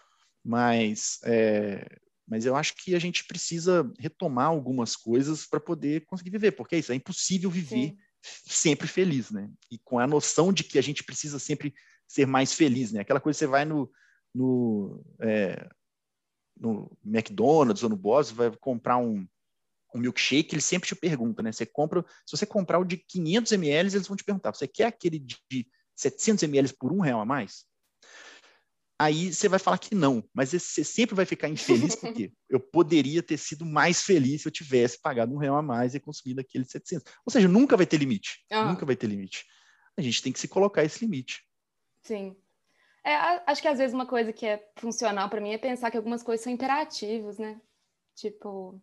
Mas, 0.44 1.18
é, 1.24 1.86
mas 2.28 2.44
eu 2.44 2.54
acho 2.54 2.74
que 2.76 2.94
a 2.94 2.98
gente 2.98 3.24
precisa 3.24 3.90
retomar 3.98 4.48
algumas 4.48 4.94
coisas 4.94 5.46
para 5.46 5.58
poder 5.58 6.04
conseguir 6.04 6.28
viver, 6.28 6.52
porque 6.52 6.74
é 6.74 6.78
isso, 6.78 6.92
é 6.92 6.94
impossível 6.94 7.50
viver 7.50 7.88
Sim. 7.88 7.98
sempre 8.20 8.86
feliz, 8.86 9.30
né? 9.30 9.48
E 9.70 9.78
com 9.78 9.98
a 9.98 10.06
noção 10.06 10.52
de 10.52 10.62
que 10.62 10.78
a 10.78 10.82
gente 10.82 11.02
precisa 11.02 11.38
sempre 11.38 11.72
ser 12.06 12.26
mais 12.26 12.52
feliz, 12.52 12.92
né? 12.92 13.00
Aquela 13.00 13.18
coisa 13.18 13.38
que 13.38 13.46
você 13.46 13.50
vai 13.50 13.64
no, 13.64 13.90
no 14.34 15.02
é, 15.22 15.66
no 16.62 16.90
McDonald's 17.04 17.82
ou 17.82 17.90
no 17.90 17.96
Boss, 17.96 18.30
vai 18.30 18.50
comprar 18.56 18.96
um, 18.96 19.26
um 19.94 19.98
milkshake, 19.98 20.54
eles 20.54 20.64
sempre 20.64 20.88
te 20.88 20.94
perguntam, 20.94 21.42
né? 21.42 21.52
Você 21.52 21.66
compra, 21.66 22.04
se 22.24 22.36
você 22.36 22.46
comprar 22.46 22.78
o 22.78 22.84
de 22.84 22.96
500 22.96 23.52
ml, 23.52 23.94
eles 23.94 24.06
vão 24.06 24.16
te 24.16 24.24
perguntar, 24.24 24.54
você 24.54 24.66
quer 24.66 24.86
aquele 24.86 25.18
de 25.18 25.66
700 25.96 26.44
ml 26.44 26.72
por 26.78 26.92
um 26.92 27.00
real 27.00 27.20
a 27.20 27.24
mais? 27.24 27.64
Aí 28.98 29.32
você 29.32 29.48
vai 29.48 29.58
falar 29.58 29.78
que 29.78 29.96
não, 29.96 30.22
mas 30.32 30.50
você 30.50 30.84
sempre 30.84 31.16
vai 31.16 31.26
ficar 31.26 31.48
infeliz 31.48 31.96
porque 31.96 32.32
eu 32.48 32.60
poderia 32.60 33.20
ter 33.20 33.36
sido 33.36 33.66
mais 33.66 34.02
feliz 34.02 34.42
se 34.42 34.48
eu 34.48 34.52
tivesse 34.52 35.00
pagado 35.00 35.34
um 35.34 35.38
real 35.38 35.56
a 35.56 35.62
mais 35.62 35.94
e 35.94 36.00
consumido 36.00 36.40
aquele 36.40 36.64
700. 36.64 37.12
Ou 37.26 37.32
seja, 37.32 37.48
nunca 37.48 37.76
vai 37.76 37.84
ter 37.84 37.96
limite, 37.96 38.44
uhum. 38.52 38.68
nunca 38.68 38.86
vai 38.86 38.94
ter 38.94 39.08
limite. 39.08 39.44
A 39.96 40.00
gente 40.00 40.22
tem 40.22 40.32
que 40.32 40.38
se 40.38 40.46
colocar 40.46 40.84
esse 40.84 41.04
limite. 41.04 41.44
Sim. 42.02 42.36
É, 43.04 43.14
acho 43.46 43.60
que 43.60 43.68
às 43.68 43.78
vezes 43.78 43.94
uma 43.94 44.06
coisa 44.06 44.32
que 44.32 44.46
é 44.46 44.64
funcional 44.76 45.28
para 45.28 45.40
mim 45.40 45.52
é 45.52 45.58
pensar 45.58 45.90
que 45.90 45.96
algumas 45.96 46.22
coisas 46.22 46.44
são 46.44 46.52
imperativos, 46.52 47.38
né? 47.38 47.60
Tipo, 48.14 48.80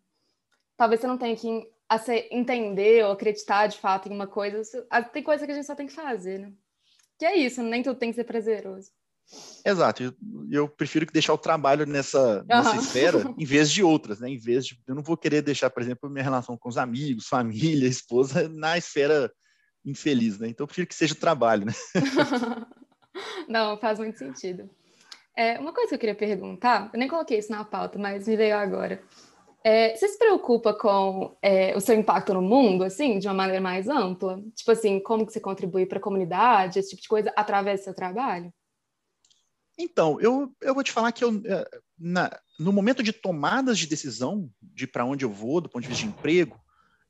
talvez 0.75 0.99
você 0.99 1.07
não 1.07 1.17
tenha 1.17 1.35
que 1.35 1.71
entender 2.31 3.05
ou 3.05 3.11
acreditar 3.11 3.67
de 3.67 3.77
fato 3.77 4.09
em 4.09 4.13
uma 4.13 4.27
coisa. 4.27 4.61
Tem 5.13 5.23
coisa 5.23 5.45
que 5.45 5.51
a 5.51 5.55
gente 5.55 5.67
só 5.67 5.75
tem 5.75 5.87
que 5.87 5.93
fazer, 5.93 6.39
né? 6.39 6.53
Que 7.17 7.25
é 7.25 7.37
isso, 7.37 7.61
nem 7.61 7.81
tudo 7.81 7.99
tem 7.99 8.09
que 8.09 8.15
ser 8.15 8.25
prazeroso. 8.25 8.91
Exato, 9.63 10.03
eu, 10.03 10.13
eu 10.49 10.67
prefiro 10.67 11.05
que 11.05 11.13
deixar 11.13 11.33
o 11.33 11.37
trabalho 11.37 11.85
nessa, 11.85 12.43
nessa 12.43 12.71
uhum. 12.71 12.79
esfera 12.79 13.17
em 13.37 13.45
vez 13.45 13.69
de 13.71 13.83
outras, 13.83 14.19
né? 14.19 14.29
Em 14.29 14.37
vez 14.37 14.65
de 14.65 14.79
eu 14.87 14.95
não 14.95 15.03
vou 15.03 15.15
querer 15.15 15.41
deixar, 15.41 15.69
por 15.69 15.83
exemplo, 15.83 16.09
minha 16.09 16.23
relação 16.23 16.57
com 16.57 16.67
os 16.67 16.77
amigos, 16.77 17.27
família, 17.27 17.87
esposa 17.87 18.49
na 18.49 18.77
esfera 18.77 19.31
infeliz, 19.85 20.39
né? 20.39 20.49
Então 20.49 20.63
eu 20.63 20.67
prefiro 20.67 20.87
que 20.87 20.95
seja 20.95 21.13
o 21.13 21.17
trabalho, 21.17 21.65
né? 21.65 21.73
Não, 23.47 23.77
faz 23.77 23.99
muito 23.99 24.17
sentido. 24.17 24.69
É, 25.35 25.57
uma 25.57 25.73
coisa 25.73 25.89
que 25.89 25.95
eu 25.95 25.99
queria 25.99 26.15
perguntar, 26.15 26.89
eu 26.93 26.99
nem 26.99 27.07
coloquei 27.07 27.37
isso 27.37 27.51
na 27.51 27.63
pauta, 27.63 27.97
mas 27.97 28.27
me 28.27 28.35
veio 28.35 28.57
agora. 28.57 29.01
É, 29.63 29.95
você 29.95 30.07
se 30.07 30.17
preocupa 30.17 30.73
com 30.73 31.37
é, 31.41 31.75
o 31.75 31.81
seu 31.81 31.95
impacto 31.95 32.33
no 32.33 32.41
mundo, 32.41 32.83
assim, 32.83 33.19
de 33.19 33.27
uma 33.27 33.33
maneira 33.33 33.61
mais 33.61 33.87
ampla? 33.87 34.41
Tipo 34.55 34.71
assim, 34.71 34.99
como 34.99 35.25
que 35.25 35.33
você 35.33 35.39
contribui 35.39 35.85
para 35.85 35.97
a 35.97 36.01
comunidade, 36.01 36.79
esse 36.79 36.89
tipo 36.89 37.01
de 37.01 37.07
coisa, 37.07 37.33
através 37.35 37.81
do 37.81 37.83
seu 37.85 37.93
trabalho? 37.93 38.53
Então, 39.77 40.19
eu, 40.19 40.53
eu 40.61 40.73
vou 40.73 40.83
te 40.83 40.91
falar 40.91 41.11
que 41.11 41.23
eu, 41.23 41.41
é, 41.45 41.65
na, 41.97 42.37
no 42.59 42.73
momento 42.73 43.01
de 43.01 43.13
tomadas 43.13 43.79
de 43.79 43.87
decisão 43.87 44.49
de 44.61 44.85
para 44.85 45.05
onde 45.05 45.23
eu 45.23 45.31
vou, 45.31 45.61
do 45.61 45.69
ponto 45.69 45.81
de 45.81 45.87
vista 45.87 46.03
de 46.03 46.09
emprego, 46.09 46.59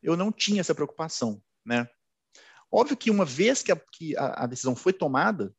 eu 0.01 0.15
não 0.15 0.31
tinha 0.31 0.61
essa 0.61 0.75
preocupação, 0.75 1.41
né? 1.65 1.87
Óbvio 2.71 2.95
que 2.95 3.09
uma 3.09 3.25
vez 3.25 3.63
que 3.63 3.71
a, 3.71 3.81
que 3.91 4.15
a, 4.15 4.43
a 4.43 4.47
decisão 4.47 4.75
foi 4.75 4.93
tomada, 4.93 5.51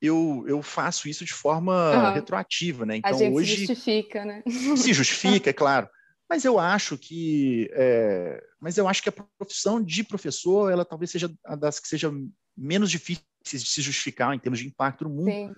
eu, 0.00 0.44
eu 0.46 0.62
faço 0.62 1.08
isso 1.08 1.24
de 1.24 1.32
forma 1.32 2.08
uhum. 2.08 2.14
retroativa, 2.14 2.86
né? 2.86 2.96
Então, 2.96 3.10
a 3.10 3.14
gente 3.14 3.34
hoje, 3.34 3.54
se 3.56 3.66
justifica, 3.66 4.24
né? 4.24 4.42
Se 4.46 4.92
justifica, 4.92 5.50
é 5.50 5.52
claro. 5.54 5.88
Mas 6.28 6.44
eu 6.44 6.58
acho 6.58 6.96
que, 6.98 7.70
é, 7.72 8.42
mas 8.60 8.76
eu 8.76 8.86
acho 8.86 9.02
que 9.02 9.08
a 9.08 9.12
profissão 9.12 9.82
de 9.82 10.04
professor, 10.04 10.70
ela 10.70 10.84
talvez 10.84 11.10
seja 11.10 11.32
a 11.44 11.56
das 11.56 11.80
que 11.80 11.88
seja 11.88 12.12
menos 12.56 12.90
difíceis 12.90 13.24
de 13.44 13.68
se 13.68 13.80
justificar 13.80 14.34
em 14.34 14.38
termos 14.38 14.58
de 14.58 14.66
impacto 14.66 15.04
no 15.04 15.10
mundo, 15.10 15.30
Sim. 15.30 15.54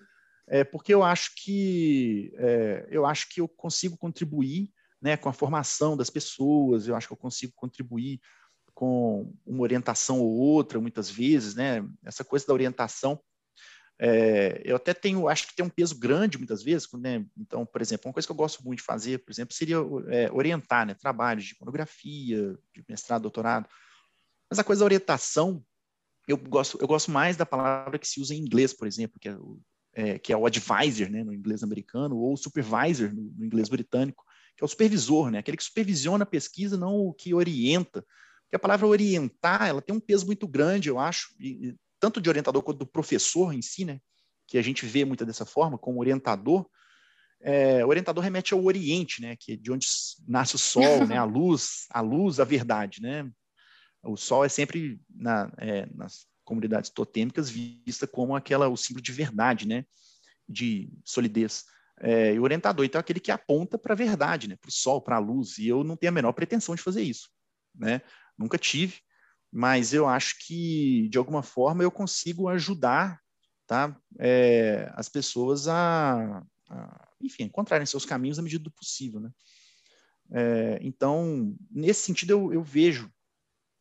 É, 0.49 0.65
porque 0.65 0.93
eu 0.93 1.03
acho 1.03 1.33
que 1.37 2.33
é, 2.37 2.89
eu 2.91 3.07
acho 3.07 3.29
que 3.29 3.41
eu 3.41 3.49
consigo 3.49 3.97
contribuir, 3.97 4.71
né, 5.01 5.17
com 5.17 5.29
a 5.29 5.33
formação 5.33 5.97
das 5.97 6.11
pessoas. 6.11 6.89
Eu 6.89 6.97
acho 6.97 7.07
que 7.07 7.13
eu 7.13 7.17
consigo 7.17 7.53
contribuir 7.55 8.21
com 8.75 9.33
uma 9.47 9.63
orientação 9.63 10.21
ou 10.21 10.31
outra, 10.31 10.81
muitas 10.81 11.11
vezes, 11.11 11.55
né? 11.55 11.85
Essa 12.05 12.25
coisa 12.25 12.47
da 12.47 12.53
orientação 12.53 13.21
é, 14.03 14.63
eu 14.65 14.77
até 14.77 14.95
tenho, 14.95 15.29
acho 15.29 15.47
que 15.47 15.55
tem 15.55 15.65
um 15.65 15.69
peso 15.69 15.95
grande 15.99 16.39
muitas 16.39 16.63
vezes, 16.63 16.89
né? 16.95 17.23
então, 17.37 17.67
por 17.67 17.83
exemplo, 17.83 18.09
uma 18.09 18.15
coisa 18.15 18.27
que 18.27 18.33
eu 18.33 18.37
gosto 18.37 18.65
muito 18.65 18.79
de 18.79 18.85
fazer, 18.85 19.19
por 19.19 19.31
exemplo, 19.31 19.55
seria 19.55 19.77
é, 20.09 20.33
orientar 20.33 20.87
né? 20.87 20.95
trabalhos 20.95 21.45
de 21.45 21.57
monografia, 21.61 22.59
de 22.75 22.83
mestrado, 22.89 23.21
doutorado. 23.21 23.69
Mas 24.49 24.59
a 24.59 24.65
coisa 24.65 24.81
da 24.81 24.87
orientação, 24.87 25.63
eu 26.27 26.39
gosto, 26.39 26.79
eu 26.81 26.89
gosto 26.89 27.11
mais 27.11 27.37
da 27.37 27.45
palavra 27.45 27.99
que 27.99 28.09
se 28.09 28.23
usa 28.23 28.35
em 28.35 28.39
inglês, 28.39 28.73
por 28.73 28.89
exemplo, 28.89 29.21
que 29.21 29.29
é 29.29 29.37
o, 29.37 29.61
é, 29.93 30.19
que 30.19 30.33
é 30.33 30.37
o 30.37 30.47
advisor, 30.47 31.11
né, 31.11 31.23
no 31.23 31.35
inglês 31.35 31.63
americano, 31.63 32.17
ou 32.17 32.35
supervisor 32.39 33.13
no, 33.13 33.31
no, 33.37 33.45
inglês 33.45 33.69
britânico, 33.69 34.25
que 34.57 34.65
é 34.65 34.65
o 34.65 34.69
supervisor, 34.69 35.31
né, 35.31 35.41
aquele 35.41 35.59
que 35.59 35.65
supervisiona 35.65 36.23
a 36.23 36.27
pesquisa, 36.27 36.75
não 36.75 36.97
o 36.97 37.13
que 37.13 37.35
orienta. 37.35 38.03
Porque 38.45 38.57
a 38.57 38.59
palavra 38.59 38.87
orientar, 38.87 39.69
ela 39.69 39.83
tem 39.83 39.95
um 39.95 40.01
peso 40.01 40.25
muito 40.25 40.49
grande, 40.49 40.89
eu 40.89 40.99
acho, 40.99 41.35
e, 41.39 41.77
tanto 42.01 42.21
de 42.21 42.29
orientador 42.29 42.63
quanto 42.63 42.79
do 42.79 42.87
professor 42.87 43.53
em 43.53 43.63
si, 43.63 43.85
né? 43.85 44.01
Que 44.47 44.59
a 44.59 44.63
gente 44.63 44.87
vê 44.87 45.05
muito 45.05 45.25
dessa 45.25 45.45
forma, 45.45 45.79
como 45.79 46.01
orientador. 46.01 46.67
É, 47.43 47.85
orientador 47.85 48.25
remete 48.25 48.53
ao 48.53 48.65
Oriente, 48.65 49.21
né? 49.21 49.37
Que 49.39 49.53
é 49.53 49.57
de 49.57 49.71
onde 49.71 49.87
nasce 50.27 50.57
o 50.57 50.59
Sol, 50.59 51.07
né? 51.07 51.17
A 51.17 51.25
luz, 51.25 51.87
a 51.91 52.01
luz, 52.01 52.41
a 52.41 52.45
verdade, 52.45 53.01
né? 53.01 53.31
O 54.03 54.17
Sol 54.17 54.45
é 54.45 54.49
sempre 54.49 55.01
na, 55.09 55.53
é, 55.59 55.87
nas 55.95 56.27
comunidades 56.43 56.91
totêmicas 56.91 57.51
vista 57.51 58.07
como 58.07 58.35
aquela 58.35 58.69
o 58.69 58.77
símbolo 58.77 59.03
de 59.03 59.13
verdade, 59.13 59.69
né? 59.69 59.85
De 60.49 60.91
solidez. 61.05 61.65
É, 62.01 62.33
e 62.35 62.39
o 62.39 62.43
orientador 62.43 62.85
então 62.85 62.99
é 62.99 63.01
aquele 63.01 63.21
que 63.21 63.31
aponta 63.31 63.79
para 63.79 63.93
a 63.93 63.97
verdade, 63.97 64.49
né? 64.49 64.57
Para 64.57 64.71
o 64.71 64.73
Sol, 64.73 65.03
para 65.03 65.17
a 65.17 65.21
luz. 65.21 65.59
E 65.59 65.69
eu 65.69 65.85
não 65.85 65.97
tenho 65.97 66.11
a 66.11 66.15
menor 66.15 66.33
pretensão 66.33 66.75
de 66.75 66.83
fazer 66.83 67.03
isso, 67.03 67.29
né? 67.75 68.01
Nunca 68.39 68.57
tive 68.57 69.01
mas 69.53 69.93
eu 69.93 70.09
acho 70.09 70.37
que, 70.47 71.09
de 71.09 71.19
alguma 71.19 71.43
forma, 71.43 71.83
eu 71.83 71.91
consigo 71.91 72.49
ajudar 72.49 73.21
tá? 73.71 73.97
É, 74.19 74.91
as 74.97 75.09
pessoas 75.09 75.69
a, 75.69 76.45
a, 76.69 77.09
enfim, 77.21 77.45
encontrarem 77.45 77.87
seus 77.87 78.05
caminhos 78.05 78.37
na 78.37 78.43
medida 78.43 78.65
do 78.65 78.71
possível. 78.73 79.21
Né? 79.21 79.31
É, 80.33 80.81
então, 80.83 81.55
nesse 81.71 82.03
sentido, 82.03 82.33
eu, 82.33 82.53
eu 82.53 82.65
vejo 82.65 83.09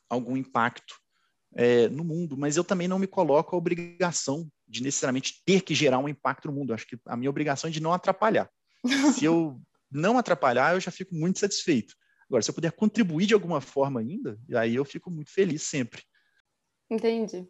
algum 0.08 0.38
impacto 0.38 0.94
é, 1.56 1.90
no 1.90 2.04
mundo, 2.04 2.38
mas 2.38 2.56
eu 2.56 2.64
também 2.64 2.88
não 2.88 3.00
me 3.00 3.08
coloco 3.08 3.56
a 3.56 3.58
obrigação 3.58 4.48
de 4.68 4.84
necessariamente 4.84 5.42
ter 5.44 5.64
que 5.64 5.74
gerar 5.74 5.98
um 5.98 6.08
impacto 6.08 6.50
no 6.50 6.54
mundo. 6.54 6.70
Eu 6.70 6.76
acho 6.76 6.86
que 6.86 7.00
a 7.08 7.18
minha 7.18 7.32
obrigação 7.32 7.68
é 7.68 7.74
de 7.74 7.82
não 7.82 7.92
atrapalhar. 7.92 8.48
Se 9.18 9.26
eu 9.26 9.60
não 9.92 10.20
atrapalhar, 10.20 10.76
eu 10.76 10.80
já 10.80 10.92
fico 10.92 11.16
muito 11.16 11.40
satisfeito. 11.40 11.96
Agora, 12.30 12.44
se 12.44 12.52
eu 12.52 12.54
puder 12.54 12.72
contribuir 12.72 13.26
de 13.26 13.34
alguma 13.34 13.60
forma 13.60 14.00
ainda, 14.00 14.40
aí 14.56 14.76
eu 14.76 14.86
fico 14.86 15.10
muito 15.10 15.34
feliz 15.34 15.64
sempre. 15.64 16.04
Entendi. 16.88 17.48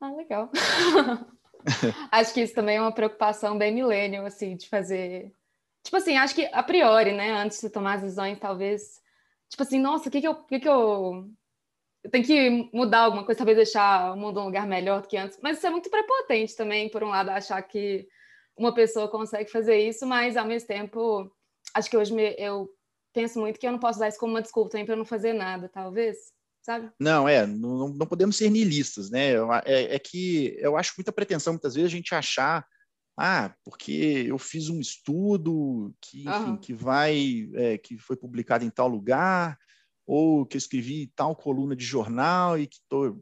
Ah, 0.00 0.10
legal. 0.10 0.50
acho 2.10 2.34
que 2.34 2.40
isso 2.40 2.54
também 2.54 2.76
é 2.76 2.80
uma 2.80 2.92
preocupação 2.92 3.56
bem 3.56 3.72
milênio, 3.72 4.26
assim, 4.26 4.56
de 4.56 4.68
fazer. 4.68 5.32
Tipo 5.84 5.96
assim, 5.98 6.16
acho 6.16 6.34
que 6.34 6.46
a 6.52 6.64
priori, 6.64 7.12
né, 7.12 7.30
antes 7.30 7.60
de 7.60 7.70
tomar 7.70 7.94
as 7.94 8.02
decisões, 8.02 8.38
talvez. 8.40 9.00
Tipo 9.48 9.62
assim, 9.62 9.78
nossa, 9.78 10.08
o 10.08 10.12
que 10.12 10.20
que 10.20 10.26
eu. 10.26 10.34
Que 10.34 10.58
que 10.58 10.68
eu... 10.68 11.30
eu 12.02 12.10
tenho 12.10 12.24
que 12.24 12.70
mudar 12.72 13.02
alguma 13.02 13.24
coisa, 13.24 13.38
talvez 13.38 13.56
deixar 13.56 14.12
o 14.12 14.16
mundo 14.16 14.40
um 14.40 14.46
lugar 14.46 14.66
melhor 14.66 15.00
do 15.00 15.06
que 15.06 15.16
antes. 15.16 15.38
Mas 15.40 15.58
isso 15.58 15.66
é 15.66 15.70
muito 15.70 15.88
prepotente 15.88 16.56
também, 16.56 16.90
por 16.90 17.04
um 17.04 17.08
lado, 17.08 17.30
achar 17.30 17.62
que 17.62 18.08
uma 18.56 18.74
pessoa 18.74 19.08
consegue 19.08 19.48
fazer 19.48 19.78
isso, 19.78 20.04
mas 20.06 20.36
ao 20.36 20.44
mesmo 20.44 20.66
tempo, 20.66 21.30
acho 21.72 21.88
que 21.88 21.96
hoje 21.96 22.14
eu 22.38 22.68
penso 23.16 23.40
muito 23.40 23.58
que 23.58 23.66
eu 23.66 23.72
não 23.72 23.78
posso 23.78 23.98
dar 23.98 24.08
isso 24.08 24.18
como 24.18 24.34
uma 24.34 24.42
desculpa 24.42 24.72
também 24.72 24.84
para 24.84 24.94
não 24.94 25.06
fazer 25.06 25.32
nada, 25.32 25.70
talvez. 25.70 26.18
sabe? 26.62 26.92
Não, 27.00 27.26
é, 27.26 27.46
não, 27.46 27.88
não 27.88 28.06
podemos 28.06 28.36
ser 28.36 28.50
nihilistas, 28.50 29.08
né? 29.08 29.30
É, 29.64 29.94
é, 29.94 29.98
que 29.98 30.54
eu 30.58 30.76
acho 30.76 30.92
muita 30.98 31.10
pretensão, 31.10 31.54
muitas 31.54 31.74
vezes, 31.74 31.90
a 31.90 31.96
gente 31.96 32.14
achar, 32.14 32.66
ah, 33.18 33.54
porque 33.64 34.26
eu 34.28 34.36
fiz 34.36 34.68
um 34.68 34.78
estudo 34.78 35.94
que, 35.98 36.28
enfim, 36.28 36.50
uhum. 36.50 36.56
que 36.58 36.74
vai, 36.74 37.48
é, 37.54 37.78
que 37.78 37.96
foi 37.96 38.16
publicado 38.16 38.66
em 38.66 38.70
tal 38.70 38.86
lugar, 38.86 39.56
ou 40.06 40.44
que 40.44 40.58
eu 40.58 40.58
escrevi 40.58 41.10
tal 41.16 41.34
coluna 41.34 41.74
de 41.74 41.86
jornal 41.86 42.58
e 42.58 42.66
que 42.66 42.76
estou 42.76 43.18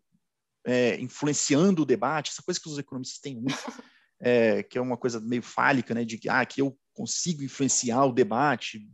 é, 0.67 0.99
influenciando 1.01 1.83
o 1.83 1.87
debate, 1.87 2.33
essa 2.33 2.43
coisa 2.43 2.61
que 2.61 2.69
os 2.69 2.79
economistas 2.79 3.21
têm 3.21 3.37
muito, 3.37 3.55
é, 4.21 4.61
que 4.65 4.77
é 4.77 4.81
uma 4.81 4.97
coisa 4.97 5.21
meio 5.21 5.43
fálica, 5.43 5.95
né, 5.95 6.05
de 6.05 6.19
que, 6.19 6.29
ah, 6.29 6.45
que 6.45 6.61
eu 6.61 6.77
consigo 6.93 7.45
influenciar 7.45 8.05
o 8.05 8.13
debate, 8.13 8.85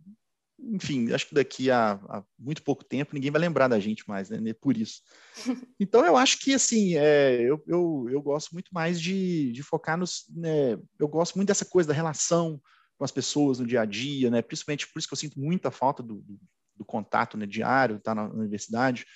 enfim, 0.62 1.12
acho 1.12 1.28
que 1.28 1.34
daqui 1.34 1.70
a, 1.70 1.92
a, 1.92 2.24
muito 2.38 2.62
pouco 2.62 2.84
tempo 2.84 3.14
ninguém 3.14 3.30
vai 3.30 3.40
lembrar 3.40 3.68
da 3.68 3.80
gente 3.80 4.06
mais, 4.08 4.30
né? 4.30 4.52
por 4.54 4.76
isso. 4.76 5.02
Então, 5.78 6.04
eu 6.04 6.16
acho 6.16 6.38
que, 6.38 6.52
assim, 6.52 6.96
é, 6.96 7.40
eu, 7.40 7.62
eu, 7.66 8.06
eu 8.10 8.22
gosto 8.22 8.52
muito 8.52 8.68
mais 8.70 9.00
de, 9.00 9.50
de 9.50 9.62
focar 9.62 9.96
nos. 9.96 10.26
Né, 10.28 10.78
eu 10.98 11.08
gosto 11.08 11.36
muito 11.36 11.48
dessa 11.48 11.64
coisa 11.64 11.88
da 11.88 11.94
relação 11.94 12.60
com 12.98 13.04
as 13.04 13.10
pessoas 13.10 13.58
no 13.58 13.66
dia 13.66 13.80
a 13.80 13.86
dia, 13.86 14.30
né? 14.30 14.42
Principalmente 14.42 14.86
por 14.92 14.98
isso 14.98 15.08
que 15.08 15.14
eu 15.14 15.18
sinto 15.18 15.40
muita 15.40 15.70
falta 15.70 16.02
do, 16.02 16.16
do, 16.16 16.38
do 16.76 16.84
contato 16.84 17.38
né, 17.38 17.46
diário, 17.46 17.96
estar 17.96 18.14
tá 18.14 18.22
na, 18.22 18.28
universidade. 18.28 19.06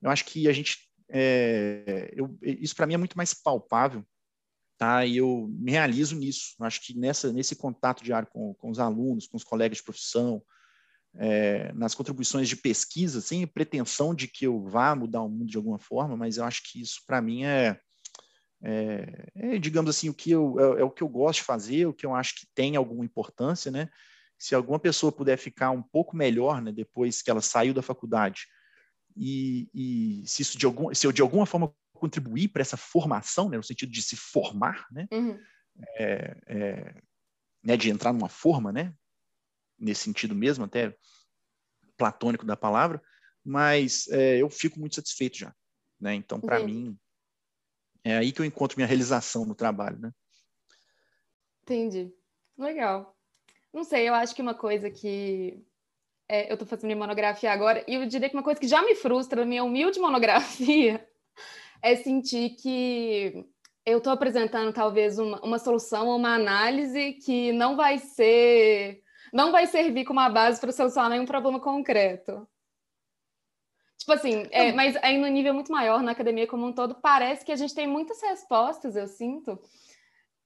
Eu 0.00 0.10
acho 0.10 0.24
que 0.24 0.48
a 0.48 0.52
gente. 0.52 0.78
É, 1.10 2.10
eu, 2.16 2.38
isso 2.42 2.74
para 2.74 2.86
mim 2.86 2.94
é 2.94 2.98
muito 2.98 3.16
mais 3.16 3.34
palpável 3.34 4.04
tá? 4.78 5.04
E 5.04 5.16
eu 5.16 5.48
me 5.50 5.72
realizo 5.72 6.16
nisso. 6.16 6.54
Acho 6.60 6.80
que 6.80 6.96
nessa, 6.96 7.32
nesse 7.32 7.56
contato 7.56 8.02
diário 8.02 8.28
com, 8.32 8.54
com 8.54 8.70
os 8.70 8.78
alunos, 8.78 9.26
com 9.26 9.36
os 9.36 9.44
colegas 9.44 9.78
de 9.78 9.84
profissão, 9.84 10.40
é, 11.18 11.72
nas 11.72 11.94
contribuições 11.94 12.48
de 12.48 12.56
pesquisa, 12.56 13.20
sem 13.20 13.46
pretensão 13.46 14.14
de 14.14 14.28
que 14.28 14.46
eu 14.46 14.62
vá 14.62 14.94
mudar 14.94 15.22
o 15.22 15.28
mundo 15.28 15.46
de 15.46 15.56
alguma 15.56 15.78
forma, 15.78 16.16
mas 16.16 16.36
eu 16.36 16.44
acho 16.44 16.62
que 16.64 16.80
isso 16.80 17.02
para 17.06 17.20
mim 17.20 17.44
é, 17.44 17.78
é, 18.62 19.26
é, 19.34 19.58
digamos 19.58 19.90
assim, 19.90 20.08
o 20.08 20.14
que 20.14 20.30
eu, 20.30 20.58
é, 20.58 20.80
é, 20.80 20.84
o 20.84 20.90
que 20.90 21.02
eu 21.02 21.08
gosto 21.08 21.40
de 21.40 21.44
fazer, 21.44 21.86
o 21.86 21.92
que 21.92 22.06
eu 22.06 22.14
acho 22.14 22.36
que 22.36 22.46
tem 22.54 22.76
alguma 22.76 23.04
importância, 23.04 23.70
né? 23.70 23.88
Se 24.38 24.54
alguma 24.54 24.78
pessoa 24.78 25.10
puder 25.10 25.36
ficar 25.36 25.72
um 25.72 25.82
pouco 25.82 26.16
melhor, 26.16 26.62
né, 26.62 26.70
depois 26.70 27.20
que 27.20 27.30
ela 27.30 27.40
saiu 27.40 27.74
da 27.74 27.82
faculdade, 27.82 28.46
e, 29.16 29.68
e 29.74 30.22
se 30.24 30.42
isso 30.42 30.56
de 30.56 30.64
algum, 30.64 30.94
se 30.94 31.04
eu 31.04 31.10
de 31.10 31.20
alguma 31.20 31.44
forma 31.44 31.74
contribuir 31.92 32.46
para 32.46 32.62
essa 32.62 32.76
formação, 32.76 33.48
né, 33.48 33.56
no 33.56 33.64
sentido 33.64 33.90
de 33.90 34.00
se 34.00 34.14
formar, 34.14 34.86
né, 34.92 35.08
uhum. 35.12 35.36
é, 35.96 36.36
é, 36.46 36.94
né, 37.64 37.76
de 37.76 37.90
entrar 37.90 38.12
numa 38.12 38.28
forma, 38.28 38.70
né, 38.70 38.94
nesse 39.78 40.02
sentido 40.02 40.34
mesmo, 40.34 40.64
até 40.64 40.96
platônico 41.96 42.44
da 42.44 42.56
palavra, 42.56 43.02
mas 43.44 44.08
é, 44.08 44.38
eu 44.38 44.48
fico 44.48 44.78
muito 44.78 44.94
satisfeito 44.94 45.38
já. 45.38 45.54
Né? 46.00 46.14
Então, 46.14 46.40
para 46.40 46.60
mim, 46.60 46.96
é 48.04 48.16
aí 48.16 48.32
que 48.32 48.40
eu 48.40 48.44
encontro 48.44 48.76
minha 48.76 48.86
realização 48.86 49.44
no 49.44 49.54
trabalho. 49.54 49.98
Né? 49.98 50.12
Entendi. 51.62 52.12
Legal. 52.56 53.16
Não 53.72 53.84
sei, 53.84 54.08
eu 54.08 54.14
acho 54.14 54.34
que 54.34 54.42
uma 54.42 54.54
coisa 54.54 54.90
que 54.90 55.62
é, 56.28 56.50
eu 56.50 56.54
estou 56.54 56.66
fazendo 56.66 56.86
minha 56.86 56.96
monografia 56.96 57.52
agora, 57.52 57.84
e 57.88 57.94
eu 57.94 58.06
diria 58.06 58.28
que 58.28 58.36
uma 58.36 58.42
coisa 58.42 58.60
que 58.60 58.68
já 58.68 58.82
me 58.82 58.94
frustra 58.94 59.40
na 59.40 59.46
minha 59.46 59.64
humilde 59.64 59.98
monografia 60.00 61.06
é 61.82 61.96
sentir 61.96 62.50
que 62.56 63.46
eu 63.84 63.98
estou 63.98 64.12
apresentando 64.12 64.72
talvez 64.72 65.18
uma, 65.18 65.40
uma 65.40 65.58
solução, 65.58 66.14
uma 66.14 66.34
análise 66.34 67.14
que 67.14 67.52
não 67.52 67.76
vai 67.76 67.98
ser 67.98 69.02
não 69.32 69.52
vai 69.52 69.66
servir 69.66 70.04
como 70.04 70.20
uma 70.20 70.28
base 70.28 70.60
para 70.60 70.72
solucionar 70.72 71.10
nenhum 71.10 71.26
problema 71.26 71.60
concreto. 71.60 72.46
Tipo 73.98 74.12
assim, 74.12 74.46
é, 74.50 74.72
mas 74.72 74.96
aí 74.96 75.18
no 75.18 75.26
nível 75.26 75.52
muito 75.52 75.72
maior, 75.72 76.02
na 76.02 76.12
academia 76.12 76.46
como 76.46 76.66
um 76.66 76.72
todo, 76.72 76.94
parece 76.94 77.44
que 77.44 77.52
a 77.52 77.56
gente 77.56 77.74
tem 77.74 77.86
muitas 77.86 78.22
respostas, 78.22 78.96
eu 78.96 79.08
sinto, 79.08 79.60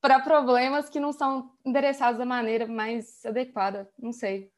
para 0.00 0.20
problemas 0.20 0.88
que 0.88 0.98
não 0.98 1.12
são 1.12 1.52
endereçados 1.64 2.18
da 2.18 2.24
maneira 2.24 2.66
mais 2.66 3.24
adequada. 3.24 3.88
Não 3.98 4.12
sei. 4.12 4.50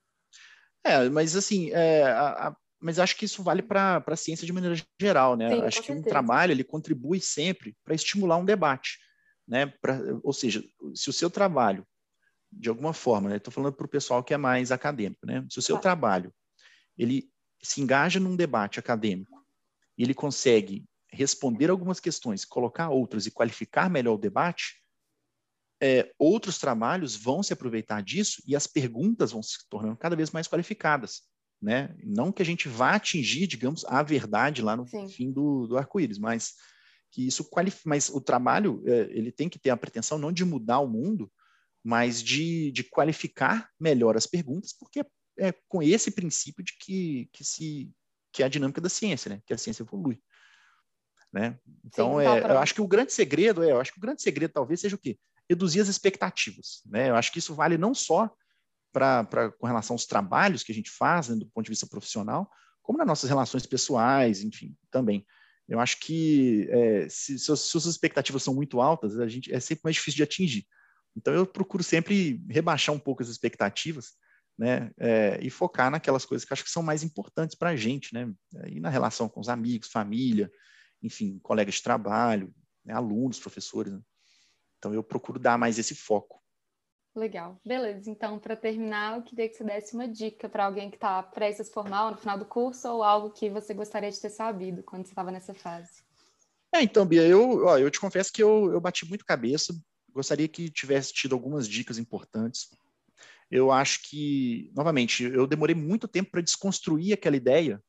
É, 0.82 1.08
mas 1.08 1.34
assim, 1.34 1.70
é, 1.72 2.04
a, 2.04 2.48
a, 2.48 2.56
mas 2.80 2.98
acho 2.98 3.16
que 3.16 3.24
isso 3.24 3.42
vale 3.42 3.62
para 3.62 4.02
a 4.06 4.16
ciência 4.16 4.46
de 4.46 4.52
maneira 4.52 4.76
geral, 5.00 5.36
né? 5.36 5.50
Sim, 5.50 5.62
acho 5.62 5.80
que 5.80 5.86
certeza. 5.86 6.06
um 6.06 6.10
trabalho 6.10 6.52
ele 6.52 6.64
contribui 6.64 7.20
sempre 7.20 7.76
para 7.84 7.94
estimular 7.94 8.36
um 8.36 8.44
debate, 8.44 8.98
né? 9.46 9.66
Pra, 9.80 9.98
ou 10.22 10.32
seja, 10.32 10.62
se 10.94 11.10
o 11.10 11.12
seu 11.12 11.28
trabalho 11.28 11.86
de 12.56 12.68
alguma 12.68 12.92
forma, 12.92 13.28
né? 13.28 13.36
Estou 13.36 13.52
falando 13.52 13.74
para 13.74 13.86
o 13.86 13.88
pessoal 13.88 14.22
que 14.22 14.34
é 14.34 14.36
mais 14.36 14.72
acadêmico, 14.72 15.26
né? 15.26 15.46
Se 15.50 15.58
o 15.58 15.62
seu 15.62 15.78
trabalho 15.78 16.32
ele 16.96 17.30
se 17.62 17.80
engaja 17.80 18.20
num 18.20 18.36
debate 18.36 18.78
acadêmico 18.78 19.44
e 19.96 20.02
ele 20.02 20.14
consegue 20.14 20.84
responder 21.10 21.70
algumas 21.70 22.00
questões, 22.00 22.44
colocar 22.44 22.90
outras 22.90 23.26
e 23.26 23.30
qualificar 23.30 23.88
melhor 23.88 24.14
o 24.14 24.18
debate, 24.18 24.80
é, 25.80 26.12
outros 26.18 26.58
trabalhos 26.58 27.16
vão 27.16 27.42
se 27.42 27.52
aproveitar 27.52 28.02
disso 28.02 28.42
e 28.46 28.54
as 28.54 28.66
perguntas 28.66 29.32
vão 29.32 29.42
se 29.42 29.58
tornando 29.68 29.96
cada 29.96 30.16
vez 30.16 30.30
mais 30.30 30.48
qualificadas, 30.48 31.22
né? 31.60 31.94
Não 32.02 32.32
que 32.32 32.42
a 32.42 32.44
gente 32.44 32.68
vá 32.68 32.94
atingir, 32.94 33.46
digamos, 33.46 33.84
a 33.86 34.02
verdade 34.02 34.62
lá 34.62 34.76
no 34.76 34.86
Sim. 34.86 35.08
fim 35.08 35.32
do, 35.32 35.66
do 35.66 35.76
arco-íris, 35.76 36.18
mas 36.18 36.54
que 37.10 37.26
isso 37.26 37.44
qualifica, 37.44 37.82
mas 37.86 38.08
o 38.08 38.20
trabalho 38.20 38.82
é, 38.86 39.08
ele 39.10 39.30
tem 39.30 39.48
que 39.48 39.58
ter 39.58 39.70
a 39.70 39.76
pretensão 39.76 40.18
não 40.18 40.32
de 40.32 40.44
mudar 40.44 40.80
o 40.80 40.88
mundo, 40.88 41.30
mas 41.84 42.22
de, 42.22 42.72
de 42.72 42.82
qualificar 42.82 43.70
melhor 43.78 44.16
as 44.16 44.26
perguntas, 44.26 44.72
porque 44.72 45.00
é, 45.00 45.04
é 45.38 45.54
com 45.68 45.82
esse 45.82 46.10
princípio 46.10 46.64
de 46.64 46.72
que, 46.78 47.28
que, 47.30 47.44
se, 47.44 47.92
que 48.32 48.42
é 48.42 48.46
a 48.46 48.48
dinâmica 48.48 48.80
da 48.80 48.88
ciência, 48.88 49.28
né? 49.28 49.42
que 49.44 49.52
a 49.52 49.58
ciência 49.58 49.82
evolui. 49.82 50.18
Né? 51.30 51.58
Então, 51.84 52.18
Sim, 52.18 52.26
é, 52.26 52.52
eu 52.52 52.58
acho 52.58 52.74
que 52.74 52.80
o 52.80 52.88
grande 52.88 53.12
segredo 53.12 53.62
é, 53.62 53.72
eu 53.72 53.80
acho 53.80 53.92
que 53.92 53.98
o 53.98 54.00
grande 54.00 54.22
segredo 54.22 54.52
talvez 54.52 54.80
seja 54.80 54.96
o 54.96 54.98
quê? 54.98 55.18
Reduzir 55.48 55.80
as 55.80 55.88
expectativas. 55.88 56.80
Né? 56.86 57.10
Eu 57.10 57.16
acho 57.16 57.30
que 57.30 57.38
isso 57.38 57.54
vale 57.54 57.76
não 57.76 57.92
só 57.92 58.34
para 58.90 59.52
com 59.58 59.66
relação 59.66 59.94
aos 59.94 60.06
trabalhos 60.06 60.62
que 60.62 60.72
a 60.72 60.74
gente 60.74 60.90
faz 60.90 61.28
né, 61.28 61.36
do 61.36 61.46
ponto 61.48 61.64
de 61.64 61.70
vista 61.70 61.86
profissional, 61.86 62.48
como 62.80 62.96
nas 62.96 63.06
nossas 63.06 63.28
relações 63.28 63.66
pessoais, 63.66 64.42
enfim, 64.42 64.74
também. 64.90 65.26
Eu 65.68 65.80
acho 65.80 65.98
que 65.98 66.68
é, 66.70 67.08
se, 67.08 67.38
se, 67.38 67.56
se 67.56 67.76
as 67.76 67.84
expectativas 67.86 68.42
são 68.42 68.54
muito 68.54 68.80
altas, 68.80 69.18
a 69.18 69.26
gente 69.26 69.52
é 69.52 69.58
sempre 69.58 69.82
mais 69.84 69.96
difícil 69.96 70.18
de 70.18 70.22
atingir. 70.22 70.66
Então, 71.16 71.32
eu 71.32 71.46
procuro 71.46 71.82
sempre 71.82 72.44
rebaixar 72.48 72.94
um 72.94 72.98
pouco 72.98 73.22
as 73.22 73.28
expectativas, 73.28 74.14
né? 74.58 74.90
É, 74.98 75.38
e 75.40 75.50
focar 75.50 75.90
naquelas 75.90 76.24
coisas 76.24 76.46
que 76.46 76.52
acho 76.52 76.64
que 76.64 76.70
são 76.70 76.82
mais 76.82 77.02
importantes 77.02 77.56
para 77.56 77.70
a 77.70 77.76
gente, 77.76 78.12
né? 78.12 78.32
E 78.66 78.80
na 78.80 78.88
relação 78.88 79.28
com 79.28 79.40
os 79.40 79.48
amigos, 79.48 79.90
família, 79.90 80.50
enfim, 81.02 81.38
colegas 81.42 81.76
de 81.76 81.82
trabalho, 81.82 82.54
né? 82.84 82.94
alunos, 82.94 83.38
professores. 83.38 83.92
Né? 83.92 84.00
Então, 84.78 84.94
eu 84.94 85.02
procuro 85.02 85.38
dar 85.38 85.58
mais 85.58 85.78
esse 85.78 85.94
foco. 85.94 86.42
Legal. 87.14 87.60
Beleza. 87.64 88.10
Então, 88.10 88.40
para 88.40 88.56
terminar, 88.56 89.16
eu 89.16 89.22
queria 89.22 89.48
que 89.48 89.54
você 89.54 89.62
desse 89.62 89.94
uma 89.94 90.08
dica 90.08 90.48
para 90.48 90.64
alguém 90.64 90.90
que 90.90 90.96
está 90.96 91.22
prestes 91.22 91.60
a 91.60 91.64
se 91.64 91.72
formar 91.72 92.10
no 92.10 92.16
final 92.16 92.36
do 92.36 92.44
curso 92.44 92.88
ou 92.88 93.04
algo 93.04 93.30
que 93.30 93.48
você 93.48 93.72
gostaria 93.72 94.10
de 94.10 94.20
ter 94.20 94.30
sabido 94.30 94.82
quando 94.82 95.06
você 95.06 95.12
estava 95.12 95.30
nessa 95.30 95.54
fase. 95.54 96.02
É, 96.74 96.82
então, 96.82 97.06
Bia, 97.06 97.22
eu, 97.22 97.66
ó, 97.66 97.78
eu 97.78 97.88
te 97.88 98.00
confesso 98.00 98.32
que 98.32 98.42
eu, 98.42 98.72
eu 98.72 98.80
bati 98.80 99.08
muito 99.08 99.24
cabeça 99.24 99.72
gostaria 100.14 100.48
que 100.48 100.70
tivesse 100.70 101.12
tido 101.12 101.34
algumas 101.34 101.68
dicas 101.68 101.98
importantes. 101.98 102.70
Eu 103.50 103.70
acho 103.70 104.00
que, 104.02 104.70
novamente, 104.74 105.24
eu 105.24 105.46
demorei 105.46 105.74
muito 105.74 106.08
tempo 106.08 106.30
para 106.30 106.40
desconstruir 106.40 107.12
aquela 107.12 107.36
ideia 107.36 107.82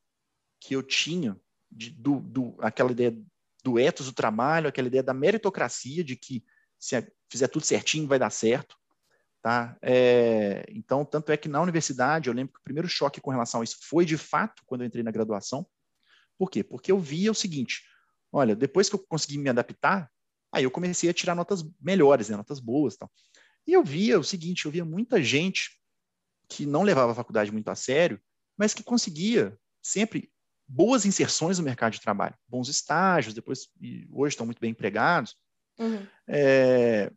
que 0.59 0.76
eu 0.76 0.84
tinha, 0.84 1.39
de, 1.71 1.91
do, 1.91 2.19
do, 2.19 2.55
aquela 2.59 2.91
ideia 2.91 3.15
do 3.63 3.80
ethos 3.80 4.07
do 4.07 4.13
trabalho, 4.13 4.67
aquela 4.67 4.88
ideia 4.88 5.03
da 5.03 5.13
meritocracia, 5.13 6.03
de 6.03 6.15
que 6.15 6.43
se 6.78 7.07
fizer 7.30 7.47
tudo 7.47 7.65
certinho 7.65 8.07
vai 8.07 8.19
dar 8.19 8.30
certo. 8.30 8.76
Tá? 9.41 9.78
É, 9.82 10.65
então, 10.69 11.05
tanto 11.05 11.32
é 11.32 11.38
que 11.38 11.47
na 11.47 11.61
universidade, 11.61 12.30
eu 12.30 12.34
lembro 12.34 12.53
que 12.53 12.59
o 12.59 12.63
primeiro 12.63 12.88
choque 12.88 13.21
com 13.21 13.32
relação 13.32 13.61
a 13.61 13.63
isso 13.63 13.78
foi, 13.84 14.03
de 14.03 14.17
fato, 14.17 14.63
quando 14.65 14.82
eu 14.82 14.88
entrei 14.88 15.03
na 15.03 15.11
graduação. 15.11 15.65
Por 16.38 16.49
quê? 16.49 16.63
Porque 16.63 16.91
eu 16.91 16.99
via 16.99 17.32
o 17.32 17.36
seguinte, 17.36 17.84
olha, 18.32 18.55
depois 18.55 18.89
que 18.89 18.95
eu 18.95 19.05
consegui 19.07 19.38
me 19.38 19.49
adaptar, 19.49 20.11
Aí 20.55 20.63
eu 20.63 20.71
comecei 20.71 21.09
a 21.09 21.13
tirar 21.13 21.35
notas 21.35 21.65
melhores, 21.81 22.29
né, 22.29 22.37
notas 22.37 22.61
boas, 22.61 22.95
tal. 22.95 23.11
E 23.67 23.73
eu 23.73 23.83
via 23.83 24.17
o 24.17 24.23
seguinte, 24.23 24.65
eu 24.65 24.71
via 24.71 24.85
muita 24.85 25.21
gente 25.21 25.77
que 26.47 26.65
não 26.65 26.81
levava 26.81 27.11
a 27.11 27.15
faculdade 27.15 27.51
muito 27.51 27.67
a 27.67 27.75
sério, 27.75 28.21
mas 28.57 28.73
que 28.73 28.81
conseguia 28.81 29.59
sempre 29.83 30.31
boas 30.65 31.05
inserções 31.05 31.59
no 31.59 31.65
mercado 31.65 31.91
de 31.91 31.99
trabalho, 31.99 32.37
bons 32.47 32.69
estágios, 32.69 33.33
depois 33.33 33.67
e 33.81 34.07
hoje 34.09 34.31
estão 34.33 34.45
muito 34.45 34.61
bem 34.61 34.71
empregados. 34.71 35.35
Uhum. 35.77 36.07
É, 36.25 37.11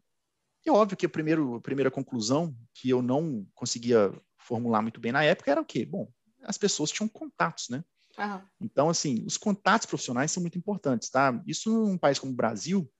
é 0.66 0.70
óbvio 0.72 0.96
que 0.96 1.06
a, 1.06 1.08
primeiro, 1.08 1.54
a 1.54 1.60
primeira 1.60 1.92
conclusão 1.92 2.52
que 2.74 2.90
eu 2.90 3.00
não 3.00 3.46
conseguia 3.54 4.12
formular 4.36 4.82
muito 4.82 5.00
bem 5.00 5.12
na 5.12 5.22
época 5.22 5.52
era 5.52 5.60
o 5.60 5.64
quê? 5.64 5.86
Bom, 5.86 6.10
as 6.42 6.58
pessoas 6.58 6.90
tinham 6.90 7.08
contatos, 7.08 7.68
né? 7.68 7.84
Uhum. 8.18 8.40
Então, 8.60 8.88
assim, 8.90 9.24
os 9.24 9.36
contatos 9.36 9.86
profissionais 9.86 10.32
são 10.32 10.40
muito 10.40 10.58
importantes, 10.58 11.08
tá? 11.08 11.40
Isso 11.46 11.70
num 11.70 11.96
país 11.96 12.18
como 12.18 12.32
o 12.32 12.36
Brasil, 12.36 12.90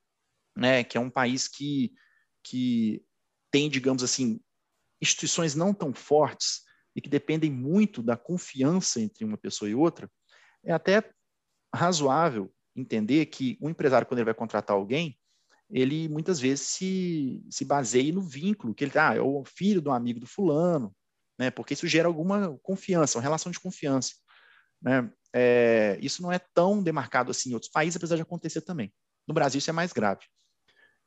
né, 0.59 0.83
que 0.83 0.99
é 0.99 1.01
um 1.01 1.09
país 1.09 1.47
que, 1.47 1.93
que 2.43 3.03
tem, 3.51 3.71
digamos 3.71 4.03
assim, 4.03 4.41
instituições 5.01 5.55
não 5.55 5.73
tão 5.73 5.95
fortes 5.95 6.63
e 6.97 7.01
que 7.01 7.09
dependem 7.09 7.51
muito 7.51 8.03
da 8.03 8.17
confiança 8.17 9.01
entre 9.01 9.25
uma 9.25 9.39
pessoa 9.39 9.71
e 9.71 9.75
outra, 9.75 10.11
é 10.65 10.73
até 10.73 11.09
razoável 11.73 12.53
entender 12.75 13.27
que 13.27 13.57
o 13.61 13.71
empresário, 13.71 14.07
quando 14.07 14.19
ele 14.19 14.25
vai 14.25 14.35
contratar 14.35 14.77
alguém, 14.77 15.17
ele 15.71 16.09
muitas 16.09 16.41
vezes 16.41 16.67
se, 16.67 17.45
se 17.49 17.65
baseia 17.65 18.13
no 18.13 18.23
vínculo, 18.23 18.75
que 18.75 18.85
ele 18.85 18.93
ah, 18.99 19.15
é 19.15 19.21
o 19.21 19.45
filho 19.45 19.81
do 19.81 19.93
amigo 19.93 20.19
do 20.19 20.27
fulano, 20.27 20.95
né? 21.39 21.51
Porque 21.51 21.75
isso 21.75 21.87
gera 21.87 22.09
alguma 22.09 22.59
confiança, 22.63 23.19
uma 23.19 23.23
relação 23.23 23.53
de 23.53 23.61
confiança, 23.61 24.15
né? 24.83 25.09
É, 25.33 25.99
isso 26.01 26.23
não 26.23 26.33
é 26.33 26.39
tão 26.39 26.83
demarcado 26.83 27.31
assim 27.31 27.51
em 27.51 27.55
outros 27.55 27.71
países, 27.71 27.97
apesar 27.97 28.17
de 28.17 28.23
acontecer 28.23 28.63
também. 28.63 28.93
No 29.27 29.35
Brasil 29.35 29.59
isso 29.59 29.69
é 29.69 29.73
mais 29.75 29.93
grave. 29.93 30.25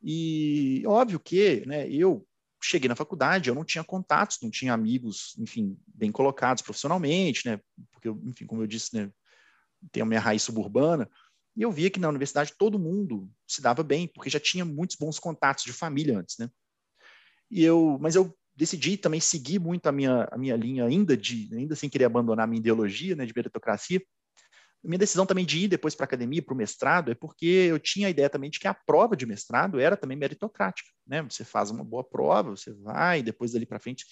E 0.02 0.82
óbvio 0.86 1.20
que, 1.20 1.64
né? 1.66 1.88
Eu 1.88 2.26
cheguei 2.62 2.88
na 2.88 2.96
faculdade, 2.96 3.48
eu 3.48 3.54
não 3.54 3.64
tinha 3.64 3.84
contatos, 3.84 4.38
não 4.42 4.50
tinha 4.50 4.72
amigos, 4.72 5.34
enfim, 5.38 5.76
bem 5.86 6.12
colocados 6.12 6.62
profissionalmente, 6.62 7.46
né? 7.46 7.60
Porque, 7.90 8.08
enfim, 8.08 8.46
como 8.46 8.62
eu 8.62 8.66
disse, 8.66 8.94
né? 8.94 9.10
Tenho 9.90 10.04
a 10.04 10.08
minha 10.08 10.20
raiz 10.20 10.42
suburbana. 10.42 11.08
E 11.56 11.62
eu 11.62 11.70
via 11.70 11.90
que 11.90 12.00
na 12.00 12.08
universidade 12.08 12.54
todo 12.56 12.78
mundo 12.78 13.30
se 13.46 13.60
dava 13.60 13.82
bem, 13.82 14.08
porque 14.08 14.30
já 14.30 14.40
tinha 14.40 14.64
muitos 14.64 14.96
bons 14.96 15.18
contatos 15.18 15.64
de 15.64 15.72
família 15.72 16.18
antes, 16.18 16.38
né? 16.38 16.48
E 17.50 17.62
eu, 17.62 17.98
mas 18.00 18.14
eu 18.14 18.34
decidi 18.56 18.96
também 18.96 19.20
seguir 19.20 19.58
muito 19.58 19.86
a 19.86 19.92
minha, 19.92 20.28
a 20.30 20.38
minha 20.38 20.56
linha 20.56 20.84
ainda 20.84 21.16
de, 21.16 21.48
ainda 21.54 21.74
sem 21.74 21.90
querer 21.90 22.04
abandonar 22.04 22.44
a 22.44 22.46
minha 22.46 22.60
ideologia, 22.60 23.14
né, 23.14 23.26
de 23.26 23.32
meritocracia. 23.34 24.02
Minha 24.84 24.98
decisão 24.98 25.24
também 25.24 25.44
de 25.44 25.60
ir 25.60 25.68
depois 25.68 25.94
para 25.94 26.04
a 26.04 26.06
academia, 26.06 26.42
para 26.42 26.54
o 26.54 26.56
mestrado, 26.56 27.10
é 27.10 27.14
porque 27.14 27.46
eu 27.46 27.78
tinha 27.78 28.08
a 28.08 28.10
ideia 28.10 28.28
também 28.28 28.50
de 28.50 28.58
que 28.58 28.66
a 28.66 28.74
prova 28.74 29.16
de 29.16 29.24
mestrado 29.24 29.78
era 29.78 29.96
também 29.96 30.16
meritocrática, 30.16 30.90
né? 31.06 31.22
Você 31.22 31.44
faz 31.44 31.70
uma 31.70 31.84
boa 31.84 32.02
prova, 32.02 32.50
você 32.50 32.72
vai, 32.72 33.22
depois 33.22 33.52
dali 33.52 33.64
para 33.64 33.78
frente, 33.78 34.04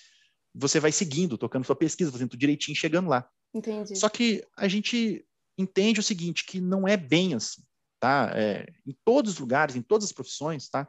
você 0.55 0.79
vai 0.79 0.93
seguindo, 0.93 1.37
tocando 1.37 1.65
sua 1.65 1.77
pesquisa, 1.77 2.13
fazendo 2.13 2.31
tudo 2.31 2.41
direitinho, 2.41 2.77
chegando 2.77 3.09
lá. 3.09 3.29
Entendi. 3.53 3.97
Só 3.97 4.09
que 4.09 4.45
a 4.57 4.69
gente 4.69 5.27
entende 5.59 6.01
o 6.01 6.05
seguinte, 6.05 6.45
que 6.45 6.61
não 6.61 6.87
é 6.87 6.97
bem 6.97 7.35
assim, 7.35 7.63
tá? 7.99 8.31
É, 8.35 8.67
em 8.87 8.97
todos 9.05 9.33
os 9.33 9.39
lugares, 9.39 9.75
em 9.75 9.83
todas 9.83 10.07
as 10.07 10.13
profissões, 10.13 10.69
tá? 10.69 10.89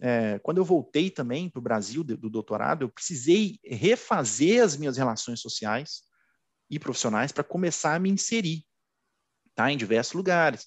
É, 0.00 0.38
quando 0.38 0.58
eu 0.58 0.64
voltei 0.64 1.10
também 1.10 1.50
para 1.50 1.58
o 1.58 1.62
Brasil 1.62 2.02
do, 2.02 2.16
do 2.16 2.30
doutorado, 2.30 2.82
eu 2.82 2.88
precisei 2.88 3.58
refazer 3.62 4.62
as 4.62 4.76
minhas 4.76 4.96
relações 4.96 5.40
sociais 5.40 6.02
e 6.70 6.78
profissionais 6.78 7.32
para 7.32 7.44
começar 7.44 7.94
a 7.94 7.98
me 7.98 8.08
inserir, 8.08 8.64
tá? 9.60 9.70
Em 9.70 9.76
diversos 9.76 10.14
lugares. 10.14 10.66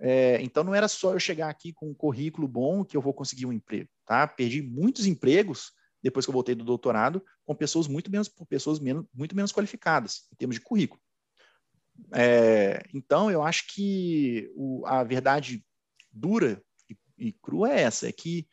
É, 0.00 0.42
então 0.42 0.64
não 0.64 0.74
era 0.74 0.88
só 0.88 1.12
eu 1.12 1.20
chegar 1.20 1.48
aqui 1.48 1.72
com 1.72 1.88
um 1.88 1.94
currículo 1.94 2.48
bom 2.48 2.84
que 2.84 2.96
eu 2.96 3.00
vou 3.00 3.14
conseguir 3.14 3.46
um 3.46 3.52
emprego, 3.52 3.88
tá? 4.04 4.26
Perdi 4.26 4.60
muitos 4.60 5.06
empregos 5.06 5.70
depois 6.02 6.26
que 6.26 6.30
eu 6.30 6.32
voltei 6.32 6.56
do 6.56 6.64
doutorado 6.64 7.24
com 7.44 7.54
pessoas 7.54 7.86
muito 7.86 8.10
menos, 8.10 8.28
pessoas 8.48 8.80
menos, 8.80 9.06
muito 9.14 9.36
menos 9.36 9.52
qualificadas 9.52 10.22
em 10.32 10.36
termos 10.36 10.56
de 10.56 10.60
currículo. 10.60 11.00
É, 12.12 12.82
então, 12.92 13.30
eu 13.30 13.44
acho 13.44 13.68
que 13.72 14.50
o, 14.56 14.84
a 14.86 15.04
verdade 15.04 15.64
dura 16.10 16.60
e, 16.90 16.96
e, 17.16 17.32
crua 17.34 17.70
é 17.70 17.82
essa, 17.82 18.08
é 18.08 18.12
que 18.12 18.48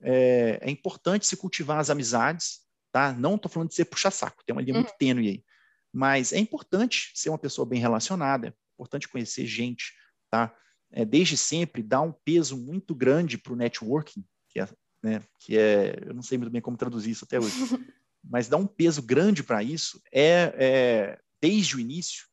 é, 0.00 0.60
é, 0.62 0.70
importante 0.70 1.26
se 1.26 1.36
cultivar 1.36 1.78
as 1.78 1.90
amizades, 1.90 2.60
tá? 2.90 3.12
Não 3.12 3.34
estou 3.34 3.50
falando 3.50 3.68
de 3.68 3.74
ser 3.74 3.84
puxa-saco, 3.84 4.42
tem 4.46 4.56
uma 4.56 4.62
linha 4.62 4.76
uhum. 4.76 4.80
muito 4.80 4.96
tênue 4.96 5.28
aí, 5.28 5.44
mas 5.92 6.32
é 6.32 6.38
importante 6.38 7.10
ser 7.14 7.28
uma 7.28 7.38
pessoa 7.38 7.66
bem 7.66 7.80
relacionada, 7.80 8.56
importante 8.76 9.08
conhecer 9.08 9.46
gente, 9.46 9.92
tá? 10.30 10.54
É, 10.92 11.04
desde 11.04 11.36
sempre, 11.36 11.82
dá 11.82 12.00
um 12.00 12.12
peso 12.12 12.56
muito 12.56 12.94
grande 12.94 13.36
para 13.36 13.52
o 13.52 13.56
networking, 13.56 14.24
que 14.48 14.60
é, 14.60 14.68
né, 15.02 15.22
que 15.40 15.58
é, 15.58 15.98
eu 16.06 16.14
não 16.14 16.22
sei 16.22 16.38
muito 16.38 16.52
bem 16.52 16.60
como 16.60 16.76
traduzir 16.76 17.10
isso 17.10 17.24
até 17.24 17.40
hoje, 17.40 17.56
mas 18.22 18.48
dá 18.48 18.56
um 18.56 18.66
peso 18.66 19.02
grande 19.02 19.42
para 19.42 19.62
isso, 19.62 20.00
é, 20.12 20.54
é, 20.56 21.20
desde 21.40 21.76
o 21.76 21.80
início, 21.80 22.24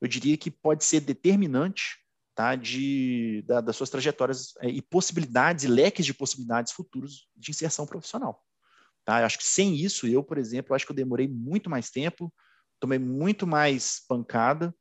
eu 0.00 0.08
diria 0.08 0.36
que 0.36 0.50
pode 0.50 0.84
ser 0.84 1.00
determinante 1.00 1.96
tá, 2.34 2.54
de, 2.54 3.42
da, 3.46 3.60
das 3.60 3.76
suas 3.76 3.90
trajetórias 3.90 4.54
é, 4.60 4.68
e 4.68 4.82
possibilidades, 4.82 5.64
e 5.64 5.68
leques 5.68 6.04
de 6.04 6.14
possibilidades 6.14 6.72
futuros 6.72 7.28
de 7.36 7.50
inserção 7.50 7.86
profissional. 7.86 8.42
Tá? 9.04 9.20
Eu 9.20 9.26
acho 9.26 9.38
que 9.38 9.44
sem 9.44 9.74
isso, 9.74 10.06
eu, 10.06 10.22
por 10.22 10.38
exemplo, 10.38 10.74
acho 10.74 10.86
que 10.86 10.92
eu 10.92 10.96
demorei 10.96 11.28
muito 11.28 11.68
mais 11.68 11.90
tempo, 11.90 12.32
tomei 12.80 12.98
muito 12.98 13.46
mais 13.46 14.00
pancada, 14.08 14.74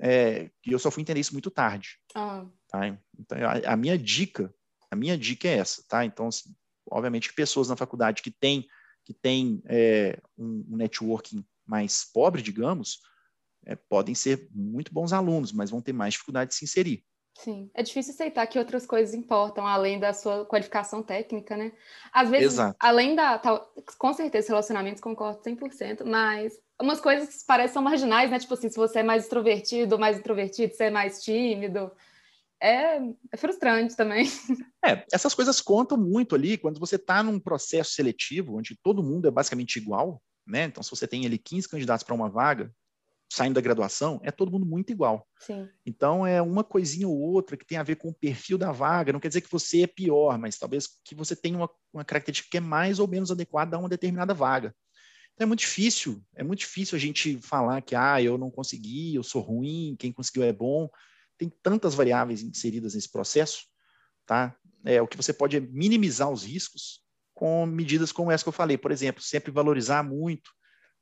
é, 0.00 0.50
e 0.66 0.72
eu 0.72 0.78
só 0.78 0.90
fui 0.90 1.02
entender 1.02 1.20
isso 1.20 1.32
muito 1.32 1.50
tarde. 1.50 1.98
Ah. 2.14 2.46
Tá? 2.68 2.86
Então, 3.18 3.38
a, 3.38 3.72
a, 3.72 3.76
minha 3.76 3.96
dica, 3.98 4.54
a 4.90 4.96
minha 4.96 5.16
dica 5.16 5.48
é 5.48 5.58
essa, 5.58 5.84
tá? 5.88 6.04
Então, 6.04 6.28
assim, 6.28 6.54
obviamente 6.90 7.28
que 7.28 7.34
pessoas 7.34 7.68
na 7.68 7.76
faculdade 7.76 8.22
que 8.22 8.30
têm 8.30 8.66
que 9.04 9.12
tem, 9.12 9.62
é, 9.66 10.18
um, 10.38 10.64
um 10.70 10.76
networking 10.76 11.44
mais 11.66 12.04
pobre, 12.12 12.42
digamos, 12.42 13.00
é, 13.64 13.76
podem 13.76 14.14
ser 14.14 14.48
muito 14.52 14.92
bons 14.92 15.12
alunos, 15.12 15.52
mas 15.52 15.70
vão 15.70 15.80
ter 15.80 15.92
mais 15.92 16.14
dificuldade 16.14 16.50
de 16.50 16.56
se 16.56 16.64
inserir. 16.64 17.04
Sim, 17.38 17.70
é 17.74 17.82
difícil 17.82 18.12
aceitar 18.12 18.46
que 18.46 18.58
outras 18.58 18.84
coisas 18.84 19.14
importam 19.14 19.66
além 19.66 19.98
da 19.98 20.12
sua 20.12 20.44
qualificação 20.44 21.02
técnica, 21.02 21.56
né? 21.56 21.72
Às 22.12 22.28
vezes, 22.28 22.54
Exato. 22.54 22.76
além 22.78 23.16
da. 23.16 23.38
Tal, 23.38 23.72
com 23.98 24.12
certeza, 24.12 24.48
relacionamentos 24.48 25.00
concordo 25.00 25.40
100%, 25.40 26.04
mas 26.04 26.52
umas 26.82 27.00
coisas 27.00 27.28
que 27.28 27.46
parecem 27.46 27.80
marginais, 27.82 28.30
né? 28.30 28.38
Tipo 28.38 28.54
assim, 28.54 28.68
se 28.68 28.76
você 28.76 28.98
é 28.98 29.02
mais 29.02 29.24
extrovertido 29.24 29.94
ou 29.94 30.00
mais 30.00 30.18
introvertido, 30.18 30.74
se 30.74 30.84
é 30.84 30.90
mais 30.90 31.22
tímido. 31.22 31.90
É, 32.60 32.98
é 33.32 33.36
frustrante 33.36 33.96
também. 33.96 34.26
É, 34.84 35.04
essas 35.12 35.32
coisas 35.32 35.60
contam 35.60 35.96
muito 35.96 36.34
ali 36.34 36.58
quando 36.58 36.80
você 36.80 36.96
está 36.96 37.22
num 37.22 37.38
processo 37.38 37.92
seletivo 37.92 38.58
onde 38.58 38.76
todo 38.82 39.02
mundo 39.02 39.28
é 39.28 39.30
basicamente 39.30 39.76
igual, 39.76 40.20
né? 40.44 40.64
Então, 40.64 40.82
se 40.82 40.90
você 40.90 41.06
tem 41.06 41.24
ali 41.24 41.38
15 41.38 41.68
candidatos 41.68 42.02
para 42.02 42.14
uma 42.16 42.28
vaga, 42.28 42.68
saindo 43.32 43.54
da 43.54 43.60
graduação, 43.60 44.20
é 44.24 44.30
todo 44.30 44.50
mundo 44.50 44.66
muito 44.66 44.90
igual. 44.90 45.26
Sim. 45.38 45.68
Então, 45.86 46.26
é 46.26 46.42
uma 46.42 46.64
coisinha 46.64 47.08
ou 47.08 47.16
outra 47.16 47.56
que 47.56 47.64
tem 47.64 47.78
a 47.78 47.82
ver 47.82 47.96
com 47.96 48.08
o 48.08 48.14
perfil 48.14 48.58
da 48.58 48.72
vaga. 48.72 49.12
Não 49.12 49.20
quer 49.20 49.28
dizer 49.28 49.40
que 49.40 49.50
você 49.50 49.82
é 49.82 49.86
pior, 49.86 50.36
mas 50.38 50.58
talvez 50.58 50.88
que 51.04 51.14
você 51.14 51.34
tenha 51.34 51.56
uma, 51.56 51.70
uma 51.92 52.04
característica 52.04 52.50
que 52.50 52.58
é 52.58 52.60
mais 52.60 52.98
ou 52.98 53.08
menos 53.08 53.30
adequada 53.30 53.76
a 53.76 53.78
uma 53.78 53.88
determinada 53.88 54.34
vaga. 54.34 54.74
Então, 55.34 55.44
é 55.44 55.46
muito 55.46 55.60
difícil, 55.60 56.22
é 56.34 56.42
muito 56.42 56.60
difícil 56.60 56.96
a 56.96 57.00
gente 57.00 57.38
falar 57.40 57.80
que, 57.80 57.94
ah, 57.94 58.20
eu 58.22 58.36
não 58.36 58.50
consegui, 58.50 59.14
eu 59.14 59.22
sou 59.22 59.40
ruim, 59.40 59.96
quem 59.98 60.12
conseguiu 60.12 60.42
é 60.42 60.52
bom. 60.52 60.88
Tem 61.38 61.50
tantas 61.62 61.94
variáveis 61.94 62.42
inseridas 62.42 62.94
nesse 62.94 63.10
processo, 63.10 63.64
tá? 64.26 64.54
É, 64.84 65.00
o 65.00 65.08
que 65.08 65.16
você 65.16 65.32
pode 65.32 65.56
é 65.56 65.60
minimizar 65.60 66.30
os 66.30 66.44
riscos 66.44 67.02
com 67.34 67.64
medidas 67.66 68.12
como 68.12 68.30
essa 68.30 68.44
que 68.44 68.48
eu 68.48 68.52
falei. 68.52 68.76
Por 68.76 68.92
exemplo, 68.92 69.22
sempre 69.22 69.50
valorizar 69.50 70.02
muito 70.02 70.50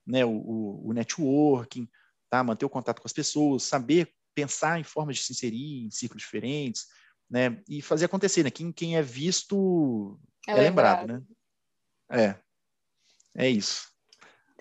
né, 0.07 0.25
o, 0.25 0.31
o, 0.31 0.89
o 0.89 0.93
networking, 0.93 1.89
tá? 2.29 2.45
manter 2.45 2.65
o 2.65 2.71
contato 2.71 3.01
com 3.01 3.09
as 3.09 3.13
pessoas, 3.13 3.65
saber 3.65 4.13
pensar 4.35 4.79
em 4.79 4.85
formas 4.85 5.17
de 5.17 5.25
se 5.25 5.33
inserir 5.33 5.85
em 5.85 5.91
ciclos 5.91 6.23
diferentes, 6.23 6.87
né? 7.29 7.63
E 7.69 7.83
fazer 7.83 8.07
acontecer, 8.07 8.43
né? 8.43 8.51
Quem, 8.51 8.73
quem 8.73 8.97
é 8.97 9.03
visto 9.03 10.19
é, 10.47 10.53
é 10.53 10.55
lembrado, 10.55 11.01
lembrado, 11.01 11.27
né? 12.09 12.29
É. 12.29 12.51
É 13.35 13.49
isso. 13.49 13.90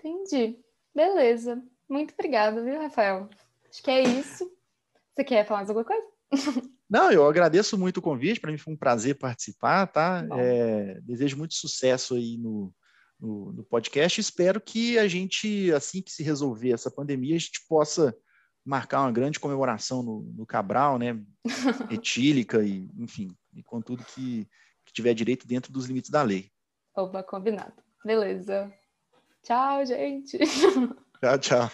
Entendi. 0.02 0.58
Beleza. 0.94 1.62
Muito 1.88 2.14
obrigada, 2.14 2.62
viu, 2.62 2.80
Rafael? 2.80 3.28
Acho 3.70 3.82
que 3.82 3.90
é 3.90 4.02
isso. 4.02 4.50
Você 5.14 5.24
quer 5.24 5.46
falar 5.46 5.60
mais 5.60 5.70
alguma 5.70 5.84
coisa? 5.84 6.06
Não, 6.88 7.12
eu 7.12 7.26
agradeço 7.26 7.78
muito 7.78 7.98
o 7.98 8.02
convite. 8.02 8.40
Para 8.40 8.50
mim 8.50 8.58
foi 8.58 8.72
um 8.72 8.76
prazer 8.76 9.16
participar, 9.16 9.86
tá? 9.86 10.26
É, 10.38 11.00
desejo 11.02 11.36
muito 11.36 11.54
sucesso 11.54 12.14
aí 12.14 12.36
no, 12.36 12.74
no, 13.18 13.52
no, 13.52 13.64
podcast. 13.64 14.20
Espero 14.20 14.60
que 14.60 14.98
a 14.98 15.06
gente, 15.06 15.72
assim 15.72 16.02
que 16.02 16.10
se 16.10 16.22
resolver 16.22 16.72
essa 16.72 16.90
pandemia, 16.90 17.36
a 17.36 17.38
gente 17.38 17.64
possa 17.68 18.16
marcar 18.64 19.02
uma 19.02 19.12
grande 19.12 19.38
comemoração 19.38 20.02
no, 20.02 20.22
no 20.36 20.46
Cabral, 20.46 20.98
né? 20.98 21.20
Etílica 21.90 22.64
e, 22.64 22.90
enfim, 22.98 23.36
e 23.54 23.62
com 23.62 23.80
tudo 23.80 24.04
que, 24.04 24.48
que 24.84 24.92
tiver 24.92 25.14
direito 25.14 25.46
dentro 25.46 25.72
dos 25.72 25.86
limites 25.86 26.10
da 26.10 26.22
lei. 26.22 26.50
Opa, 26.96 27.22
combinado. 27.22 27.74
Beleza. 28.04 28.72
Tchau, 29.42 29.84
gente. 29.86 30.38
Tchau, 31.22 31.38
tchau. 31.38 31.70